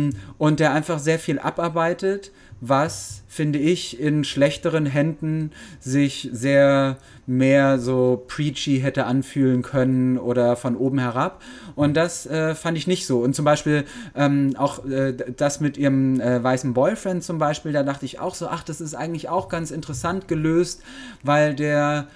ähm, 0.00 0.16
und 0.38 0.60
der 0.60 0.72
einfach 0.72 0.98
sehr 0.98 1.18
viel 1.18 1.38
abarbeitet 1.38 2.32
was, 2.60 3.22
finde 3.26 3.58
ich, 3.58 3.98
in 3.98 4.22
schlechteren 4.22 4.84
Händen 4.84 5.50
sich 5.80 6.28
sehr 6.32 6.98
mehr 7.26 7.78
so 7.78 8.22
preachy 8.28 8.80
hätte 8.80 9.06
anfühlen 9.06 9.62
können 9.62 10.18
oder 10.18 10.56
von 10.56 10.76
oben 10.76 10.98
herab. 10.98 11.42
Und 11.74 11.96
das 11.96 12.26
äh, 12.26 12.54
fand 12.54 12.76
ich 12.76 12.86
nicht 12.86 13.06
so. 13.06 13.20
Und 13.20 13.34
zum 13.34 13.46
Beispiel 13.46 13.84
ähm, 14.14 14.54
auch 14.58 14.84
äh, 14.84 15.14
das 15.36 15.60
mit 15.60 15.78
ihrem 15.78 16.20
äh, 16.20 16.42
weißen 16.42 16.74
Boyfriend 16.74 17.24
zum 17.24 17.38
Beispiel, 17.38 17.72
da 17.72 17.82
dachte 17.82 18.04
ich 18.04 18.18
auch 18.18 18.34
so, 18.34 18.48
ach, 18.48 18.62
das 18.62 18.80
ist 18.80 18.94
eigentlich 18.94 19.28
auch 19.28 19.48
ganz 19.48 19.70
interessant 19.70 20.28
gelöst, 20.28 20.82
weil 21.22 21.54
der 21.54 22.08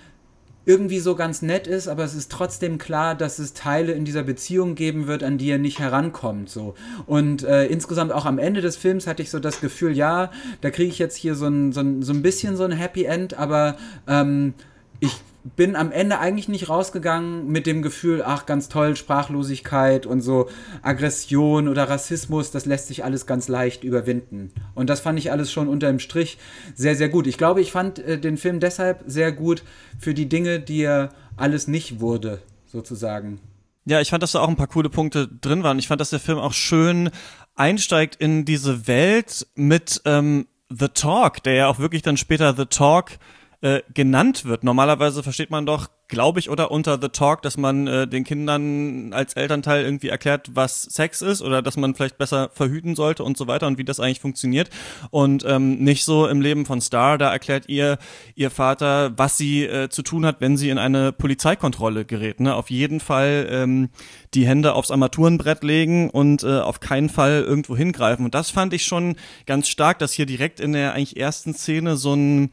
irgendwie 0.67 0.99
so 0.99 1.15
ganz 1.15 1.43
nett 1.43 1.67
ist, 1.67 1.89
aber 1.89 2.05
es 2.05 2.15
ist 2.15 2.31
trotzdem 2.31 2.79
klar, 2.79 3.15
dass 3.15 3.39
es 3.39 3.53
Teile 3.53 3.93
in 3.93 4.05
dieser 4.05 4.23
Beziehung 4.23 4.75
geben 4.75 5.07
wird, 5.07 5.23
an 5.23 5.39
die 5.39 5.51
er 5.51 5.59
nicht 5.59 5.79
herankommt. 5.79 6.49
So. 6.49 6.75
Und 7.07 7.43
äh, 7.45 7.67
insgesamt 7.67 8.13
auch 8.13 8.25
am 8.25 8.39
Ende 8.39 8.61
des 8.61 8.77
Films 8.77 9.07
hatte 9.07 9.23
ich 9.23 9.31
so 9.31 9.41
das 9.41 9.61
Gefühl, 9.61 9.93
ja, 9.97 10.31
da 10.63 10.71
kriege 10.71 10.89
ich 10.89 10.99
jetzt 10.99 11.17
hier 11.17 11.35
so 11.35 11.47
ein, 11.47 11.73
so, 11.73 11.81
ein, 11.81 12.03
so 12.03 12.13
ein 12.13 12.23
bisschen 12.23 12.57
so 12.57 12.65
ein 12.65 12.73
Happy 12.73 13.05
End, 13.05 13.35
aber 13.35 13.77
ähm, 14.07 14.55
ich 15.01 15.13
bin 15.57 15.77
am 15.77 15.93
Ende 15.93 16.19
eigentlich 16.19 16.49
nicht 16.49 16.69
rausgegangen 16.71 17.47
mit 17.49 17.67
dem 17.67 17.83
Gefühl, 17.83 18.23
ach, 18.25 18.47
ganz 18.47 18.69
toll, 18.71 18.97
Sprachlosigkeit 18.97 20.07
und 20.07 20.23
so 20.23 20.49
Aggression 20.83 21.69
oder 21.69 21.89
Rassismus, 21.89 22.51
das 22.51 22.65
lässt 22.65 22.89
sich 22.89 23.05
alles 23.05 23.27
ganz 23.27 23.49
leicht 23.49 23.85
überwinden. 23.85 24.53
Und 24.75 24.89
das 24.89 25.01
fand 25.01 25.19
ich 25.19 25.31
alles 25.31 25.53
schon 25.53 25.69
unter 25.69 25.89
dem 25.89 25.99
Strich 25.99 26.39
sehr, 26.75 26.97
sehr 26.97 27.11
gut. 27.11 27.27
Ich 27.27 27.37
glaube, 27.37 27.61
ich 27.61 27.73
fand 27.73 27.99
äh, 27.99 28.19
den 28.19 28.39
Film 28.39 28.59
deshalb 28.59 29.03
sehr 29.07 29.33
gut 29.33 29.63
für 29.99 30.15
die 30.15 30.29
Dinge, 30.29 30.61
die 30.61 30.83
er 30.83 31.11
alles 31.37 31.69
nicht 31.69 32.01
wurde, 32.01 32.41
sozusagen. 32.67 33.39
Ja, 33.85 34.01
ich 34.01 34.09
fand, 34.09 34.23
dass 34.23 34.33
da 34.33 34.41
auch 34.41 34.49
ein 34.49 34.57
paar 34.57 34.67
coole 34.67 34.89
Punkte 34.89 35.29
drin 35.29 35.63
waren. 35.63 35.79
Ich 35.79 35.89
fand, 35.89 36.01
dass 36.01 36.11
der 36.11 36.21
Film 36.21 36.39
auch 36.39 36.55
schön 36.55 37.11
einsteigt 37.55 38.17
in 38.17 38.47
diese 38.47 38.87
Welt 38.87 39.47
mit 39.55 40.01
ähm, 40.07 40.47
The 40.71 40.89
Talk, 40.89 41.43
der 41.43 41.55
ja 41.55 41.69
auch 41.69 41.79
wirklich 41.79 42.01
dann 42.01 42.17
später 42.17 42.55
The 42.57 42.65
Talk 42.65 43.19
äh, 43.65 43.83
genannt 43.95 44.45
wird. 44.45 44.63
Normalerweise 44.63 45.23
versteht 45.23 45.51
man 45.51 45.65
doch, 45.65 45.89
glaube 46.09 46.39
ich, 46.39 46.51
oder 46.51 46.71
unter 46.71 47.01
The 47.01 47.09
Talk, 47.09 47.41
dass 47.41 47.57
man 47.57 47.87
äh, 47.87 48.07
den 48.07 48.23
Kindern 48.23 49.15
als 49.15 49.33
Elternteil 49.33 49.87
irgendwie 49.87 50.11
erklärt, 50.11 50.51
was 50.53 50.83
Sex 50.83 51.23
ist 51.23 51.41
oder 51.41 51.63
dass 51.63 51.79
man 51.79 51.95
vielleicht 51.95 52.19
besser 52.19 52.51
verhüten 52.53 52.95
sollte 52.95 53.25
und 53.25 53.39
so 53.39 53.47
weiter 53.47 53.67
und 53.67 53.79
wie 53.79 53.85
das 53.85 54.01
eigentlich 54.01 54.21
funktioniert. 54.21 54.69
Und 55.09 55.47
ähm, 55.47 55.79
nicht 55.79 56.05
so 56.05 56.27
im 56.29 56.43
Leben 56.43 56.67
von 56.67 56.83
Star, 56.83 57.17
da 57.17 57.33
erklärt 57.33 57.67
ihr, 57.71 57.97
ihr 58.35 58.51
Vater, 58.51 59.17
was 59.17 59.39
sie 59.39 59.65
äh, 59.65 59.89
zu 59.89 60.03
tun 60.03 60.27
hat, 60.27 60.43
wenn 60.43 60.59
sie 60.59 60.69
in 60.69 60.77
eine 60.77 61.13
Polizeikontrolle 61.13 62.05
gerät. 62.05 62.41
Ne? 62.41 62.55
Auf 62.55 62.69
jeden 62.69 63.01
Fall 63.01 63.49
ähm, 63.51 63.89
die 64.35 64.47
Hände 64.47 64.75
aufs 64.75 64.91
Armaturenbrett 64.91 65.65
legen 65.65 66.11
und 66.11 66.43
äh, 66.43 66.59
auf 66.59 66.81
keinen 66.81 67.09
Fall 67.09 67.43
irgendwo 67.49 67.79
hingreifen. 67.79 68.27
Und 68.27 68.35
das 68.35 68.51
fand 68.51 68.75
ich 68.75 68.85
schon 68.85 69.17
ganz 69.47 69.69
stark, 69.69 70.01
dass 70.01 70.13
hier 70.13 70.27
direkt 70.27 70.61
in 70.61 70.75
der 70.75 70.93
eigentlich 70.93 71.17
ersten 71.17 71.55
Szene 71.55 71.97
so 71.97 72.13
ein 72.13 72.51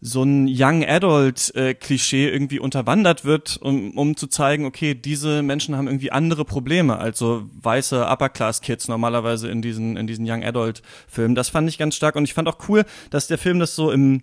so 0.00 0.22
ein 0.22 0.46
Young 0.48 0.84
Adult 0.84 1.54
äh, 1.56 1.74
Klischee 1.74 2.28
irgendwie 2.28 2.60
unterwandert 2.60 3.24
wird, 3.24 3.58
um, 3.60 3.96
um 3.96 4.16
zu 4.16 4.28
zeigen, 4.28 4.64
okay, 4.64 4.94
diese 4.94 5.42
Menschen 5.42 5.76
haben 5.76 5.88
irgendwie 5.88 6.12
andere 6.12 6.44
Probleme 6.44 6.98
als 6.98 7.18
so 7.18 7.46
weiße 7.60 8.06
Upper 8.06 8.28
Class 8.28 8.60
Kids 8.60 8.88
normalerweise 8.88 9.48
in 9.48 9.60
diesen 9.60 9.96
in 9.96 10.06
diesen 10.06 10.28
Young 10.28 10.44
Adult 10.44 10.82
Filmen. 11.08 11.34
Das 11.34 11.48
fand 11.48 11.68
ich 11.68 11.78
ganz 11.78 11.96
stark 11.96 12.16
und 12.16 12.24
ich 12.24 12.34
fand 12.34 12.48
auch 12.48 12.68
cool, 12.68 12.84
dass 13.10 13.26
der 13.26 13.38
Film 13.38 13.58
das 13.58 13.74
so 13.74 13.90
im 13.90 14.22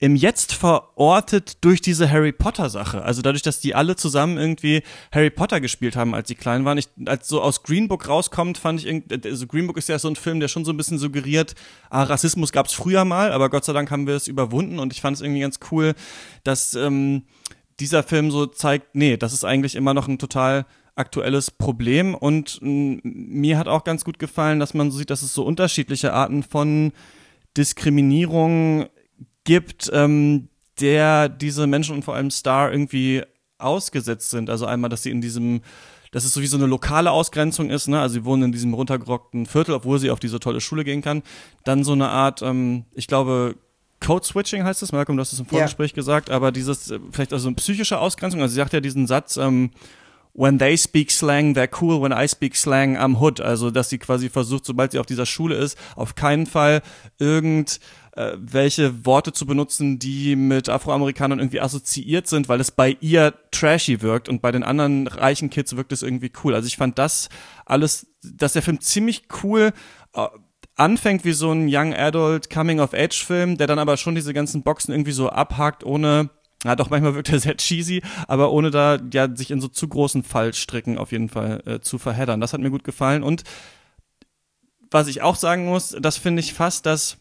im 0.00 0.14
Jetzt 0.14 0.54
verortet 0.54 1.64
durch 1.64 1.80
diese 1.80 2.08
Harry 2.08 2.30
Potter 2.30 2.70
Sache. 2.70 3.02
Also 3.02 3.20
dadurch, 3.20 3.42
dass 3.42 3.58
die 3.60 3.74
alle 3.74 3.96
zusammen 3.96 4.38
irgendwie 4.38 4.82
Harry 5.10 5.30
Potter 5.30 5.60
gespielt 5.60 5.96
haben, 5.96 6.14
als 6.14 6.28
sie 6.28 6.36
klein 6.36 6.64
waren. 6.64 6.78
Ich, 6.78 6.88
als 7.06 7.26
so 7.26 7.42
aus 7.42 7.64
Green 7.64 7.88
Book 7.88 8.08
rauskommt, 8.08 8.58
fand 8.58 8.84
ich, 8.84 9.02
also 9.24 9.46
Green 9.48 9.66
Book 9.66 9.76
ist 9.76 9.88
ja 9.88 9.98
so 9.98 10.08
ein 10.08 10.14
Film, 10.14 10.38
der 10.38 10.46
schon 10.46 10.64
so 10.64 10.72
ein 10.72 10.76
bisschen 10.76 10.98
suggeriert, 10.98 11.56
ah, 11.90 12.04
Rassismus 12.04 12.52
gab 12.52 12.66
es 12.66 12.74
früher 12.74 13.04
mal, 13.04 13.32
aber 13.32 13.50
Gott 13.50 13.64
sei 13.64 13.72
Dank 13.72 13.90
haben 13.90 14.06
wir 14.06 14.14
es 14.14 14.28
überwunden 14.28 14.78
und 14.78 14.92
ich 14.92 15.00
fand 15.00 15.16
es 15.16 15.20
irgendwie 15.20 15.40
ganz 15.40 15.58
cool, 15.72 15.94
dass 16.44 16.74
ähm, 16.74 17.24
dieser 17.80 18.04
Film 18.04 18.30
so 18.30 18.46
zeigt, 18.46 18.94
nee, 18.94 19.16
das 19.16 19.32
ist 19.32 19.44
eigentlich 19.44 19.74
immer 19.74 19.94
noch 19.94 20.06
ein 20.06 20.18
total 20.18 20.64
aktuelles 20.94 21.50
Problem 21.50 22.14
und 22.14 22.58
mh, 22.60 23.00
mir 23.02 23.58
hat 23.58 23.66
auch 23.66 23.82
ganz 23.82 24.04
gut 24.04 24.20
gefallen, 24.20 24.60
dass 24.60 24.74
man 24.74 24.92
so 24.92 24.98
sieht, 24.98 25.10
dass 25.10 25.22
es 25.22 25.34
so 25.34 25.44
unterschiedliche 25.44 26.12
Arten 26.12 26.44
von 26.44 26.92
Diskriminierung 27.56 28.86
gibt, 29.48 29.90
ähm, 29.94 30.48
der 30.78 31.30
diese 31.30 31.66
Menschen 31.66 31.96
und 31.96 32.04
vor 32.04 32.14
allem 32.14 32.30
Star 32.30 32.70
irgendwie 32.70 33.22
ausgesetzt 33.56 34.30
sind. 34.30 34.50
Also 34.50 34.66
einmal, 34.66 34.90
dass 34.90 35.02
sie 35.02 35.10
in 35.10 35.22
diesem 35.22 35.62
dass 36.10 36.24
es 36.24 36.32
sowieso 36.32 36.56
eine 36.56 36.64
lokale 36.64 37.10
Ausgrenzung 37.10 37.68
ist, 37.68 37.86
ne? 37.86 38.00
Also 38.00 38.14
sie 38.14 38.24
wohnen 38.24 38.44
in 38.44 38.52
diesem 38.52 38.72
runtergerockten 38.72 39.44
Viertel, 39.44 39.74
obwohl 39.74 39.98
sie 39.98 40.10
auf 40.10 40.20
diese 40.20 40.40
tolle 40.40 40.62
Schule 40.62 40.82
gehen 40.82 41.02
kann. 41.02 41.22
Dann 41.64 41.84
so 41.84 41.92
eine 41.92 42.08
Art, 42.08 42.40
ähm, 42.40 42.86
ich 42.94 43.08
glaube, 43.08 43.56
Code 44.00 44.24
Switching 44.24 44.64
heißt 44.64 44.82
es, 44.82 44.90
Malcolm, 44.92 45.18
du 45.18 45.20
hast 45.20 45.34
es 45.34 45.38
im 45.38 45.44
Vorgespräch 45.44 45.90
ja. 45.90 45.96
gesagt, 45.96 46.30
aber 46.30 46.50
dieses, 46.50 46.90
äh, 46.90 46.98
vielleicht 47.12 47.34
also 47.34 47.48
eine 47.48 47.56
psychische 47.56 47.98
Ausgrenzung, 47.98 48.40
also 48.40 48.52
sie 48.52 48.56
sagt 48.56 48.72
ja 48.72 48.80
diesen 48.80 49.06
Satz, 49.06 49.36
ähm, 49.36 49.70
when 50.32 50.58
they 50.58 50.78
speak 50.78 51.10
slang, 51.10 51.54
they're 51.54 51.68
cool, 51.82 52.00
when 52.00 52.12
I 52.12 52.26
speak 52.26 52.56
slang, 52.56 52.96
I'm 52.96 53.20
hood. 53.20 53.40
Also, 53.40 53.70
dass 53.70 53.90
sie 53.90 53.98
quasi 53.98 54.30
versucht, 54.30 54.64
sobald 54.64 54.92
sie 54.92 54.98
auf 54.98 55.06
dieser 55.06 55.26
Schule 55.26 55.56
ist, 55.56 55.76
auf 55.94 56.14
keinen 56.14 56.46
Fall 56.46 56.80
irgend 57.18 57.80
äh, 58.18 58.36
welche 58.36 59.06
Worte 59.06 59.32
zu 59.32 59.46
benutzen, 59.46 60.00
die 60.00 60.34
mit 60.34 60.68
Afroamerikanern 60.68 61.38
irgendwie 61.38 61.60
assoziiert 61.60 62.26
sind, 62.26 62.48
weil 62.48 62.60
es 62.60 62.72
bei 62.72 62.96
ihr 63.00 63.32
trashy 63.52 64.02
wirkt 64.02 64.28
und 64.28 64.42
bei 64.42 64.50
den 64.50 64.64
anderen 64.64 65.06
reichen 65.06 65.50
Kids 65.50 65.76
wirkt 65.76 65.92
es 65.92 66.02
irgendwie 66.02 66.32
cool. 66.42 66.56
Also 66.56 66.66
ich 66.66 66.76
fand 66.76 66.98
das 66.98 67.28
alles, 67.64 68.08
dass 68.24 68.54
der 68.54 68.62
Film 68.62 68.80
ziemlich 68.80 69.28
cool 69.44 69.72
äh, 70.14 70.26
anfängt 70.74 71.24
wie 71.24 71.32
so 71.32 71.52
ein 71.52 71.68
Young 71.70 71.94
Adult 71.94 72.50
Coming 72.50 72.80
of 72.80 72.92
Age 72.92 73.24
Film, 73.24 73.56
der 73.56 73.68
dann 73.68 73.78
aber 73.78 73.96
schon 73.96 74.16
diese 74.16 74.34
ganzen 74.34 74.64
Boxen 74.64 74.92
irgendwie 74.92 75.12
so 75.12 75.28
abhakt, 75.28 75.84
ohne 75.84 76.30
ja, 76.64 76.74
doch, 76.74 76.90
manchmal 76.90 77.14
wirkt 77.14 77.30
er 77.30 77.38
sehr 77.38 77.56
cheesy, 77.56 78.02
aber 78.26 78.50
ohne 78.50 78.72
da 78.72 78.98
ja 79.12 79.32
sich 79.32 79.52
in 79.52 79.60
so 79.60 79.68
zu 79.68 79.86
großen 79.86 80.24
Fallstricken 80.24 80.98
auf 80.98 81.12
jeden 81.12 81.28
Fall 81.28 81.62
äh, 81.66 81.78
zu 81.78 81.98
verheddern. 81.98 82.40
Das 82.40 82.52
hat 82.52 82.60
mir 82.60 82.70
gut 82.70 82.82
gefallen. 82.82 83.22
Und 83.22 83.44
was 84.90 85.06
ich 85.06 85.22
auch 85.22 85.36
sagen 85.36 85.66
muss, 85.66 85.94
das 86.00 86.16
finde 86.16 86.40
ich 86.40 86.52
fast 86.52 86.84
das 86.84 87.18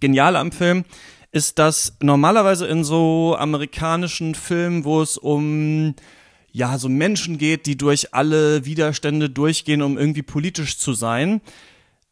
Geniale 0.00 0.38
am 0.38 0.52
Film 0.52 0.84
ist, 1.32 1.58
dass 1.58 1.96
normalerweise 2.00 2.66
in 2.66 2.84
so 2.84 3.36
amerikanischen 3.38 4.34
Filmen, 4.34 4.84
wo 4.84 5.02
es 5.02 5.16
um 5.16 5.94
ja, 6.52 6.78
so 6.78 6.88
Menschen 6.88 7.36
geht, 7.36 7.66
die 7.66 7.76
durch 7.76 8.14
alle 8.14 8.64
Widerstände 8.64 9.28
durchgehen, 9.28 9.82
um 9.82 9.98
irgendwie 9.98 10.22
politisch 10.22 10.78
zu 10.78 10.94
sein, 10.94 11.40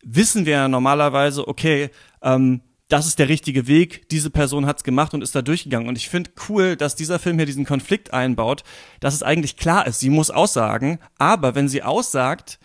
wissen 0.03 0.47
wir 0.47 0.55
ja 0.55 0.69
normalerweise, 0.69 1.47
okay, 1.47 1.91
ähm, 2.23 2.61
das 2.89 3.07
ist 3.07 3.21
der 3.21 3.29
richtige 3.29 3.69
Weg, 3.69 4.09
diese 4.11 4.31
Person 4.31 4.67
hat's 4.67 4.83
gemacht 4.83 5.15
und 5.15 5.23
ist 5.23 5.35
da 5.37 5.43
durchgegangen. 5.43 5.89
Und 5.89 5.97
ich 5.97 6.09
finde 6.09 6.31
cool, 6.49 6.77
dass 6.77 6.97
dieser 6.97 7.21
Film 7.21 7.37
hier 7.37 7.47
diesen 7.47 7.65
Konflikt 7.65 8.13
einbaut, 8.13 8.65
dass 8.99 9.15
es 9.15 9.23
eigentlich 9.23 9.57
klar 9.57 9.87
ist, 9.87 10.01
sie 10.01 10.11
muss 10.11 10.31
aussagen, 10.31 10.99
aber 11.19 11.55
wenn 11.55 11.69
sie 11.69 11.85
aussagt, 11.85 12.59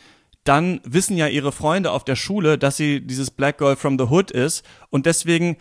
dann 0.48 0.82
wissen 0.84 1.18
ja 1.18 1.28
ihre 1.28 1.52
Freunde 1.52 1.92
auf 1.92 2.04
der 2.04 2.16
Schule, 2.16 2.58
dass 2.58 2.78
sie 2.78 3.06
dieses 3.06 3.32
Black 3.32 3.58
Girl 3.58 3.76
from 3.76 3.98
the 3.98 4.06
Hood 4.06 4.32
ist 4.32 4.64
und 4.90 5.06
deswegen 5.06 5.58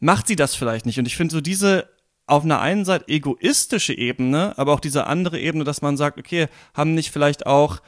macht 0.00 0.26
sie 0.26 0.36
das 0.36 0.54
vielleicht 0.54 0.86
nicht. 0.86 0.98
Und 0.98 1.06
ich 1.06 1.16
finde 1.16 1.34
so 1.34 1.40
diese 1.40 1.88
auf 2.26 2.44
einer 2.44 2.60
einen 2.60 2.84
Seite 2.84 3.08
egoistische 3.08 3.96
Ebene, 3.96 4.52
aber 4.58 4.74
auch 4.74 4.80
diese 4.80 5.06
andere 5.06 5.40
Ebene, 5.40 5.64
dass 5.64 5.82
man 5.82 5.96
sagt, 5.96 6.18
okay, 6.18 6.48
haben 6.74 6.94
nicht 6.94 7.10
vielleicht 7.10 7.46
auch 7.46 7.80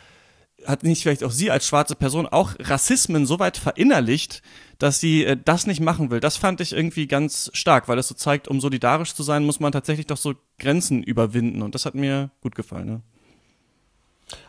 hat 0.66 0.82
nicht 0.82 1.02
vielleicht 1.02 1.24
auch 1.24 1.30
sie 1.30 1.50
als 1.50 1.66
schwarze 1.66 1.94
Person 1.94 2.26
auch 2.26 2.54
Rassismen 2.58 3.26
so 3.26 3.38
weit 3.38 3.56
verinnerlicht, 3.56 4.42
dass 4.78 5.00
sie 5.00 5.24
äh, 5.24 5.36
das 5.42 5.66
nicht 5.66 5.80
machen 5.80 6.10
will. 6.10 6.20
Das 6.20 6.36
fand 6.36 6.60
ich 6.60 6.72
irgendwie 6.72 7.06
ganz 7.06 7.50
stark, 7.54 7.88
weil 7.88 7.98
es 7.98 8.08
so 8.08 8.14
zeigt, 8.14 8.48
um 8.48 8.60
solidarisch 8.60 9.14
zu 9.14 9.22
sein, 9.22 9.44
muss 9.44 9.60
man 9.60 9.72
tatsächlich 9.72 10.06
doch 10.06 10.16
so 10.16 10.34
Grenzen 10.58 11.02
überwinden. 11.02 11.62
Und 11.62 11.74
das 11.74 11.86
hat 11.86 11.94
mir 11.94 12.30
gut 12.42 12.54
gefallen. 12.54 12.86
Ne? 12.86 13.02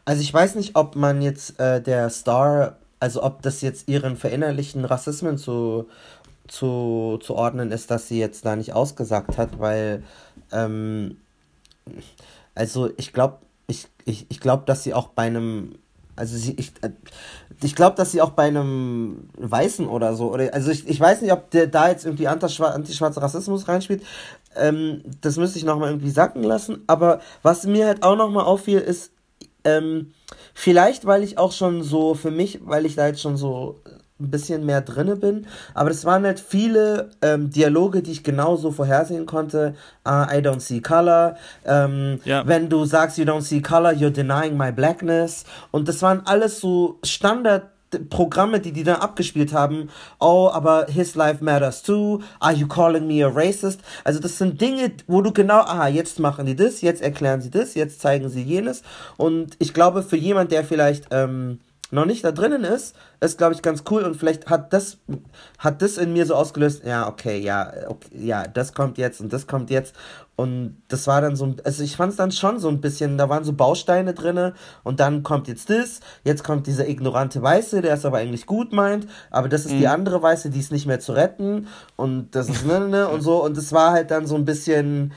Also 0.05 0.21
ich 0.21 0.33
weiß 0.33 0.55
nicht, 0.55 0.75
ob 0.75 0.95
man 0.95 1.21
jetzt 1.21 1.59
äh, 1.59 1.81
der 1.81 2.09
Star, 2.09 2.77
also 2.99 3.23
ob 3.23 3.41
das 3.41 3.61
jetzt 3.61 3.87
ihren 3.87 4.17
verinnerlichten 4.17 4.85
Rassismen 4.85 5.37
zu, 5.37 5.87
zu, 6.47 7.19
zu 7.21 7.35
ordnen 7.35 7.71
ist, 7.71 7.91
dass 7.91 8.07
sie 8.07 8.19
jetzt 8.19 8.45
da 8.45 8.55
nicht 8.55 8.73
ausgesagt 8.73 9.37
hat, 9.37 9.59
weil 9.59 10.03
ähm, 10.51 11.17
also 12.55 12.89
ich 12.97 13.13
glaube, 13.13 13.37
ich, 13.67 13.87
ich, 14.05 14.25
ich 14.29 14.39
glaube, 14.39 14.63
dass 14.65 14.83
sie 14.83 14.93
auch 14.93 15.07
bei 15.07 15.23
einem 15.23 15.75
also 16.15 16.37
sie, 16.37 16.53
ich, 16.57 16.71
äh, 16.81 16.91
ich 17.63 17.75
glaube, 17.75 17.95
dass 17.95 18.11
sie 18.11 18.21
auch 18.21 18.31
bei 18.31 18.43
einem 18.43 19.29
Weißen 19.37 19.87
oder 19.87 20.15
so, 20.15 20.31
oder 20.31 20.53
also 20.53 20.69
ich, 20.71 20.87
ich 20.87 20.99
weiß 20.99 21.21
nicht, 21.21 21.31
ob 21.31 21.49
der 21.51 21.67
da 21.67 21.89
jetzt 21.89 22.05
irgendwie 22.05 22.27
antischwarzer 22.27 23.21
Rassismus 23.21 23.67
reinspielt. 23.67 24.03
Ähm, 24.55 25.03
das 25.21 25.37
müsste 25.37 25.57
ich 25.57 25.65
nochmal 25.65 25.89
irgendwie 25.89 26.11
sacken 26.11 26.43
lassen. 26.43 26.83
Aber 26.87 27.21
was 27.41 27.65
mir 27.65 27.87
halt 27.87 28.03
auch 28.03 28.15
nochmal 28.15 28.45
auffiel, 28.45 28.79
ist, 28.79 29.11
ähm, 29.63 30.13
vielleicht, 30.53 31.05
weil 31.05 31.23
ich 31.23 31.37
auch 31.37 31.51
schon 31.51 31.83
so 31.83 32.13
für 32.13 32.31
mich, 32.31 32.59
weil 32.63 32.85
ich 32.85 32.95
da 32.95 33.07
jetzt 33.07 33.21
schon 33.21 33.37
so 33.37 33.81
ein 34.21 34.29
bisschen 34.29 34.65
mehr 34.65 34.81
drinne 34.81 35.15
bin. 35.15 35.47
Aber 35.73 35.89
es 35.89 36.05
waren 36.05 36.25
halt 36.25 36.39
viele 36.39 37.09
ähm, 37.21 37.49
Dialoge, 37.49 38.01
die 38.01 38.11
ich 38.11 38.23
genauso 38.23 38.71
vorhersehen 38.71 39.25
konnte. 39.25 39.75
Uh, 40.07 40.25
I 40.31 40.41
don't 40.41 40.59
see 40.59 40.79
color. 40.79 41.35
Ähm, 41.65 42.19
ja. 42.23 42.45
Wenn 42.45 42.69
du 42.69 42.85
sagst, 42.85 43.17
you 43.17 43.25
don't 43.25 43.41
see 43.41 43.61
color, 43.61 43.91
you're 43.91 44.11
denying 44.11 44.55
my 44.55 44.71
blackness. 44.71 45.45
Und 45.71 45.87
das 45.87 46.01
waren 46.01 46.21
alles 46.25 46.59
so 46.59 46.99
Standard. 47.03 47.63
Programme, 48.09 48.59
die 48.59 48.71
die 48.71 48.83
dann 48.83 48.97
abgespielt 48.97 49.53
haben. 49.53 49.89
Oh, 50.19 50.49
aber 50.51 50.87
his 50.87 51.15
life 51.15 51.43
matters 51.43 51.83
too. 51.83 52.21
Are 52.39 52.53
you 52.53 52.67
calling 52.67 53.07
me 53.07 53.23
a 53.25 53.29
racist? 53.29 53.81
Also 54.03 54.19
das 54.19 54.37
sind 54.37 54.59
Dinge, 54.61 54.91
wo 55.07 55.21
du 55.21 55.31
genau, 55.31 55.59
aha, 55.59 55.87
jetzt 55.87 56.19
machen 56.19 56.45
die 56.45 56.55
das, 56.55 56.81
jetzt 56.81 57.01
erklären 57.01 57.41
sie 57.41 57.51
das, 57.51 57.75
jetzt 57.75 58.01
zeigen 58.01 58.29
sie 58.29 58.43
jenes. 58.43 58.83
Und 59.17 59.55
ich 59.59 59.73
glaube, 59.73 60.03
für 60.03 60.17
jemand, 60.17 60.51
der 60.51 60.63
vielleicht 60.63 61.07
ähm, 61.11 61.59
noch 61.91 62.05
nicht 62.05 62.23
da 62.23 62.31
drinnen 62.31 62.63
ist, 62.63 62.95
ist, 63.19 63.37
glaube 63.37 63.53
ich, 63.53 63.61
ganz 63.61 63.83
cool 63.91 64.03
und 64.03 64.15
vielleicht 64.15 64.49
hat 64.49 64.73
das, 64.73 64.97
hat 65.57 65.81
das 65.81 65.97
in 65.97 66.13
mir 66.13 66.25
so 66.25 66.35
ausgelöst, 66.35 66.83
ja, 66.85 67.07
okay, 67.07 67.37
ja, 67.39 67.71
okay, 67.87 68.09
ja, 68.13 68.47
das 68.47 68.73
kommt 68.73 68.97
jetzt 68.97 69.21
und 69.21 69.31
das 69.31 69.45
kommt 69.45 69.69
jetzt 69.69 69.93
und 70.37 70.81
das 70.87 71.05
war 71.07 71.21
dann 71.21 71.35
so, 71.35 71.53
also 71.63 71.83
ich 71.83 71.95
fand 71.95 72.11
es 72.11 72.17
dann 72.17 72.31
schon 72.31 72.59
so 72.59 72.69
ein 72.69 72.81
bisschen, 72.81 73.17
da 73.17 73.29
waren 73.29 73.43
so 73.43 73.53
Bausteine 73.53 74.13
drinne 74.13 74.53
und 74.83 74.99
dann 74.99 75.21
kommt 75.21 75.47
jetzt 75.47 75.69
das, 75.69 75.99
jetzt 76.23 76.43
kommt 76.43 76.65
dieser 76.65 76.87
ignorante 76.87 77.41
Weiße, 77.41 77.81
der 77.81 77.93
es 77.93 78.05
aber 78.05 78.17
eigentlich 78.17 78.45
gut 78.45 78.71
meint, 78.73 79.07
aber 79.29 79.49
das 79.49 79.65
ist 79.65 79.73
mhm. 79.73 79.79
die 79.79 79.87
andere 79.87 80.21
Weiße, 80.21 80.49
die 80.49 80.59
ist 80.59 80.71
nicht 80.71 80.87
mehr 80.87 80.99
zu 80.99 81.11
retten 81.11 81.67
und 81.97 82.35
das 82.35 82.49
ist 82.49 82.65
ne, 82.65 82.79
ne, 82.79 82.87
ne 82.87 83.07
und 83.09 83.21
so 83.21 83.43
und 83.43 83.57
es 83.57 83.73
war 83.73 83.91
halt 83.91 84.11
dann 84.11 84.25
so 84.25 84.35
ein 84.35 84.45
bisschen 84.45 85.13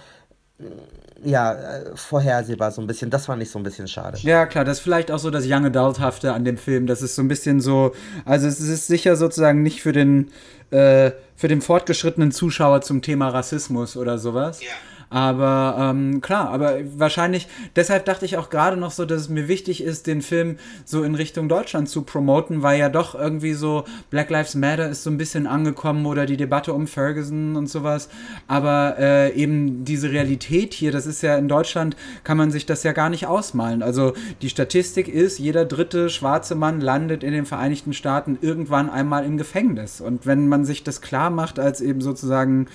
ja, 1.23 1.53
äh, 1.53 1.97
vorhersehbar 1.97 2.71
so 2.71 2.81
ein 2.81 2.87
bisschen. 2.87 3.11
Das 3.11 3.27
fand 3.27 3.43
ich 3.43 3.51
so 3.51 3.59
ein 3.59 3.63
bisschen 3.63 3.89
schade. 3.89 4.19
Ja, 4.23 4.47
klar, 4.47 4.65
das 4.65 4.79
ist 4.79 4.83
vielleicht 4.83 5.11
auch 5.11 5.19
so 5.19 5.31
das 5.31 5.45
Young 5.47 5.67
Adult-hafte 5.67 6.33
an 6.33 6.45
dem 6.45 6.57
Film. 6.57 6.87
Das 6.87 7.03
ist 7.03 7.15
so 7.15 7.23
ein 7.23 7.29
bisschen 7.29 7.61
so, 7.61 7.95
also 8.25 8.47
es 8.47 8.61
ist 8.61 8.87
sicher 8.87 9.17
sozusagen 9.17 9.63
nicht 9.63 9.81
für 9.83 9.93
den, 9.93 10.31
äh, 10.71 11.13
für 11.37 11.49
den 11.49 11.61
fortgeschrittenen 11.61 12.33
Zuschauer 12.33 12.83
zum 12.83 13.03
Thema 13.03 13.29
Rassismus 13.29 13.97
oder 13.97 14.19
sowas. 14.19 14.63
Ja 14.63 14.69
aber 15.15 15.77
ähm, 15.79 16.21
klar, 16.23 16.51
aber 16.51 16.79
wahrscheinlich, 16.97 17.47
deshalb 17.77 18.05
dachte 18.05 18.25
ich 18.25 18.37
auch 18.37 18.51
gerade 18.51 18.77
noch 18.77 18.91
so, 18.91 19.05
dass 19.05 19.21
es 19.21 19.29
mir 19.29 19.47
wichtig 19.47 19.81
ist, 19.81 20.09
den 20.09 20.23
Film 20.23 20.57
so 20.85 21.05
in 21.05 21.15
Richtung 21.15 21.49
Deutschland 21.49 21.89
zu 21.89 22.03
promoten, 22.03 22.65
weil 22.65 22.81
ja 22.81 22.89
doch 22.89 23.15
irgendwie 23.15 23.53
so 23.53 23.85
Black 24.11 24.29
Lives 24.31 24.57
Matter 24.57 24.89
ist 24.89 25.05
so 25.05 25.11
ein 25.11 25.17
bisschen 25.17 25.47
angekommen 25.47 26.05
oder 26.07 26.27
die 26.27 26.37
Debatte 26.37 26.73
um 26.73 26.89
Ferguson 26.89 27.55
und 27.55 27.69
sowas. 27.69 28.09
Aber 28.49 28.97
äh, 28.99 29.33
eben 29.37 29.85
diese 29.85 30.11
Realität 30.11 30.75
hier, 30.75 30.91
das 30.91 31.07
ist 31.07 31.23
ja 31.23 31.37
in 31.37 31.47
Deutschland, 31.47 31.95
kann 32.25 32.37
man 32.37 32.51
sich 32.51 32.67
das 32.67 32.83
ja 32.83 32.91
gar 32.91 33.09
nicht 33.09 33.29
ausmalen. 33.29 33.85
Also 33.85 34.15
die 34.43 34.51
Statistik 34.51 35.07
ist, 35.07 35.39
jeder 35.39 35.65
dritte 35.65 36.11
schwarze 36.11 36.57
Mann 36.57 36.81
landet 36.81 37.23
in 37.23 37.33
den 37.33 37.47
Vereinigten 37.47 37.93
Staaten 37.93 38.37
irgendwann 38.41 38.91
einmal 38.91 39.25
im 39.25 39.39
Gefängnis. 39.39 40.01
Und 40.01 40.27
wenn 40.27 40.49
man 40.49 40.65
sich 40.65 40.83
das 40.83 41.01
klar 41.01 41.31
macht 41.31 41.61
als 41.61 41.81
eben 41.81 42.01
sozusagen 42.01 42.67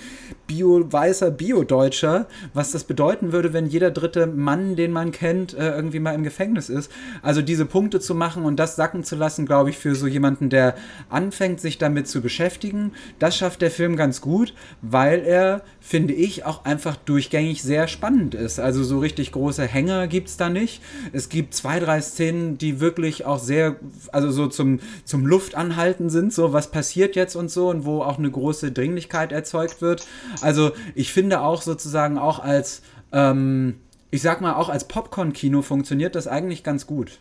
bio-weißer 0.46 1.30
Bio-Deutscher, 1.30 2.28
was 2.54 2.72
das 2.72 2.84
bedeuten 2.84 3.32
würde, 3.32 3.52
wenn 3.52 3.66
jeder 3.66 3.90
dritte 3.90 4.26
Mann, 4.26 4.76
den 4.76 4.92
man 4.92 5.12
kennt, 5.12 5.54
äh, 5.54 5.70
irgendwie 5.70 6.00
mal 6.00 6.14
im 6.14 6.22
Gefängnis 6.22 6.68
ist. 6.68 6.90
Also 7.22 7.42
diese 7.42 7.66
Punkte 7.66 8.00
zu 8.00 8.14
machen 8.14 8.44
und 8.44 8.56
das 8.56 8.76
sacken 8.76 9.04
zu 9.04 9.16
lassen, 9.16 9.46
glaube 9.46 9.70
ich, 9.70 9.78
für 9.78 9.94
so 9.94 10.06
jemanden, 10.06 10.50
der 10.50 10.74
anfängt, 11.08 11.60
sich 11.60 11.78
damit 11.78 12.08
zu 12.08 12.20
beschäftigen, 12.20 12.92
das 13.18 13.36
schafft 13.36 13.62
der 13.62 13.70
Film 13.70 13.96
ganz 13.96 14.20
gut, 14.20 14.54
weil 14.82 15.20
er, 15.20 15.62
finde 15.90 16.14
ich, 16.14 16.44
auch 16.44 16.64
einfach 16.64 16.94
durchgängig 16.94 17.64
sehr 17.64 17.88
spannend 17.88 18.36
ist. 18.36 18.60
Also 18.60 18.84
so 18.84 19.00
richtig 19.00 19.32
große 19.32 19.66
Hänger 19.66 20.06
gibt 20.06 20.28
es 20.28 20.36
da 20.36 20.48
nicht. 20.48 20.80
Es 21.12 21.28
gibt 21.28 21.52
zwei, 21.52 21.80
drei 21.80 22.00
Szenen, 22.00 22.58
die 22.58 22.78
wirklich 22.78 23.24
auch 23.24 23.40
sehr, 23.40 23.74
also 24.12 24.30
so 24.30 24.46
zum, 24.46 24.78
zum 25.04 25.26
Luftanhalten 25.26 26.08
sind, 26.08 26.32
so 26.32 26.52
was 26.52 26.70
passiert 26.70 27.16
jetzt 27.16 27.34
und 27.34 27.50
so 27.50 27.70
und 27.70 27.84
wo 27.84 28.02
auch 28.02 28.18
eine 28.18 28.30
große 28.30 28.70
Dringlichkeit 28.70 29.32
erzeugt 29.32 29.82
wird. 29.82 30.06
Also 30.42 30.70
ich 30.94 31.12
finde 31.12 31.40
auch 31.40 31.60
sozusagen 31.60 32.18
auch 32.18 32.38
als, 32.38 32.82
ähm, 33.10 33.74
ich 34.12 34.22
sag 34.22 34.40
mal, 34.40 34.54
auch 34.54 34.68
als 34.68 34.86
Popcorn-Kino 34.86 35.60
funktioniert 35.60 36.14
das 36.14 36.28
eigentlich 36.28 36.62
ganz 36.62 36.86
gut. 36.86 37.18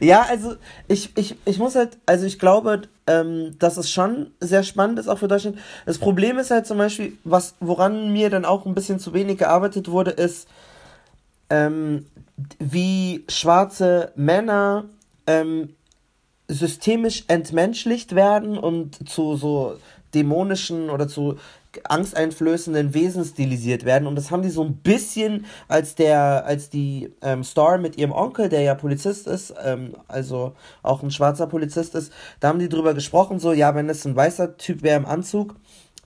Ja, 0.00 0.22
also 0.28 0.56
ich, 0.88 1.16
ich, 1.16 1.36
ich 1.44 1.58
muss 1.58 1.74
halt, 1.74 1.98
also 2.06 2.26
ich 2.26 2.38
glaube, 2.38 2.82
ähm, 3.06 3.56
dass 3.58 3.76
es 3.76 3.90
schon 3.90 4.32
sehr 4.40 4.62
spannend 4.62 4.98
ist, 4.98 5.08
auch 5.08 5.18
für 5.18 5.28
Deutschland. 5.28 5.58
Das 5.86 5.98
Problem 5.98 6.38
ist 6.38 6.50
halt 6.50 6.66
zum 6.66 6.78
Beispiel, 6.78 7.16
was, 7.24 7.54
woran 7.60 8.12
mir 8.12 8.30
dann 8.30 8.44
auch 8.44 8.66
ein 8.66 8.74
bisschen 8.74 8.98
zu 8.98 9.12
wenig 9.12 9.38
gearbeitet 9.38 9.90
wurde, 9.90 10.12
ist, 10.12 10.48
ähm, 11.50 12.06
wie 12.58 13.24
schwarze 13.28 14.12
Männer 14.16 14.84
ähm, 15.26 15.74
systemisch 16.48 17.24
entmenschlicht 17.28 18.14
werden 18.14 18.58
und 18.58 19.08
zu 19.08 19.36
so 19.36 19.76
dämonischen 20.14 20.90
oder 20.90 21.08
zu 21.08 21.38
angsteinflößenden 21.84 22.94
Wesen 22.94 23.24
stilisiert 23.24 23.84
werden. 23.84 24.06
Und 24.06 24.16
das 24.16 24.30
haben 24.30 24.42
die 24.42 24.50
so 24.50 24.62
ein 24.62 24.76
bisschen, 24.76 25.46
als 25.68 25.94
der, 25.94 26.44
als 26.46 26.70
die 26.70 27.12
ähm, 27.22 27.44
Star 27.44 27.78
mit 27.78 27.96
ihrem 27.96 28.12
Onkel, 28.12 28.48
der 28.48 28.62
ja 28.62 28.74
Polizist 28.74 29.26
ist, 29.26 29.54
ähm, 29.64 29.94
also 30.08 30.54
auch 30.82 31.02
ein 31.02 31.10
schwarzer 31.10 31.46
Polizist 31.46 31.94
ist, 31.94 32.12
da 32.40 32.48
haben 32.48 32.58
die 32.58 32.68
drüber 32.68 32.94
gesprochen, 32.94 33.38
so, 33.38 33.52
ja, 33.52 33.74
wenn 33.74 33.88
es 33.88 34.04
ein 34.04 34.16
weißer 34.16 34.56
Typ 34.56 34.82
wäre 34.82 34.96
im 34.96 35.06
Anzug, 35.06 35.56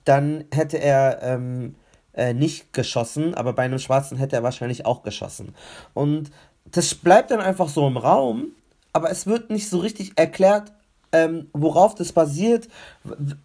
dann 0.05 0.45
hätte 0.53 0.77
er 0.77 1.21
ähm, 1.21 1.75
äh, 2.13 2.33
nicht 2.33 2.73
geschossen, 2.73 3.35
aber 3.35 3.53
bei 3.53 3.63
einem 3.63 3.79
Schwarzen 3.79 4.17
hätte 4.17 4.35
er 4.35 4.43
wahrscheinlich 4.43 4.85
auch 4.85 5.03
geschossen. 5.03 5.53
Und 5.93 6.31
das 6.65 6.95
bleibt 6.95 7.31
dann 7.31 7.41
einfach 7.41 7.69
so 7.69 7.87
im 7.87 7.97
Raum, 7.97 8.47
aber 8.93 9.11
es 9.11 9.27
wird 9.27 9.49
nicht 9.49 9.69
so 9.69 9.79
richtig 9.79 10.13
erklärt, 10.15 10.71
ähm, 11.11 11.47
worauf 11.53 11.95
das 11.95 12.11
basiert, 12.11 12.67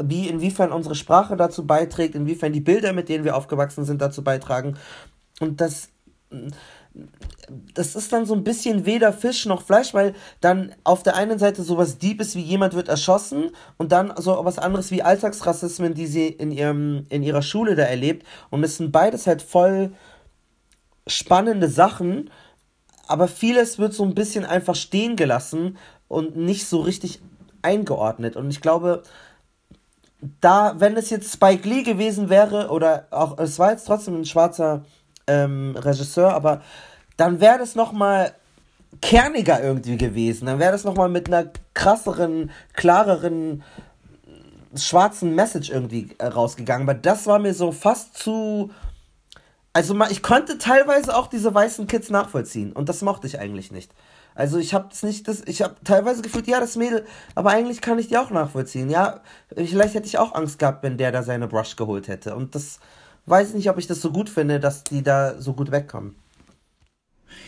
wie 0.03 0.29
inwiefern 0.29 0.73
unsere 0.73 0.95
Sprache 0.95 1.37
dazu 1.37 1.67
beiträgt, 1.67 2.15
inwiefern 2.15 2.53
die 2.53 2.61
Bilder, 2.61 2.93
mit 2.93 3.09
denen 3.09 3.25
wir 3.25 3.37
aufgewachsen 3.37 3.85
sind, 3.85 4.03
dazu 4.03 4.25
beitragen. 4.25 4.77
Und 5.41 5.61
das, 5.61 5.89
das 7.75 7.97
ist 7.97 8.13
dann 8.13 8.27
so 8.27 8.35
ein 8.35 8.45
bisschen 8.45 8.85
weder 8.87 9.13
Fisch 9.13 9.47
noch 9.47 9.63
Fleisch, 9.63 9.95
weil 9.95 10.15
dann 10.41 10.75
auf 10.85 11.03
der 11.03 11.17
einen 11.17 11.39
Seite 11.39 11.63
sowas 11.63 11.99
Diebes 11.99 12.35
wie 12.35 12.43
jemand 12.43 12.75
wird 12.75 12.89
erschossen 12.89 13.51
und 13.79 13.93
dann 13.93 14.13
so 14.17 14.45
was 14.45 14.59
anderes 14.59 14.91
wie 14.91 15.03
Alltagsrassismen, 15.03 15.95
die 15.95 16.07
sie 16.07 16.29
in, 16.29 16.51
ihrem, 16.51 17.07
in 17.09 17.23
ihrer 17.23 17.43
Schule 17.43 17.75
da 17.75 17.85
erlebt. 17.85 18.27
Und 18.51 18.65
es 18.65 18.77
sind 18.77 18.93
beides 18.93 19.27
halt 19.27 19.43
voll 19.43 19.93
spannende 21.07 21.69
Sachen, 21.69 22.31
aber 23.07 23.29
vieles 23.29 23.79
wird 23.79 23.95
so 23.95 24.05
ein 24.05 24.15
bisschen 24.15 24.45
einfach 24.45 24.75
stehen 24.75 25.17
gelassen 25.17 25.77
und 26.09 26.37
nicht 26.37 26.67
so 26.67 26.81
richtig 26.81 27.21
eingeordnet. 27.63 28.37
Und 28.37 28.51
ich 28.51 28.61
glaube, 28.61 29.03
da, 30.41 30.75
wenn 30.79 30.97
es 30.97 31.11
jetzt 31.11 31.33
Spike 31.33 31.69
Lee 31.69 31.83
gewesen 31.83 32.29
wäre, 32.29 32.69
oder 32.69 33.07
auch, 33.11 33.39
es 33.39 33.59
war 33.59 33.73
jetzt 33.73 33.87
trotzdem 33.87 34.21
ein 34.21 34.25
schwarzer 34.25 34.85
ähm, 35.27 35.75
Regisseur, 35.77 36.35
aber 36.35 36.63
dann 37.17 37.41
wäre 37.41 37.59
das 37.59 37.75
nochmal 37.75 38.33
kerniger 39.01 39.63
irgendwie 39.63 39.97
gewesen. 39.97 40.47
Dann 40.47 40.59
wäre 40.59 40.73
das 40.73 40.85
nochmal 40.85 41.09
mit 41.09 41.29
einer 41.29 41.51
krasseren, 41.75 42.51
klareren, 42.75 43.63
schwarzen 44.75 45.35
Message 45.35 45.71
irgendwie 45.71 46.11
äh, 46.19 46.27
rausgegangen. 46.27 46.89
Aber 46.89 46.99
das 46.99 47.27
war 47.27 47.39
mir 47.39 47.55
so 47.55 47.73
fast 47.73 48.17
zu. 48.17 48.71
Also 49.73 49.99
ich 50.11 50.23
konnte 50.23 50.59
teilweise 50.59 51.17
auch 51.17 51.27
diese 51.27 51.53
weißen 51.53 51.87
Kids 51.87 52.11
nachvollziehen. 52.11 52.73
Und 52.73 52.89
das 52.89 53.03
mochte 53.03 53.27
ich 53.27 53.39
eigentlich 53.39 53.73
nicht. 53.73 53.93
Also 54.35 54.59
ich 54.59 54.75
habe 54.75 54.87
das 54.91 55.03
nicht, 55.03 55.29
das, 55.29 55.43
ich 55.47 55.63
habe 55.63 55.77
teilweise 55.85 56.23
gefühlt, 56.23 56.47
ja, 56.47 56.61
das 56.61 56.77
Mädel, 56.77 57.05
aber 57.35 57.51
eigentlich 57.51 57.81
kann 57.81 57.99
ich 57.99 58.09
die 58.09 58.17
auch 58.17 58.31
nachvollziehen. 58.31 58.91
Ja, 58.91 59.21
vielleicht 59.55 59.95
hätte 59.95 60.07
ich 60.07 60.19
auch 60.19 60.35
Angst 60.35 60.59
gehabt, 60.59 60.83
wenn 60.83 60.97
der 60.97 61.13
da 61.13 61.23
seine 61.23 61.49
Brush 61.49 61.77
geholt 61.77 62.09
hätte. 62.09 62.35
Und 62.35 62.55
das 62.55 62.81
weiß 63.27 63.51
ich 63.51 63.55
nicht, 63.55 63.71
ob 63.71 63.79
ich 63.79 63.87
das 63.87 64.01
so 64.01 64.11
gut 64.11 64.31
finde, 64.31 64.61
dass 64.61 64.85
die 64.85 65.03
da 65.03 65.41
so 65.41 65.53
gut 65.53 65.71
wegkommen. 65.71 66.17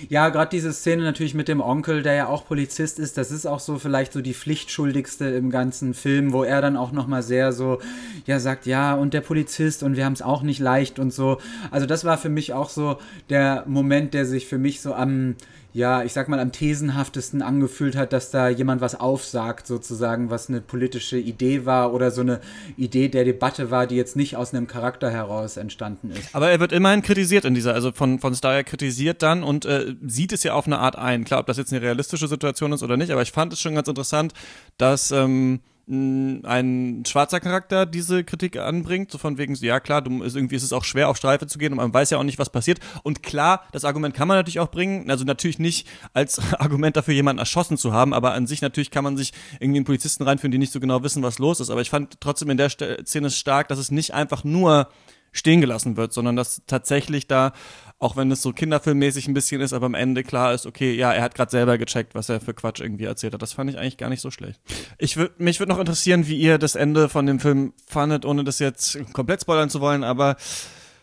Ja, 0.09 0.29
gerade 0.29 0.51
diese 0.51 0.73
Szene 0.73 1.03
natürlich 1.03 1.35
mit 1.35 1.49
dem 1.49 1.61
Onkel, 1.61 2.03
der 2.03 2.15
ja 2.15 2.27
auch 2.27 2.47
Polizist 2.47 2.99
ist, 2.99 3.17
das 3.17 3.31
ist 3.31 3.47
auch 3.47 3.61
so 3.61 3.79
vielleicht 3.79 4.13
so 4.13 4.21
die 4.21 4.35
pflichtschuldigste 4.35 5.27
im 5.27 5.51
ganzen 5.51 5.95
Film, 5.95 6.33
wo 6.33 6.43
er 6.43 6.61
dann 6.61 6.77
auch 6.77 6.93
nochmal 6.93 7.23
sehr 7.23 7.53
so, 7.53 7.81
ja, 8.27 8.41
sagt, 8.41 8.67
ja, 8.67 8.95
und 8.95 9.15
der 9.15 9.21
Polizist 9.21 9.83
und 9.83 9.97
wir 9.97 10.05
haben 10.05 10.13
es 10.15 10.23
auch 10.23 10.43
nicht 10.43 10.59
leicht 10.59 10.99
und 10.99 11.13
so. 11.13 11.39
Also 11.71 11.87
das 11.87 12.05
war 12.05 12.19
für 12.19 12.29
mich 12.29 12.53
auch 12.53 12.71
so 12.71 12.99
der 13.31 13.65
Moment, 13.67 14.15
der 14.15 14.27
sich 14.27 14.47
für 14.47 14.59
mich 14.59 14.81
so 14.81 14.95
am, 14.95 15.37
ja, 15.75 16.05
ich 16.05 16.13
sag 16.13 16.29
mal, 16.29 16.39
am 16.39 16.53
thesenhaftesten 16.53 17.43
angefühlt 17.43 17.97
hat, 17.97 18.13
dass 18.13 18.31
da 18.31 18.49
jemand 18.49 18.81
was 18.81 18.95
aufsagt, 18.95 19.67
sozusagen, 19.67 20.31
was 20.31 20.49
eine 20.49 20.61
politische 20.61 21.19
Idee 21.19 21.67
war 21.67 21.93
oder 21.93 22.13
so 22.13 22.21
eine 22.21 22.41
Idee 22.77 23.09
der 23.09 23.25
Debatte 23.25 23.73
war, 23.73 23.89
die 23.89 23.97
jetzt 23.97 24.15
nicht 24.15 24.37
aus 24.37 24.55
einem 24.55 24.69
Charakter 24.69 25.11
heraus 25.11 25.57
entstanden 25.57 26.13
ist. 26.13 26.33
Aber 26.33 26.49
er 26.49 26.61
wird 26.61 26.71
immerhin 26.71 27.03
kritisiert 27.03 27.45
in 27.45 27.55
dieser, 27.55 27.75
also 27.75 27.91
von, 27.91 28.21
von 28.21 28.37
Steyer 28.37 28.63
kritisiert 28.63 29.21
dann 29.21 29.43
und 29.43 29.65
äh, 29.65 29.97
sieht 30.07 30.33
es 30.33 30.45
ja 30.45 30.55
auf 30.55 30.67
eine 30.67 30.79
Art 30.79 30.95
ein. 30.97 31.25
Klar, 31.25 31.41
ob 31.41 31.47
das 31.47 31.57
jetzt 31.57 31.73
eine 31.73 31.83
realistische 31.83 32.29
Situation 32.29 32.73
ist 32.73 32.85
oder 32.85 32.97
nicht, 32.97 33.11
aber 33.11 33.23
ich 33.23 33.33
fand 33.33 33.53
es 33.53 33.61
schon 33.61 33.75
ganz 33.75 33.89
interessant, 33.89 34.33
dass 34.79 35.11
ähm, 35.11 35.59
ein 35.87 37.05
schwarzer 37.07 37.41
Charakter 37.41 37.85
diese 37.85 38.25
Kritik 38.25 38.57
anbringt, 38.57 39.11
so 39.11 39.19
von 39.19 39.37
wegen, 39.37 39.55
ja 39.57 39.81
klar, 39.81 40.01
du, 40.01 40.23
ist, 40.23 40.35
irgendwie 40.35 40.57
ist 40.57 40.63
es 40.63 40.73
auch 40.73 40.85
schwer 40.85 41.09
auf 41.11 41.17
Streife 41.19 41.47
zu 41.47 41.59
gehen 41.59 41.73
und 41.73 41.77
man 41.77 41.93
weiß 41.93 42.11
ja 42.11 42.19
auch 42.19 42.23
nicht, 42.23 42.39
was 42.39 42.51
passiert. 42.51 42.81
Und 43.03 43.23
klar, 43.23 43.65
das 43.73 43.85
Argument 43.85 44.15
kann 44.15 44.27
man 44.27 44.39
natürlich 44.39 44.61
auch 44.61 44.71
bringen, 44.71 45.11
also 45.11 45.25
natürlich 45.25 45.59
nicht 45.59 45.87
als 46.15 46.41
Argument 46.59 46.97
dafür, 46.97 47.13
jemanden 47.13 47.41
erschossen 47.41 47.77
zu 47.77 47.93
haben, 47.93 48.15
aber 48.15 48.33
an 48.33 48.47
sich 48.47 48.63
natürlich 48.63 48.91
kann 48.91 49.05
man 49.05 49.17
sich 49.17 49.33
irgendwie 49.61 49.79
in 49.79 49.85
Polizisten 49.85 50.23
reinführen, 50.23 50.53
die 50.53 50.59
nicht 50.59 50.73
so 50.73 50.81
genau 50.81 51.03
wissen, 51.03 51.23
was 51.23 51.39
los 51.39 51.61
ist. 51.61 51.71
Aber 51.71 51.83
ich 51.83 51.91
fand 51.91 52.21
trotzdem 52.21 52.49
in 52.51 52.57
der 52.57 52.71
Szene 52.71 53.31
stark, 53.31 53.69
dass 53.69 53.79
es 53.79 53.91
nicht 53.91 54.15
einfach 54.15 54.43
nur 54.45 54.89
stehen 55.33 55.61
gelassen 55.61 55.97
wird, 55.97 56.13
sondern 56.13 56.37
dass 56.37 56.63
tatsächlich 56.67 57.27
da 57.27 57.53
auch 57.99 58.17
wenn 58.17 58.31
es 58.31 58.43
so 58.43 58.53
kinderfilmmäßig 58.53 59.29
ein 59.29 59.35
bisschen 59.35 59.61
ist, 59.61 59.73
aber 59.73 59.87
am 59.87 59.95
Ende 59.95 60.25
klar 60.25 60.53
ist, 60.53 60.67
okay, 60.67 60.95
ja, 60.95 61.13
er 61.13 61.23
hat 61.23 61.35
gerade 61.35 61.51
selber 61.51 61.79
gecheckt, 61.79 62.15
was 62.15 62.29
er 62.29 62.41
für 62.41 62.55
Quatsch 62.55 62.81
irgendwie 62.81 63.05
erzählt 63.05 63.35
hat. 63.35 63.43
Das 63.43 63.53
fand 63.53 63.71
ich 63.71 63.79
eigentlich 63.79 63.97
gar 63.97 64.11
nicht 64.11 64.21
so 64.21 64.31
schlecht. 64.31 64.61
Ich 64.99 65.17
würd, 65.17 65.41
mich 65.41 65.59
würde 65.59 65.73
noch 65.73 65.79
interessieren, 65.79 66.27
wie 66.27 66.37
ihr 66.37 66.59
das 66.59 66.75
Ende 66.75 67.09
von 67.09 67.27
dem 67.27 67.41
Film 67.41 67.73
fandet, 67.87 68.25
ohne 68.25 68.45
das 68.45 68.59
jetzt 68.59 68.99
komplett 69.13 69.43
spoilern 69.43 69.71
zu 69.71 69.81
wollen, 69.81 70.05
aber 70.05 70.37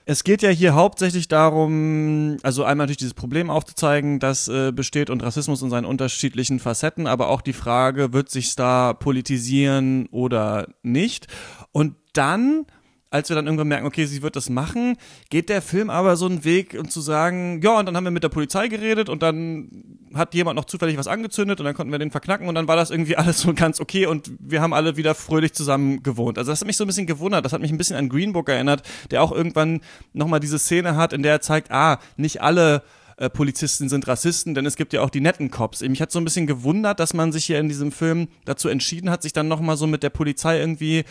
es 0.06 0.24
geht 0.24 0.42
ja 0.42 0.50
hier 0.50 0.74
hauptsächlich 0.74 1.28
darum, 1.28 2.38
also 2.44 2.64
einmal 2.64 2.86
natürlich 2.86 2.98
dieses 2.98 3.14
Problem 3.14 3.50
aufzuzeigen, 3.50 4.20
das 4.20 4.48
äh, 4.48 4.72
besteht 4.72 5.10
und 5.10 5.24
Rassismus 5.24 5.62
in 5.62 5.70
seinen 5.70 5.86
unterschiedlichen 5.86 6.60
Facetten, 6.60 7.08
aber 7.08 7.30
auch 7.30 7.42
die 7.42 7.54
Frage, 7.54 8.12
wird 8.12 8.30
sich 8.30 8.56
da 8.56 8.94
politisieren 8.94 10.08
oder 10.08 10.68
nicht? 10.82 11.28
Und 11.72 11.96
dann 12.14 12.66
als 13.12 13.28
wir 13.28 13.36
dann 13.36 13.46
irgendwann 13.46 13.68
merken, 13.68 13.86
okay, 13.86 14.06
sie 14.06 14.22
wird 14.22 14.38
das 14.38 14.50
machen, 14.50 14.96
geht 15.30 15.50
der 15.50 15.62
Film 15.62 15.90
aber 15.90 16.16
so 16.16 16.26
einen 16.26 16.46
Weg, 16.46 16.78
um 16.80 16.90
zu 16.90 17.02
sagen, 17.02 17.60
ja, 17.62 17.78
und 17.78 17.86
dann 17.86 17.98
haben 17.98 18.06
wir 18.06 18.12
mit 18.12 18.24
der 18.24 18.30
Polizei 18.30 18.70
geredet 18.70 19.10
und 19.10 19.22
dann 19.22 19.70
hat 20.14 20.34
jemand 20.34 20.56
noch 20.56 20.64
zufällig 20.64 20.98
was 20.98 21.08
angezündet 21.08 21.60
und 21.60 21.66
dann 21.66 21.76
konnten 21.76 21.92
wir 21.92 22.00
den 22.00 22.10
verknacken 22.10 22.48
und 22.48 22.56
dann 22.56 22.70
war 22.70 22.78
das 22.78 22.90
irgendwie 22.90 23.18
alles 23.18 23.42
so 23.42 23.54
ganz 23.54 23.82
okay 23.82 24.06
und 24.06 24.32
wir 24.40 24.62
haben 24.62 24.74
alle 24.74 24.96
wieder 24.96 25.14
fröhlich 25.14 25.54
zusammen 25.54 26.02
gewohnt. 26.04 26.38
Also 26.38 26.52
das 26.52 26.62
hat 26.62 26.68
mich 26.68 26.78
so 26.78 26.86
ein 26.86 26.88
bisschen 26.88 27.06
gewundert, 27.06 27.44
das 27.44 27.52
hat 27.52 27.62
mich 27.62 27.72
ein 27.72 27.78
bisschen 27.78 27.98
an 27.98 28.08
Green 28.08 28.32
Book 28.32 28.48
erinnert, 28.48 28.84
der 29.12 29.22
auch 29.22 29.34
irgendwann 29.34 29.82
nochmal 30.14 30.40
diese 30.40 30.58
Szene 30.58 30.96
hat, 30.96 31.12
in 31.12 31.22
der 31.22 31.34
er 31.34 31.42
zeigt, 31.42 31.70
ah, 31.70 32.00
nicht 32.16 32.42
alle 32.42 32.82
äh, 33.18 33.30
Polizisten 33.30 33.90
sind 33.90 34.08
Rassisten, 34.08 34.56
denn 34.56 34.66
es 34.66 34.78
gibt 34.78 34.94
ja 34.94 35.02
auch 35.02 35.10
die 35.10 35.20
netten 35.20 35.52
Cops. 35.52 35.82
Mich 35.82 36.02
hat 36.02 36.14
so 36.14 36.20
ein 36.20 36.24
bisschen 36.24 36.48
gewundert, 36.48 37.02
dass 37.02 37.14
man 37.14 37.34
sich 37.34 37.44
hier 37.44 37.60
in 37.60 37.68
diesem 37.68 37.92
Film 37.92 38.30
dazu 38.46 38.70
entschieden 38.70 39.10
hat, 39.10 39.22
sich 39.22 39.34
dann 39.34 39.50
nochmal 39.50 39.76
so 39.76 39.86
mit 39.86 40.02
der 40.02 40.10
Polizei 40.10 40.60
irgendwie 40.60 41.04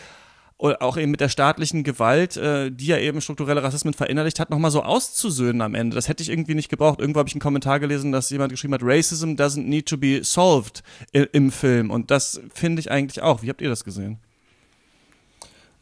auch 0.60 0.96
eben 0.96 1.10
mit 1.10 1.20
der 1.20 1.28
staatlichen 1.28 1.84
Gewalt, 1.84 2.36
äh, 2.36 2.70
die 2.70 2.86
ja 2.86 2.98
eben 2.98 3.20
strukturelle 3.20 3.62
Rassismen 3.62 3.94
verinnerlicht 3.94 4.38
hat, 4.40 4.50
nochmal 4.50 4.70
so 4.70 4.82
auszusöhnen 4.82 5.62
am 5.62 5.74
Ende. 5.74 5.94
Das 5.94 6.08
hätte 6.08 6.22
ich 6.22 6.28
irgendwie 6.28 6.54
nicht 6.54 6.68
gebraucht. 6.68 7.00
Irgendwo 7.00 7.18
habe 7.18 7.28
ich 7.28 7.34
einen 7.34 7.40
Kommentar 7.40 7.80
gelesen, 7.80 8.12
dass 8.12 8.30
jemand 8.30 8.52
geschrieben 8.52 8.74
hat, 8.74 8.82
Racism 8.82 9.32
doesn't 9.32 9.64
need 9.64 9.86
to 9.86 9.96
be 9.96 10.20
solved 10.22 10.82
im 11.12 11.50
Film. 11.50 11.90
Und 11.90 12.10
das 12.10 12.40
finde 12.52 12.80
ich 12.80 12.90
eigentlich 12.90 13.22
auch. 13.22 13.42
Wie 13.42 13.48
habt 13.48 13.62
ihr 13.62 13.68
das 13.70 13.84
gesehen? 13.84 14.18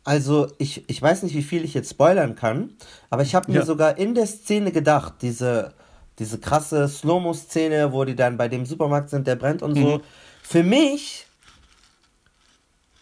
Also, 0.05 0.51
ich, 0.59 0.89
ich 0.89 1.03
weiß 1.03 1.23
nicht, 1.23 1.35
wie 1.35 1.43
viel 1.43 1.65
ich 1.65 1.75
jetzt 1.75 1.91
spoilern 1.91 2.35
kann, 2.35 2.71
aber 3.11 3.23
ich 3.23 3.35
habe 3.35 3.53
mir 3.53 3.59
ja. 3.59 3.65
sogar 3.67 3.99
in 3.99 4.15
der 4.15 4.27
Szene 4.27 4.73
gedacht, 4.73 5.15
diese, 5.21 5.75
diese 6.19 6.39
krasse 6.39 6.89
Slow-Mo-Szene, 6.89 7.93
wo 7.93 8.05
die 8.05 8.17
dann 8.17 8.39
bei 8.39 8.49
dem 8.49 8.65
Supermarkt 8.65 9.11
sind, 9.11 9.27
der 9.27 9.37
brennt 9.37 9.61
und 9.61 9.77
mhm. 9.77 9.83
so. 9.83 10.01
Für 10.43 10.63
mich 10.63 11.28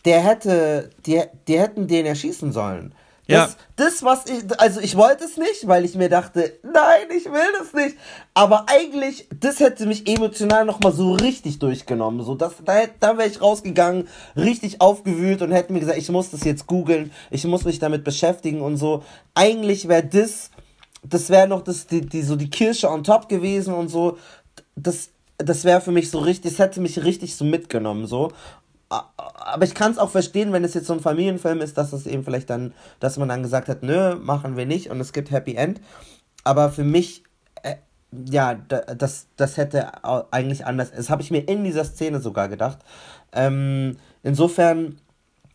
der 0.07 0.21
hätte, 0.21 0.91
die, 1.05 1.21
die 1.49 1.59
hätten 1.59 1.89
den 1.89 2.07
erschießen 2.07 2.53
sollen. 2.53 2.95
Das, 3.29 3.51
ja. 3.51 3.57
das, 3.75 4.05
was 4.05 4.27
ich, 4.27 4.61
also 4.61 4.81
ich 4.81 4.97
wollte 4.97 5.25
es 5.25 5.37
nicht, 5.37 5.67
weil 5.67 5.85
ich 5.85 5.97
mir 5.97 6.09
dachte, 6.09 6.61
nein, 6.63 7.09
ich 7.11 7.25
will 7.25 7.53
das 7.59 7.73
nicht. 7.73 7.97
Aber 8.35 8.67
eigentlich, 8.69 9.27
das 9.41 9.59
hätte 9.59 9.85
mich 9.87 10.07
emotional 10.07 10.65
nochmal 10.65 10.93
so 10.93 11.15
richtig 11.15 11.59
durchgenommen. 11.59 12.25
So, 12.25 12.37
das, 12.37 12.53
da, 12.65 12.85
da 13.01 13.19
wäre 13.19 13.29
ich 13.29 13.43
rausgegangen, 13.43 14.07
richtig 14.37 14.81
aufgewühlt 14.81 15.43
und 15.43 15.51
hätte 15.51 15.73
mir 15.73 15.81
gesagt, 15.81 15.99
ich 15.99 16.09
muss 16.09 16.31
das 16.31 16.45
jetzt 16.45 16.69
googeln, 16.69 17.11
ich 17.33 17.45
muss 17.45 17.65
mich 17.65 17.81
damit 17.81 18.05
beschäftigen 18.05 18.61
und 18.61 18.77
so. 18.77 19.03
Eigentlich 19.35 19.89
wäre 19.89 20.05
das, 20.05 20.53
das 21.03 21.29
wäre 21.29 21.49
noch 21.49 21.63
das, 21.63 21.89
die, 21.89 22.03
die, 22.03 22.23
so 22.23 22.37
die 22.37 22.51
Kirsche 22.51 22.89
on 22.89 23.03
top 23.03 23.29
gewesen 23.29 23.75
und 23.75 23.89
so. 23.89 24.19
Das, 24.77 25.11
das 25.39 25.65
wäre 25.65 25.81
für 25.81 25.91
mich 25.91 26.13
so 26.13 26.21
richtig, 26.21 26.53
das 26.53 26.61
hätte 26.61 26.81
mich 26.81 27.03
richtig 27.03 27.35
so 27.35 27.45
mitgenommen, 27.45 28.07
so 28.07 28.31
aber 28.89 29.65
ich 29.65 29.75
kann 29.75 29.93
es 29.93 29.99
auch 29.99 30.11
verstehen, 30.11 30.53
wenn 30.53 30.65
es 30.65 30.75
jetzt 30.75 30.87
so 30.87 30.93
ein 30.93 31.01
Familienfilm 31.01 31.61
ist, 31.61 31.77
dass 31.77 31.93
es 31.93 32.07
eben 32.07 32.25
vielleicht 32.25 32.51
dann, 32.51 32.73
dass 33.01 33.19
man 33.19 33.29
dann 33.29 33.43
gesagt 33.43 33.69
hat, 33.69 33.83
nö, 33.83 34.15
machen 34.17 34.57
wir 34.57 34.67
nicht 34.67 34.91
und 34.91 35.01
es 35.01 35.13
gibt 35.13 35.31
Happy 35.31 35.55
End. 35.57 35.81
Aber 36.45 36.71
für 36.71 36.85
mich, 36.85 37.25
äh, 37.63 37.77
ja, 38.13 38.55
das, 38.55 39.27
das 39.37 39.57
hätte 39.57 40.05
eigentlich 40.33 40.65
anders. 40.67 40.93
Das 40.93 41.11
habe 41.11 41.23
ich 41.23 41.33
mir 41.33 41.49
in 41.49 41.65
dieser 41.65 41.85
Szene 41.85 42.21
sogar 42.21 42.49
gedacht. 42.49 42.79
Ähm, 43.33 43.97
insofern 44.23 45.01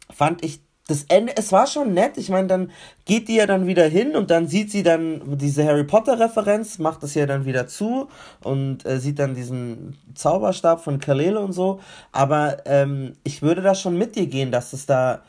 fand 0.10 0.44
ich 0.44 0.62
das 0.92 1.06
Ende, 1.08 1.36
es 1.36 1.52
war 1.52 1.66
schon 1.66 1.94
nett. 1.94 2.18
Ich 2.18 2.30
meine, 2.30 2.48
dann 2.48 2.72
geht 3.06 3.28
die 3.28 3.36
ja 3.36 3.48
dann 3.48 3.66
wieder 3.66 3.88
hin 3.88 4.16
und 4.16 4.30
dann 4.30 4.48
sieht 4.48 4.70
sie 4.70 4.84
dann 4.84 5.38
diese 5.38 5.66
Harry 5.66 5.86
Potter-Referenz, 5.86 6.78
macht 6.78 7.02
das 7.02 7.16
ja 7.16 7.26
dann 7.26 7.46
wieder 7.46 7.68
zu 7.68 8.10
und 8.44 8.86
äh, 8.86 9.00
sieht 9.00 9.18
dann 9.20 9.34
diesen 9.34 9.98
Zauberstab 10.14 10.84
von 10.84 11.00
Kalele 11.00 11.40
und 11.40 11.54
so. 11.54 11.80
Aber 12.12 12.58
ähm, 12.66 13.14
ich 13.24 13.42
würde 13.42 13.62
da 13.62 13.74
schon 13.74 13.98
mit 13.98 14.16
dir 14.16 14.28
gehen, 14.28 14.52
dass 14.52 14.74
es 14.74 14.86
da. 14.86 15.22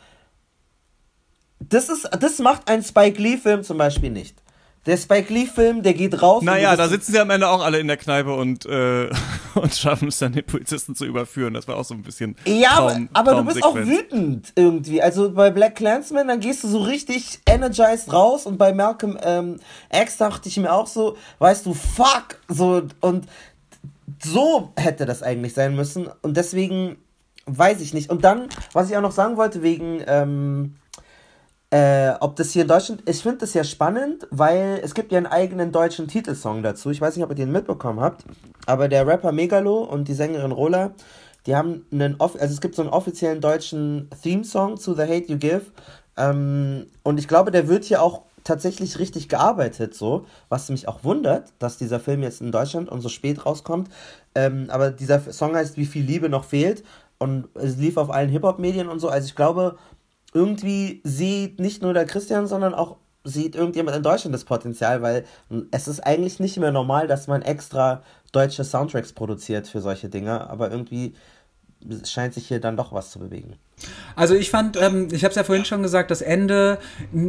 Das 1.60 1.88
ist, 1.88 2.08
das 2.20 2.40
macht 2.40 2.68
ein 2.68 2.82
Spike 2.82 3.22
Lee-Film 3.22 3.62
zum 3.62 3.78
Beispiel 3.78 4.10
nicht. 4.10 4.36
Der 4.85 4.97
Spike 4.97 5.33
Lee-Film, 5.33 5.85
der 5.85 5.95
geht 5.95 6.20
raus. 6.22 6.43
Naja, 6.43 6.74
da 6.74 6.89
sitzen 6.89 7.12
sie 7.12 7.20
am 7.20 7.30
Ende 7.30 7.49
auch 7.49 7.62
alle 7.62 7.78
in 7.78 7.87
der 7.87 7.97
Kneipe 7.97 8.35
und, 8.35 8.66
äh, 8.66 9.11
und 9.55 9.72
schaffen 9.72 10.09
es 10.09 10.18
dann, 10.18 10.33
den 10.33 10.45
Polizisten 10.45 10.97
zu 10.97 11.05
überführen. 11.05 11.55
Das 11.55 11.68
war 11.68 11.76
auch 11.76 11.85
so 11.85 11.95
ein 11.95 12.03
bisschen. 12.03 12.35
Ja, 12.47 12.70
Traum, 12.70 13.09
aber, 13.12 13.30
aber 13.30 13.43
du 13.43 13.47
bist 13.47 13.62
auch 13.62 13.76
wütend 13.76 14.53
irgendwie. 14.57 15.01
Also 15.01 15.30
bei 15.30 15.51
Black 15.51 15.76
Clansman, 15.76 16.26
dann 16.26 16.41
gehst 16.41 16.64
du 16.64 16.68
so 16.68 16.80
richtig 16.80 17.39
energized 17.47 18.12
raus 18.12 18.45
und 18.45 18.59
bei 18.59 18.72
Malcolm 18.72 19.16
ähm, 19.22 19.61
X 19.93 20.16
dachte 20.16 20.49
ich 20.49 20.57
mir 20.57 20.72
auch 20.72 20.89
so, 20.89 21.16
weißt 21.39 21.64
du, 21.64 21.74
fuck! 21.74 22.41
So, 22.49 22.83
und 23.01 23.26
so 24.20 24.72
hätte 24.76 25.07
das 25.07 25.22
eigentlich 25.22 25.55
sein 25.55 25.76
müssen. 25.76 26.09
Und 26.22 26.37
deswegen 26.37 26.97
weiß 27.47 27.80
ich 27.83 27.95
nicht. 27.95 28.11
Und 28.11 28.24
dann, 28.24 28.49
was 28.72 28.91
ich 28.91 28.97
auch 28.97 29.03
noch 29.03 29.12
sagen 29.12 29.37
wollte, 29.37 29.62
wegen. 29.62 30.03
Ähm, 30.09 30.74
äh, 31.72 32.12
ob 32.20 32.36
das 32.36 32.50
hier 32.50 32.62
in 32.62 32.68
Deutschland, 32.68 33.02
ich 33.08 33.22
finde 33.22 33.38
das 33.38 33.54
ja 33.54 33.64
spannend, 33.64 34.26
weil 34.30 34.78
es 34.84 34.92
gibt 34.92 35.10
ja 35.10 35.16
einen 35.16 35.26
eigenen 35.26 35.72
deutschen 35.72 36.06
Titelsong 36.06 36.62
dazu. 36.62 36.90
Ich 36.90 37.00
weiß 37.00 37.16
nicht, 37.16 37.24
ob 37.24 37.30
ihr 37.30 37.36
den 37.36 37.50
mitbekommen 37.50 37.98
habt, 37.98 38.24
aber 38.66 38.88
der 38.88 39.06
Rapper 39.06 39.32
Megalo 39.32 39.78
und 39.78 40.06
die 40.06 40.12
Sängerin 40.12 40.52
Rola, 40.52 40.92
die 41.46 41.56
haben 41.56 41.86
einen, 41.90 42.20
also 42.20 42.36
es 42.40 42.60
gibt 42.60 42.74
so 42.74 42.82
einen 42.82 42.90
offiziellen 42.90 43.40
deutschen 43.40 44.10
Theme-Song 44.22 44.76
zu 44.76 44.92
The 44.92 45.04
Hate 45.04 45.32
You 45.32 45.38
Give. 45.38 45.62
Ähm, 46.18 46.88
und 47.04 47.18
ich 47.18 47.26
glaube, 47.26 47.50
der 47.50 47.68
wird 47.68 47.84
hier 47.84 48.02
auch 48.02 48.20
tatsächlich 48.44 48.98
richtig 48.98 49.30
gearbeitet, 49.30 49.94
so, 49.94 50.26
was 50.50 50.68
mich 50.68 50.88
auch 50.88 51.04
wundert, 51.04 51.54
dass 51.58 51.78
dieser 51.78 52.00
Film 52.00 52.22
jetzt 52.22 52.42
in 52.42 52.52
Deutschland 52.52 52.90
und 52.90 53.00
so 53.00 53.08
spät 53.08 53.46
rauskommt. 53.46 53.88
Ähm, 54.34 54.66
aber 54.68 54.90
dieser 54.90 55.20
Song 55.32 55.56
heißt 55.56 55.78
Wie 55.78 55.86
viel 55.86 56.04
Liebe 56.04 56.28
noch 56.28 56.44
fehlt 56.44 56.84
und 57.22 57.48
es 57.54 57.76
lief 57.76 57.96
auf 57.96 58.10
allen 58.10 58.28
Hip-Hop-Medien 58.28 58.88
und 58.88 58.98
so. 58.98 59.08
Also 59.08 59.26
ich 59.26 59.36
glaube, 59.36 59.78
irgendwie 60.33 61.01
sieht 61.05 61.61
nicht 61.61 61.83
nur 61.83 61.95
der 61.95 62.07
Christian, 62.07 62.47
sondern 62.47 62.74
auch 62.74 62.97
sieht 63.24 63.55
irgendjemand 63.55 63.97
in 63.97 64.03
Deutschland 64.03 64.35
das 64.35 64.45
Potenzial, 64.45 65.03
weil 65.03 65.24
es 65.70 65.87
ist 65.87 66.01
eigentlich 66.01 66.41
nicht 66.41 66.57
mehr 66.59 66.72
normal, 66.72 67.07
dass 67.07 67.28
man 67.28 67.43
extra 67.43 68.03
deutsche 68.33 68.64
Soundtracks 68.64 69.12
produziert 69.12 69.68
für 69.68 69.80
solche 69.80 70.09
Dinge, 70.09 70.49
aber 70.51 70.70
irgendwie 70.70 71.14
scheint 72.05 72.35
sich 72.35 72.49
hier 72.49 72.61
dann 72.61 72.76
doch 72.76 72.93
was 72.93 73.11
zu 73.11 73.18
bewegen. 73.18 73.57
Also 74.14 74.35
ich 74.35 74.51
fand, 74.51 74.80
ähm, 74.80 75.09
ich 75.11 75.24
habe 75.24 75.30
es 75.30 75.37
ja 75.37 75.45
vorhin 75.45 75.64
schon 75.64 75.83
gesagt, 75.83 76.11
das 76.11 76.22
Ende, 76.22 76.78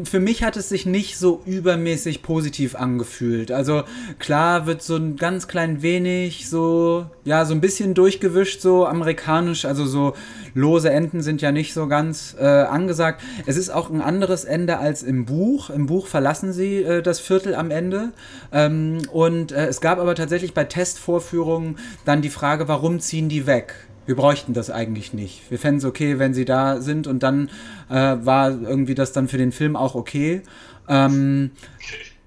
für 0.03 0.19
mich 0.19 0.43
hat 0.43 0.57
es 0.57 0.69
sich 0.69 0.85
nicht 0.85 1.17
so 1.17 1.41
übermäßig 1.45 2.21
positiv 2.21 2.75
angefühlt. 2.75 3.51
Also 3.51 3.83
klar 4.19 4.65
wird 4.65 4.83
so 4.83 4.97
ein 4.97 5.15
ganz 5.15 5.47
klein 5.47 5.81
wenig 5.81 6.49
so, 6.49 7.05
ja, 7.23 7.45
so 7.45 7.53
ein 7.53 7.61
bisschen 7.61 7.93
durchgewischt, 7.93 8.61
so 8.61 8.85
amerikanisch, 8.85 9.65
also 9.65 9.85
so 9.85 10.13
lose 10.53 10.89
Enden 10.89 11.21
sind 11.21 11.41
ja 11.41 11.51
nicht 11.51 11.73
so 11.73 11.87
ganz 11.87 12.35
äh, 12.37 12.45
angesagt. 12.45 13.21
Es 13.45 13.57
ist 13.57 13.69
auch 13.69 13.89
ein 13.89 14.01
anderes 14.01 14.43
Ende 14.43 14.77
als 14.77 15.03
im 15.03 15.25
Buch. 15.25 15.69
Im 15.69 15.85
Buch 15.85 16.07
verlassen 16.07 16.53
sie 16.53 16.83
äh, 16.83 17.01
das 17.01 17.19
Viertel 17.19 17.55
am 17.55 17.71
Ende. 17.71 18.11
Ähm, 18.51 18.99
und 19.11 19.51
äh, 19.51 19.67
es 19.67 19.81
gab 19.81 19.99
aber 19.99 20.15
tatsächlich 20.15 20.53
bei 20.53 20.65
Testvorführungen 20.65 21.77
dann 22.05 22.21
die 22.21 22.29
Frage, 22.29 22.67
warum 22.67 22.99
ziehen 22.99 23.29
die 23.29 23.47
weg? 23.47 23.73
Wir 24.05 24.15
bräuchten 24.15 24.53
das 24.53 24.69
eigentlich 24.69 25.13
nicht. 25.13 25.49
Wir 25.49 25.59
fänden 25.59 25.79
es 25.79 25.85
okay, 25.85 26.19
wenn 26.19 26.33
sie 26.33 26.45
da 26.45 26.81
sind 26.81 27.07
und 27.07 27.23
dann 27.23 27.49
äh, 27.89 27.93
war 27.93 28.49
irgendwie 28.49 28.95
das 28.95 29.11
dann 29.11 29.27
für 29.27 29.37
den 29.37 29.51
Film 29.51 29.75
auch 29.75 29.95
okay. 29.95 30.41
Ähm, 30.87 31.51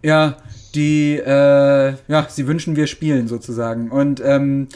ja, 0.02 0.36
die, 0.74 1.16
äh, 1.16 1.94
ja, 2.08 2.26
sie 2.28 2.46
wünschen 2.46 2.76
wir 2.76 2.86
spielen 2.86 3.28
sozusagen. 3.28 3.90
Und 3.90 4.20
ähm, 4.24 4.68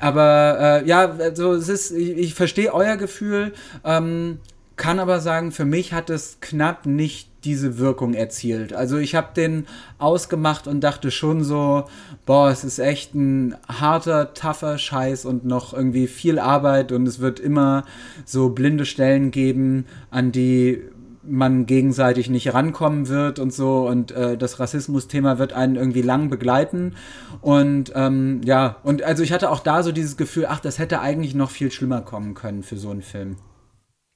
aber 0.00 0.82
äh, 0.84 0.88
ja, 0.88 1.10
also 1.12 1.54
es 1.54 1.68
ist, 1.68 1.90
ich, 1.90 2.10
ich 2.16 2.34
verstehe 2.34 2.72
euer 2.72 2.96
Gefühl, 2.96 3.52
ähm, 3.84 4.38
kann 4.76 4.98
aber 4.98 5.20
sagen, 5.20 5.52
für 5.52 5.64
mich 5.64 5.92
hat 5.92 6.10
es 6.10 6.38
knapp 6.40 6.84
nicht 6.86 7.30
diese 7.46 7.78
Wirkung 7.78 8.14
erzielt. 8.14 8.72
Also 8.72 8.98
ich 8.98 9.14
habe 9.14 9.28
den 9.34 9.66
ausgemacht 9.98 10.66
und 10.66 10.80
dachte 10.80 11.10
schon 11.10 11.44
so, 11.44 11.84
boah, 12.26 12.50
es 12.50 12.64
ist 12.64 12.78
echt 12.78 13.14
ein 13.14 13.54
harter, 13.68 14.34
tougher 14.34 14.78
Scheiß 14.78 15.24
und 15.24 15.44
noch 15.44 15.72
irgendwie 15.72 16.08
viel 16.08 16.38
Arbeit 16.38 16.92
und 16.92 17.06
es 17.06 17.20
wird 17.20 17.40
immer 17.40 17.84
so 18.24 18.50
blinde 18.50 18.84
Stellen 18.84 19.30
geben, 19.30 19.86
an 20.10 20.32
die 20.32 20.82
man 21.28 21.66
gegenseitig 21.66 22.30
nicht 22.30 22.54
rankommen 22.54 23.08
wird 23.08 23.38
und 23.38 23.52
so 23.52 23.88
und 23.88 24.12
äh, 24.12 24.36
das 24.36 24.60
Rassismus-Thema 24.60 25.38
wird 25.38 25.52
einen 25.52 25.76
irgendwie 25.76 26.02
lang 26.02 26.30
begleiten 26.30 26.94
und 27.40 27.92
ähm, 27.94 28.40
ja 28.44 28.76
und 28.84 29.02
also 29.02 29.22
ich 29.22 29.32
hatte 29.32 29.50
auch 29.50 29.60
da 29.60 29.82
so 29.82 29.92
dieses 29.92 30.16
Gefühl, 30.16 30.46
ach, 30.48 30.60
das 30.60 30.78
hätte 30.78 31.00
eigentlich 31.00 31.34
noch 31.34 31.50
viel 31.50 31.72
schlimmer 31.72 32.00
kommen 32.00 32.34
können 32.34 32.62
für 32.62 32.76
so 32.76 32.90
einen 32.90 33.02
Film. 33.02 33.36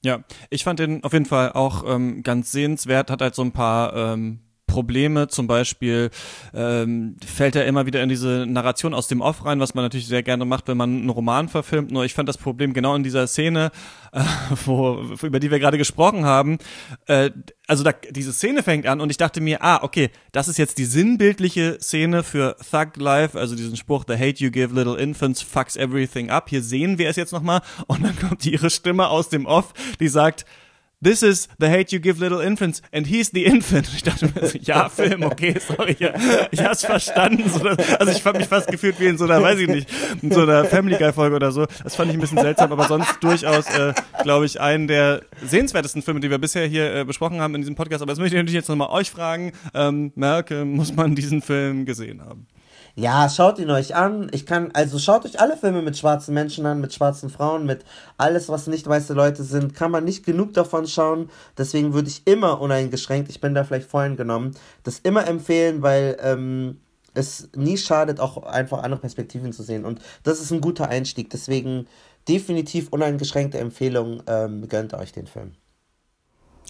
Ja, 0.03 0.25
ich 0.49 0.65
fand 0.65 0.79
den 0.79 1.05
auf 1.05 1.13
jeden 1.13 1.27
Fall 1.27 1.53
auch 1.53 1.85
ähm, 1.87 2.23
ganz 2.23 2.53
sehenswert, 2.53 3.11
hat 3.11 3.21
halt 3.21 3.35
so 3.35 3.43
ein 3.43 3.53
paar 3.53 3.95
ähm, 3.95 4.41
Probleme. 4.81 5.29
Zum 5.29 5.47
Beispiel 5.47 6.09
ähm, 6.55 7.17
fällt 7.23 7.55
er 7.55 7.67
immer 7.67 7.85
wieder 7.85 8.03
in 8.03 8.09
diese 8.09 8.47
Narration 8.49 8.95
aus 8.95 9.09
dem 9.09 9.21
Off 9.21 9.45
rein, 9.45 9.61
was 9.61 9.75
man 9.75 9.85
natürlich 9.85 10.07
sehr 10.07 10.23
gerne 10.23 10.47
macht, 10.47 10.69
wenn 10.69 10.79
man 10.79 11.01
einen 11.01 11.11
Roman 11.11 11.51
verfilmt. 11.51 11.91
Nur 11.91 12.07
ich 12.07 12.15
fand 12.15 12.31
das 12.31 12.39
Problem 12.39 12.73
genau 12.73 12.95
in 12.95 13.03
dieser 13.03 13.27
Szene, 13.27 13.73
äh, 14.13 14.23
wo, 14.65 15.03
über 15.23 15.39
die 15.39 15.51
wir 15.51 15.59
gerade 15.59 15.77
gesprochen 15.77 16.25
haben. 16.25 16.57
Äh, 17.07 17.31
also 17.67 17.85
da, 17.85 17.93
diese 17.93 18.33
Szene 18.33 18.63
fängt 18.63 18.87
an 18.87 19.03
und 19.03 19.11
ich 19.11 19.19
dachte 19.19 19.43
mir, 19.43 19.63
ah, 19.63 19.83
okay, 19.83 20.09
das 20.33 20.49
ist 20.49 20.57
jetzt 20.57 20.79
die 20.79 20.87
sinnbildliche 20.87 21.79
Szene 21.79 22.23
für 22.23 22.57
Thug 22.59 22.97
Life, 22.97 23.39
also 23.39 23.55
diesen 23.55 23.77
Spruch, 23.77 24.05
the 24.09 24.15
hate 24.15 24.43
you 24.43 24.51
give 24.51 24.75
little 24.75 24.99
infants 24.99 25.43
fucks 25.43 25.77
everything 25.77 26.31
up. 26.31 26.49
Hier 26.49 26.63
sehen 26.63 26.97
wir 26.97 27.11
es 27.11 27.17
jetzt 27.17 27.33
nochmal 27.33 27.61
und 27.87 28.03
dann 28.03 28.19
kommt 28.19 28.47
ihre 28.47 28.71
Stimme 28.71 29.09
aus 29.09 29.29
dem 29.29 29.45
Off, 29.45 29.75
die 30.01 30.09
sagt, 30.09 30.47
This 31.03 31.23
is 31.23 31.49
the 31.59 31.69
hate 31.69 31.93
you 31.93 31.99
give 31.99 32.21
little 32.21 32.41
infants 32.41 32.83
and 32.93 33.07
he's 33.07 33.31
the 33.31 33.47
infant. 33.47 33.89
Ich 33.95 34.03
dachte 34.03 34.27
mir 34.27 34.47
so, 34.47 34.59
ja, 34.59 34.91
Film, 34.91 35.23
okay, 35.23 35.55
sorry, 35.59 35.97
ja, 35.99 36.13
ich 36.51 36.63
hab's 36.63 36.85
verstanden. 36.85 37.49
So, 37.49 37.67
also 37.67 38.13
ich 38.13 38.23
fand 38.23 38.37
mich 38.37 38.49
fast 38.49 38.69
gefühlt 38.69 39.01
wie 39.01 39.07
in 39.07 39.17
so 39.17 39.25
einer, 39.25 39.41
weiß 39.41 39.59
ich 39.61 39.69
nicht, 39.69 39.89
in 40.21 40.31
so 40.31 40.43
einer 40.43 40.67
Family 40.67 40.99
Guy 40.99 41.15
Folge 41.15 41.37
oder 41.37 41.53
so. 41.53 41.65
Das 41.83 41.97
fand 41.97 42.11
ich 42.11 42.19
ein 42.19 42.21
bisschen 42.21 42.37
seltsam, 42.37 42.71
aber 42.71 42.87
sonst 42.87 43.17
durchaus, 43.23 43.67
äh, 43.71 43.95
glaube 44.23 44.45
ich, 44.45 44.61
einen 44.61 44.89
der 44.89 45.23
sehenswertesten 45.43 46.03
Filme, 46.03 46.21
die 46.21 46.29
wir 46.29 46.39
bisher 46.39 46.67
hier 46.67 46.95
äh, 46.95 47.05
besprochen 47.05 47.41
haben 47.41 47.55
in 47.55 47.63
diesem 47.63 47.77
Podcast. 47.77 48.03
Aber 48.03 48.13
jetzt 48.13 48.19
möchte 48.19 48.37
ich 48.37 48.41
natürlich 48.41 48.57
jetzt 48.57 48.69
nochmal 48.69 48.91
euch 48.91 49.11
fragen, 49.11 49.53
ähm, 49.73 50.13
Merke, 50.17 50.67
muss 50.67 50.95
man 50.95 51.15
diesen 51.15 51.41
Film 51.41 51.87
gesehen 51.87 52.21
haben? 52.21 52.47
Ja, 52.95 53.29
schaut 53.29 53.59
ihn 53.59 53.71
euch 53.71 53.95
an. 53.95 54.31
Ich 54.33 54.47
kann, 54.47 54.71
also 54.73 54.99
schaut 54.99 55.25
euch 55.25 55.41
alle 55.41 55.57
Filme 55.57 55.83
mit 55.83 55.97
schwarzen 55.97 56.35
Menschen 56.35 56.67
an, 56.67 56.81
mit 56.81 56.93
schwarzen 56.93 57.31
Frauen, 57.31 57.65
mit 57.65 57.85
alles, 58.17 58.49
was 58.49 58.67
nicht 58.67 58.87
weiße 58.87 59.15
Leute 59.15 59.45
sind. 59.45 59.75
Kann 59.75 59.91
man 59.91 60.05
nicht 60.05 60.25
genug 60.25 60.53
davon 60.55 60.87
schauen. 60.87 61.31
Deswegen 61.57 61.93
würde 61.95 62.09
ich 62.09 62.23
immer 62.27 62.61
uneingeschränkt, 62.61 63.31
ich 63.31 63.41
bin 63.41 63.55
da 63.55 63.65
vielleicht 63.65 63.89
vorhin 63.89 64.17
genommen, 64.17 64.55
das 64.83 64.99
immer 64.99 65.27
empfehlen, 65.27 65.83
weil 65.83 66.17
ähm, 66.21 66.81
es 67.15 67.49
nie 67.57 67.77
schadet, 67.77 68.21
auch 68.21 68.43
einfach 68.43 68.83
andere 68.83 69.01
Perspektiven 69.01 69.53
zu 69.53 69.63
sehen. 69.63 69.85
Und 69.85 70.01
das 70.23 70.41
ist 70.41 70.51
ein 70.51 70.61
guter 70.61 70.89
Einstieg. 70.89 71.31
Deswegen 71.31 71.87
definitiv 72.29 72.89
uneingeschränkte 72.91 73.59
Empfehlung. 73.59 74.23
Ähm, 74.27 74.69
gönnt 74.69 74.95
euch 74.95 75.13
den 75.13 75.27
Film. 75.27 75.53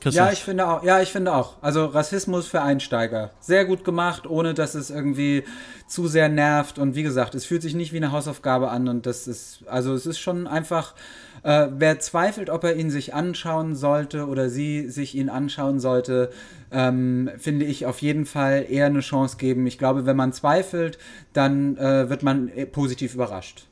Christoph. 0.01 0.27
Ja, 0.27 0.33
ich 0.33 0.43
finde 0.43 0.67
auch. 0.67 0.83
Ja, 0.83 1.01
ich 1.01 1.11
finde 1.13 1.35
auch. 1.35 1.57
Also 1.61 1.85
Rassismus 1.85 2.47
für 2.47 2.63
Einsteiger. 2.63 3.31
Sehr 3.41 3.67
gut 3.67 3.85
gemacht, 3.85 4.27
ohne 4.27 4.55
dass 4.55 4.75
es 4.75 4.91
irgendwie 4.91 5.45
zu 5.87 6.09
sehr 6.09 6.29
nervt. 6.29 6.79
Und 6.79 6.95
wie 6.95 7.03
gesagt, 7.03 7.35
es 7.35 7.45
fühlt 7.45 7.61
sich 7.61 7.75
nicht 7.75 7.93
wie 7.93 7.99
eine 7.99 8.11
Hausaufgabe 8.11 8.71
an. 8.71 8.89
Und 8.89 9.05
das 9.05 9.29
ist, 9.29 9.65
also 9.67 9.93
es 9.93 10.07
ist 10.07 10.19
schon 10.19 10.47
einfach, 10.47 10.95
äh, 11.43 11.69
wer 11.71 11.99
zweifelt, 12.01 12.49
ob 12.49 12.65
er 12.65 12.77
ihn 12.77 12.91
sich 12.91 13.13
anschauen 13.13 13.77
sollte 13.77 14.27
oder 14.27 14.49
sie 14.49 14.89
sich 14.89 15.15
ihn 15.15 15.29
anschauen 15.29 15.81
sollte, 15.81 16.31
ähm, 16.73 17.31
finde 17.37 17.67
ich 17.67 17.85
auf 17.85 18.01
jeden 18.01 18.25
Fall 18.25 18.65
eher 18.69 18.87
eine 18.87 19.01
Chance 19.01 19.37
geben. 19.37 19.67
Ich 19.67 19.79
glaube, 19.79 20.07
wenn 20.07 20.17
man 20.17 20.33
zweifelt, 20.33 20.99
dann 21.35 21.77
äh, 21.77 22.09
wird 22.09 22.23
man 22.23 22.51
positiv 22.73 23.15
überrascht. 23.15 23.67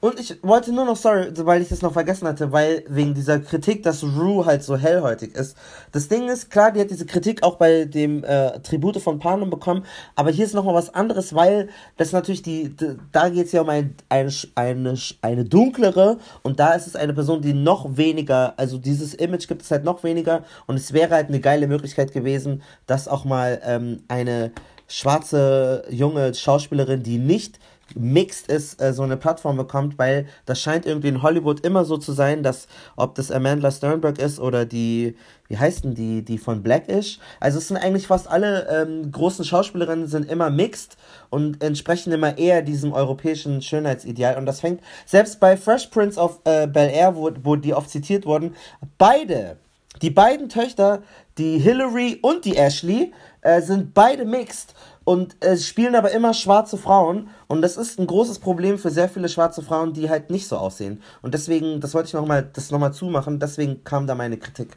Und 0.00 0.18
ich 0.18 0.36
wollte 0.42 0.72
nur 0.72 0.84
noch, 0.84 0.96
sorry, 0.96 1.28
weil 1.38 1.62
ich 1.62 1.68
das 1.68 1.82
noch 1.82 1.92
vergessen 1.92 2.26
hatte, 2.28 2.52
weil 2.52 2.84
wegen 2.88 3.14
dieser 3.14 3.38
Kritik, 3.40 3.82
dass 3.82 4.02
Rue 4.02 4.44
halt 4.44 4.62
so 4.62 4.76
hellhäutig 4.76 5.34
ist. 5.34 5.56
Das 5.92 6.08
Ding 6.08 6.28
ist, 6.28 6.50
klar, 6.50 6.72
die 6.72 6.80
hat 6.80 6.90
diese 6.90 7.06
Kritik 7.06 7.42
auch 7.42 7.56
bei 7.56 7.84
dem 7.84 8.24
äh, 8.24 8.58
Tribute 8.60 8.98
von 8.98 9.18
Panem 9.18 9.50
bekommen, 9.50 9.84
aber 10.16 10.30
hier 10.30 10.44
ist 10.44 10.54
nochmal 10.54 10.74
was 10.74 10.94
anderes, 10.94 11.34
weil 11.34 11.68
das 11.96 12.12
natürlich 12.12 12.42
die, 12.42 12.74
da 13.12 13.28
geht 13.28 13.46
es 13.46 13.52
ja 13.52 13.62
um 13.62 13.68
ein, 13.68 13.94
eine, 14.08 14.30
eine, 14.54 14.94
eine 15.22 15.44
dunklere 15.44 16.18
und 16.42 16.60
da 16.60 16.74
ist 16.74 16.86
es 16.86 16.96
eine 16.96 17.14
Person, 17.14 17.42
die 17.42 17.54
noch 17.54 17.96
weniger, 17.96 18.54
also 18.56 18.78
dieses 18.78 19.14
Image 19.14 19.48
gibt 19.48 19.62
es 19.62 19.70
halt 19.70 19.84
noch 19.84 20.04
weniger 20.04 20.44
und 20.66 20.76
es 20.76 20.92
wäre 20.92 21.14
halt 21.14 21.28
eine 21.28 21.40
geile 21.40 21.66
Möglichkeit 21.66 22.12
gewesen, 22.12 22.62
dass 22.86 23.08
auch 23.08 23.24
mal 23.24 23.60
ähm, 23.64 24.02
eine 24.08 24.52
schwarze 24.88 25.84
junge 25.90 26.34
Schauspielerin, 26.34 27.02
die 27.02 27.18
nicht 27.18 27.58
mixed 27.94 28.48
ist, 28.48 28.80
äh, 28.80 28.92
so 28.92 29.02
eine 29.02 29.16
Plattform 29.16 29.56
bekommt, 29.56 29.98
weil 29.98 30.26
das 30.46 30.60
scheint 30.60 30.86
irgendwie 30.86 31.08
in 31.08 31.22
Hollywood 31.22 31.60
immer 31.60 31.84
so 31.84 31.96
zu 31.96 32.12
sein, 32.12 32.42
dass 32.42 32.66
ob 32.96 33.14
das 33.14 33.30
Amanda 33.30 33.70
Sternberg 33.70 34.18
ist 34.18 34.40
oder 34.40 34.64
die, 34.64 35.16
wie 35.48 35.58
heißt 35.58 35.84
denn 35.84 35.94
die, 35.94 36.22
die 36.22 36.38
von 36.38 36.62
Blackish, 36.62 37.18
also 37.40 37.58
es 37.58 37.68
sind 37.68 37.76
eigentlich 37.76 38.06
fast 38.06 38.28
alle 38.28 38.68
ähm, 38.68 39.12
großen 39.12 39.44
Schauspielerinnen 39.44 40.06
sind 40.06 40.30
immer 40.30 40.50
mixed 40.50 40.96
und 41.30 41.62
entsprechen 41.62 42.12
immer 42.12 42.38
eher 42.38 42.62
diesem 42.62 42.92
europäischen 42.92 43.62
Schönheitsideal. 43.62 44.36
Und 44.36 44.46
das 44.46 44.60
fängt 44.60 44.80
selbst 45.06 45.40
bei 45.40 45.56
Fresh 45.56 45.88
Prince 45.88 46.18
of 46.18 46.40
äh, 46.44 46.66
Bel 46.66 46.90
Air, 46.90 47.16
wo, 47.16 47.30
wo 47.42 47.56
die 47.56 47.74
oft 47.74 47.90
zitiert 47.90 48.26
wurden, 48.26 48.54
beide, 48.98 49.58
die 50.02 50.10
beiden 50.10 50.48
Töchter, 50.48 51.02
die 51.38 51.58
Hillary 51.58 52.18
und 52.22 52.44
die 52.44 52.56
Ashley, 52.56 53.12
äh, 53.42 53.60
sind 53.60 53.94
beide 53.94 54.24
mixed 54.24 54.74
und 55.04 55.36
es 55.40 55.66
spielen 55.66 55.94
aber 55.94 56.10
immer 56.12 56.34
schwarze 56.34 56.76
Frauen 56.76 57.28
und 57.46 57.62
das 57.62 57.76
ist 57.76 57.98
ein 57.98 58.06
großes 58.06 58.38
Problem 58.38 58.78
für 58.78 58.90
sehr 58.90 59.08
viele 59.08 59.28
schwarze 59.28 59.62
Frauen, 59.62 59.92
die 59.92 60.10
halt 60.10 60.30
nicht 60.30 60.48
so 60.48 60.56
aussehen. 60.56 61.02
Und 61.22 61.34
deswegen, 61.34 61.80
das 61.80 61.94
wollte 61.94 62.08
ich 62.08 62.14
nochmal, 62.14 62.48
das 62.52 62.70
nochmal 62.70 62.92
zumachen, 62.92 63.38
deswegen 63.38 63.84
kam 63.84 64.06
da 64.06 64.14
meine 64.14 64.38
Kritik. 64.38 64.76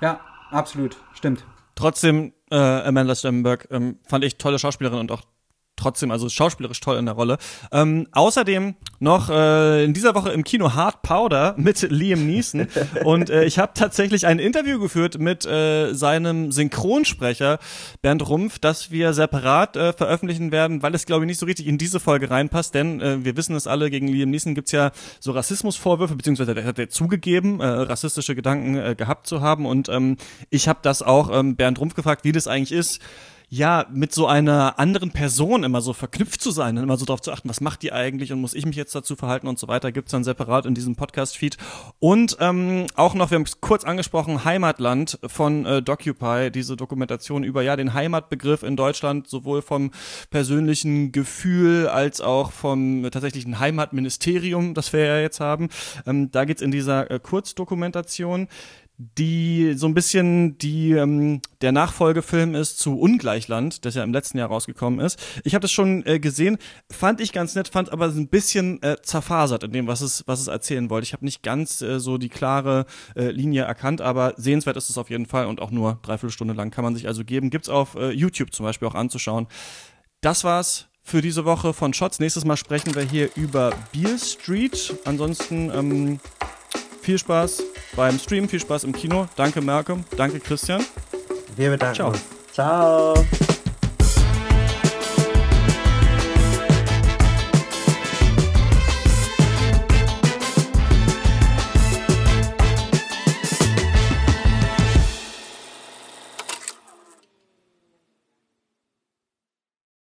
Ja, 0.00 0.20
absolut, 0.50 0.96
stimmt. 1.14 1.44
Trotzdem, 1.74 2.32
äh, 2.50 2.56
Amanda 2.56 3.14
Stemmenberg 3.14 3.68
ähm, 3.70 3.98
fand 4.06 4.24
ich 4.24 4.38
tolle 4.38 4.58
Schauspielerin 4.58 4.98
und 4.98 5.12
auch 5.12 5.22
trotzdem, 5.76 6.10
also 6.10 6.28
schauspielerisch 6.28 6.80
toll 6.80 6.96
in 6.96 7.06
der 7.06 7.14
Rolle. 7.14 7.38
Ähm, 7.70 8.08
außerdem 8.12 8.74
noch 8.98 9.30
äh, 9.30 9.84
in 9.84 9.92
dieser 9.92 10.14
Woche 10.14 10.30
im 10.30 10.42
Kino 10.42 10.74
Hard 10.74 11.02
Powder 11.02 11.54
mit 11.58 11.82
Liam 11.90 12.26
Neeson. 12.26 12.68
Und 13.04 13.30
äh, 13.30 13.44
ich 13.44 13.58
habe 13.58 13.72
tatsächlich 13.74 14.26
ein 14.26 14.38
Interview 14.38 14.80
geführt 14.80 15.18
mit 15.18 15.44
äh, 15.44 15.92
seinem 15.92 16.50
Synchronsprecher 16.50 17.58
Bernd 18.02 18.28
Rumpf, 18.28 18.58
das 18.58 18.90
wir 18.90 19.12
separat 19.12 19.76
äh, 19.76 19.92
veröffentlichen 19.92 20.50
werden, 20.50 20.82
weil 20.82 20.94
es, 20.94 21.06
glaube 21.06 21.24
ich, 21.24 21.26
nicht 21.26 21.38
so 21.38 21.46
richtig 21.46 21.66
in 21.66 21.78
diese 21.78 22.00
Folge 22.00 22.30
reinpasst. 22.30 22.74
Denn 22.74 23.00
äh, 23.00 23.24
wir 23.24 23.36
wissen 23.36 23.54
es 23.54 23.66
alle, 23.66 23.90
gegen 23.90 24.08
Liam 24.08 24.30
Neeson 24.30 24.54
gibt's 24.54 24.72
ja 24.72 24.92
so 25.20 25.32
Rassismusvorwürfe, 25.32 26.16
beziehungsweise 26.16 26.54
der 26.54 26.64
hat 26.64 26.78
er 26.78 26.88
zugegeben, 26.88 27.60
äh, 27.60 27.66
rassistische 27.66 28.34
Gedanken 28.34 28.76
äh, 28.76 28.94
gehabt 28.96 29.26
zu 29.26 29.40
haben. 29.40 29.66
Und 29.66 29.88
ähm, 29.88 30.16
ich 30.50 30.68
habe 30.68 30.78
das 30.82 31.02
auch 31.02 31.30
ähm, 31.32 31.56
Bernd 31.56 31.78
Rumpf 31.78 31.94
gefragt, 31.94 32.24
wie 32.24 32.32
das 32.32 32.48
eigentlich 32.48 32.72
ist 32.72 33.00
ja, 33.48 33.86
mit 33.92 34.12
so 34.12 34.26
einer 34.26 34.78
anderen 34.80 35.12
Person 35.12 35.62
immer 35.62 35.80
so 35.80 35.92
verknüpft 35.92 36.40
zu 36.40 36.50
sein 36.50 36.76
und 36.76 36.82
immer 36.82 36.96
so 36.96 37.04
darauf 37.04 37.20
zu 37.20 37.30
achten, 37.30 37.48
was 37.48 37.60
macht 37.60 37.82
die 37.82 37.92
eigentlich 37.92 38.32
und 38.32 38.40
muss 38.40 38.54
ich 38.54 38.66
mich 38.66 38.74
jetzt 38.74 38.94
dazu 38.94 39.14
verhalten 39.14 39.46
und 39.46 39.56
so 39.56 39.68
weiter, 39.68 39.92
gibt's 39.92 40.10
dann 40.10 40.24
separat 40.24 40.66
in 40.66 40.74
diesem 40.74 40.96
Podcast-Feed. 40.96 41.56
Und 42.00 42.36
ähm, 42.40 42.86
auch 42.96 43.14
noch, 43.14 43.30
wir 43.30 43.36
haben 43.36 43.44
es 43.44 43.60
kurz 43.60 43.84
angesprochen, 43.84 44.44
Heimatland 44.44 45.20
von 45.24 45.64
äh, 45.64 45.80
Docupy, 45.80 46.50
diese 46.50 46.76
Dokumentation 46.76 47.44
über 47.44 47.62
ja 47.62 47.76
den 47.76 47.94
Heimatbegriff 47.94 48.64
in 48.64 48.74
Deutschland, 48.74 49.28
sowohl 49.28 49.62
vom 49.62 49.92
persönlichen 50.30 51.12
Gefühl 51.12 51.86
als 51.86 52.20
auch 52.20 52.50
vom 52.50 53.08
tatsächlichen 53.12 53.60
Heimatministerium, 53.60 54.74
das 54.74 54.92
wir 54.92 55.04
ja 55.04 55.20
jetzt 55.20 55.38
haben. 55.38 55.68
Ähm, 56.04 56.32
da 56.32 56.46
geht's 56.46 56.62
in 56.62 56.72
dieser 56.72 57.12
äh, 57.12 57.20
Kurzdokumentation 57.20 58.48
die 58.98 59.74
so 59.76 59.86
ein 59.86 59.94
bisschen 59.94 60.56
die 60.58 60.92
ähm, 60.92 61.40
der 61.60 61.72
Nachfolgefilm 61.72 62.54
ist 62.54 62.78
zu 62.78 62.98
Ungleichland, 62.98 63.84
das 63.84 63.94
ja 63.94 64.02
im 64.02 64.12
letzten 64.12 64.38
Jahr 64.38 64.48
rausgekommen 64.48 65.00
ist. 65.00 65.18
Ich 65.44 65.54
habe 65.54 65.62
das 65.62 65.72
schon 65.72 66.04
äh, 66.06 66.18
gesehen, 66.18 66.58
fand 66.90 67.20
ich 67.20 67.32
ganz 67.32 67.54
nett, 67.54 67.68
fand 67.68 67.92
aber 67.92 68.06
ein 68.06 68.28
bisschen 68.28 68.82
äh, 68.82 68.96
zerfasert 69.02 69.64
in 69.64 69.72
dem, 69.72 69.86
was 69.86 70.00
es 70.00 70.24
was 70.26 70.40
es 70.40 70.46
erzählen 70.46 70.88
wollte. 70.88 71.04
Ich 71.04 71.12
habe 71.12 71.24
nicht 71.24 71.42
ganz 71.42 71.82
äh, 71.82 72.00
so 72.00 72.16
die 72.16 72.28
klare 72.28 72.86
äh, 73.14 73.30
Linie 73.30 73.64
erkannt, 73.64 74.00
aber 74.00 74.34
sehenswert 74.36 74.76
ist 74.76 74.88
es 74.88 74.98
auf 74.98 75.10
jeden 75.10 75.26
Fall 75.26 75.46
und 75.46 75.60
auch 75.60 75.70
nur 75.70 75.98
dreiviertel 76.02 76.32
Stunde 76.32 76.54
lang 76.54 76.70
kann 76.70 76.84
man 76.84 76.94
sich 76.94 77.06
also 77.06 77.24
geben. 77.24 77.50
Gibt's 77.50 77.68
auf 77.68 77.96
äh, 77.96 78.10
YouTube 78.10 78.54
zum 78.54 78.64
Beispiel 78.64 78.88
auch 78.88 78.94
anzuschauen. 78.94 79.46
Das 80.20 80.44
war's 80.44 80.88
für 81.02 81.22
diese 81.22 81.44
Woche 81.44 81.72
von 81.72 81.94
Shots. 81.94 82.18
Nächstes 82.18 82.44
Mal 82.44 82.56
sprechen 82.56 82.94
wir 82.94 83.02
hier 83.02 83.30
über 83.36 83.72
Beer 83.92 84.18
Street. 84.18 84.94
Ansonsten 85.04 85.70
ähm, 85.70 86.20
viel 87.06 87.18
Spaß 87.18 87.62
beim 87.94 88.18
Stream, 88.18 88.48
viel 88.48 88.58
Spaß 88.58 88.82
im 88.82 88.92
Kino. 88.92 89.28
Danke 89.36 89.60
Malcolm, 89.60 90.04
danke 90.16 90.40
Christian. 90.40 90.84
Wir 91.54 91.70
bedanken 91.70 91.94
Ciao. 91.94 92.08
uns. 92.08 92.24
Ciao. 92.52 93.55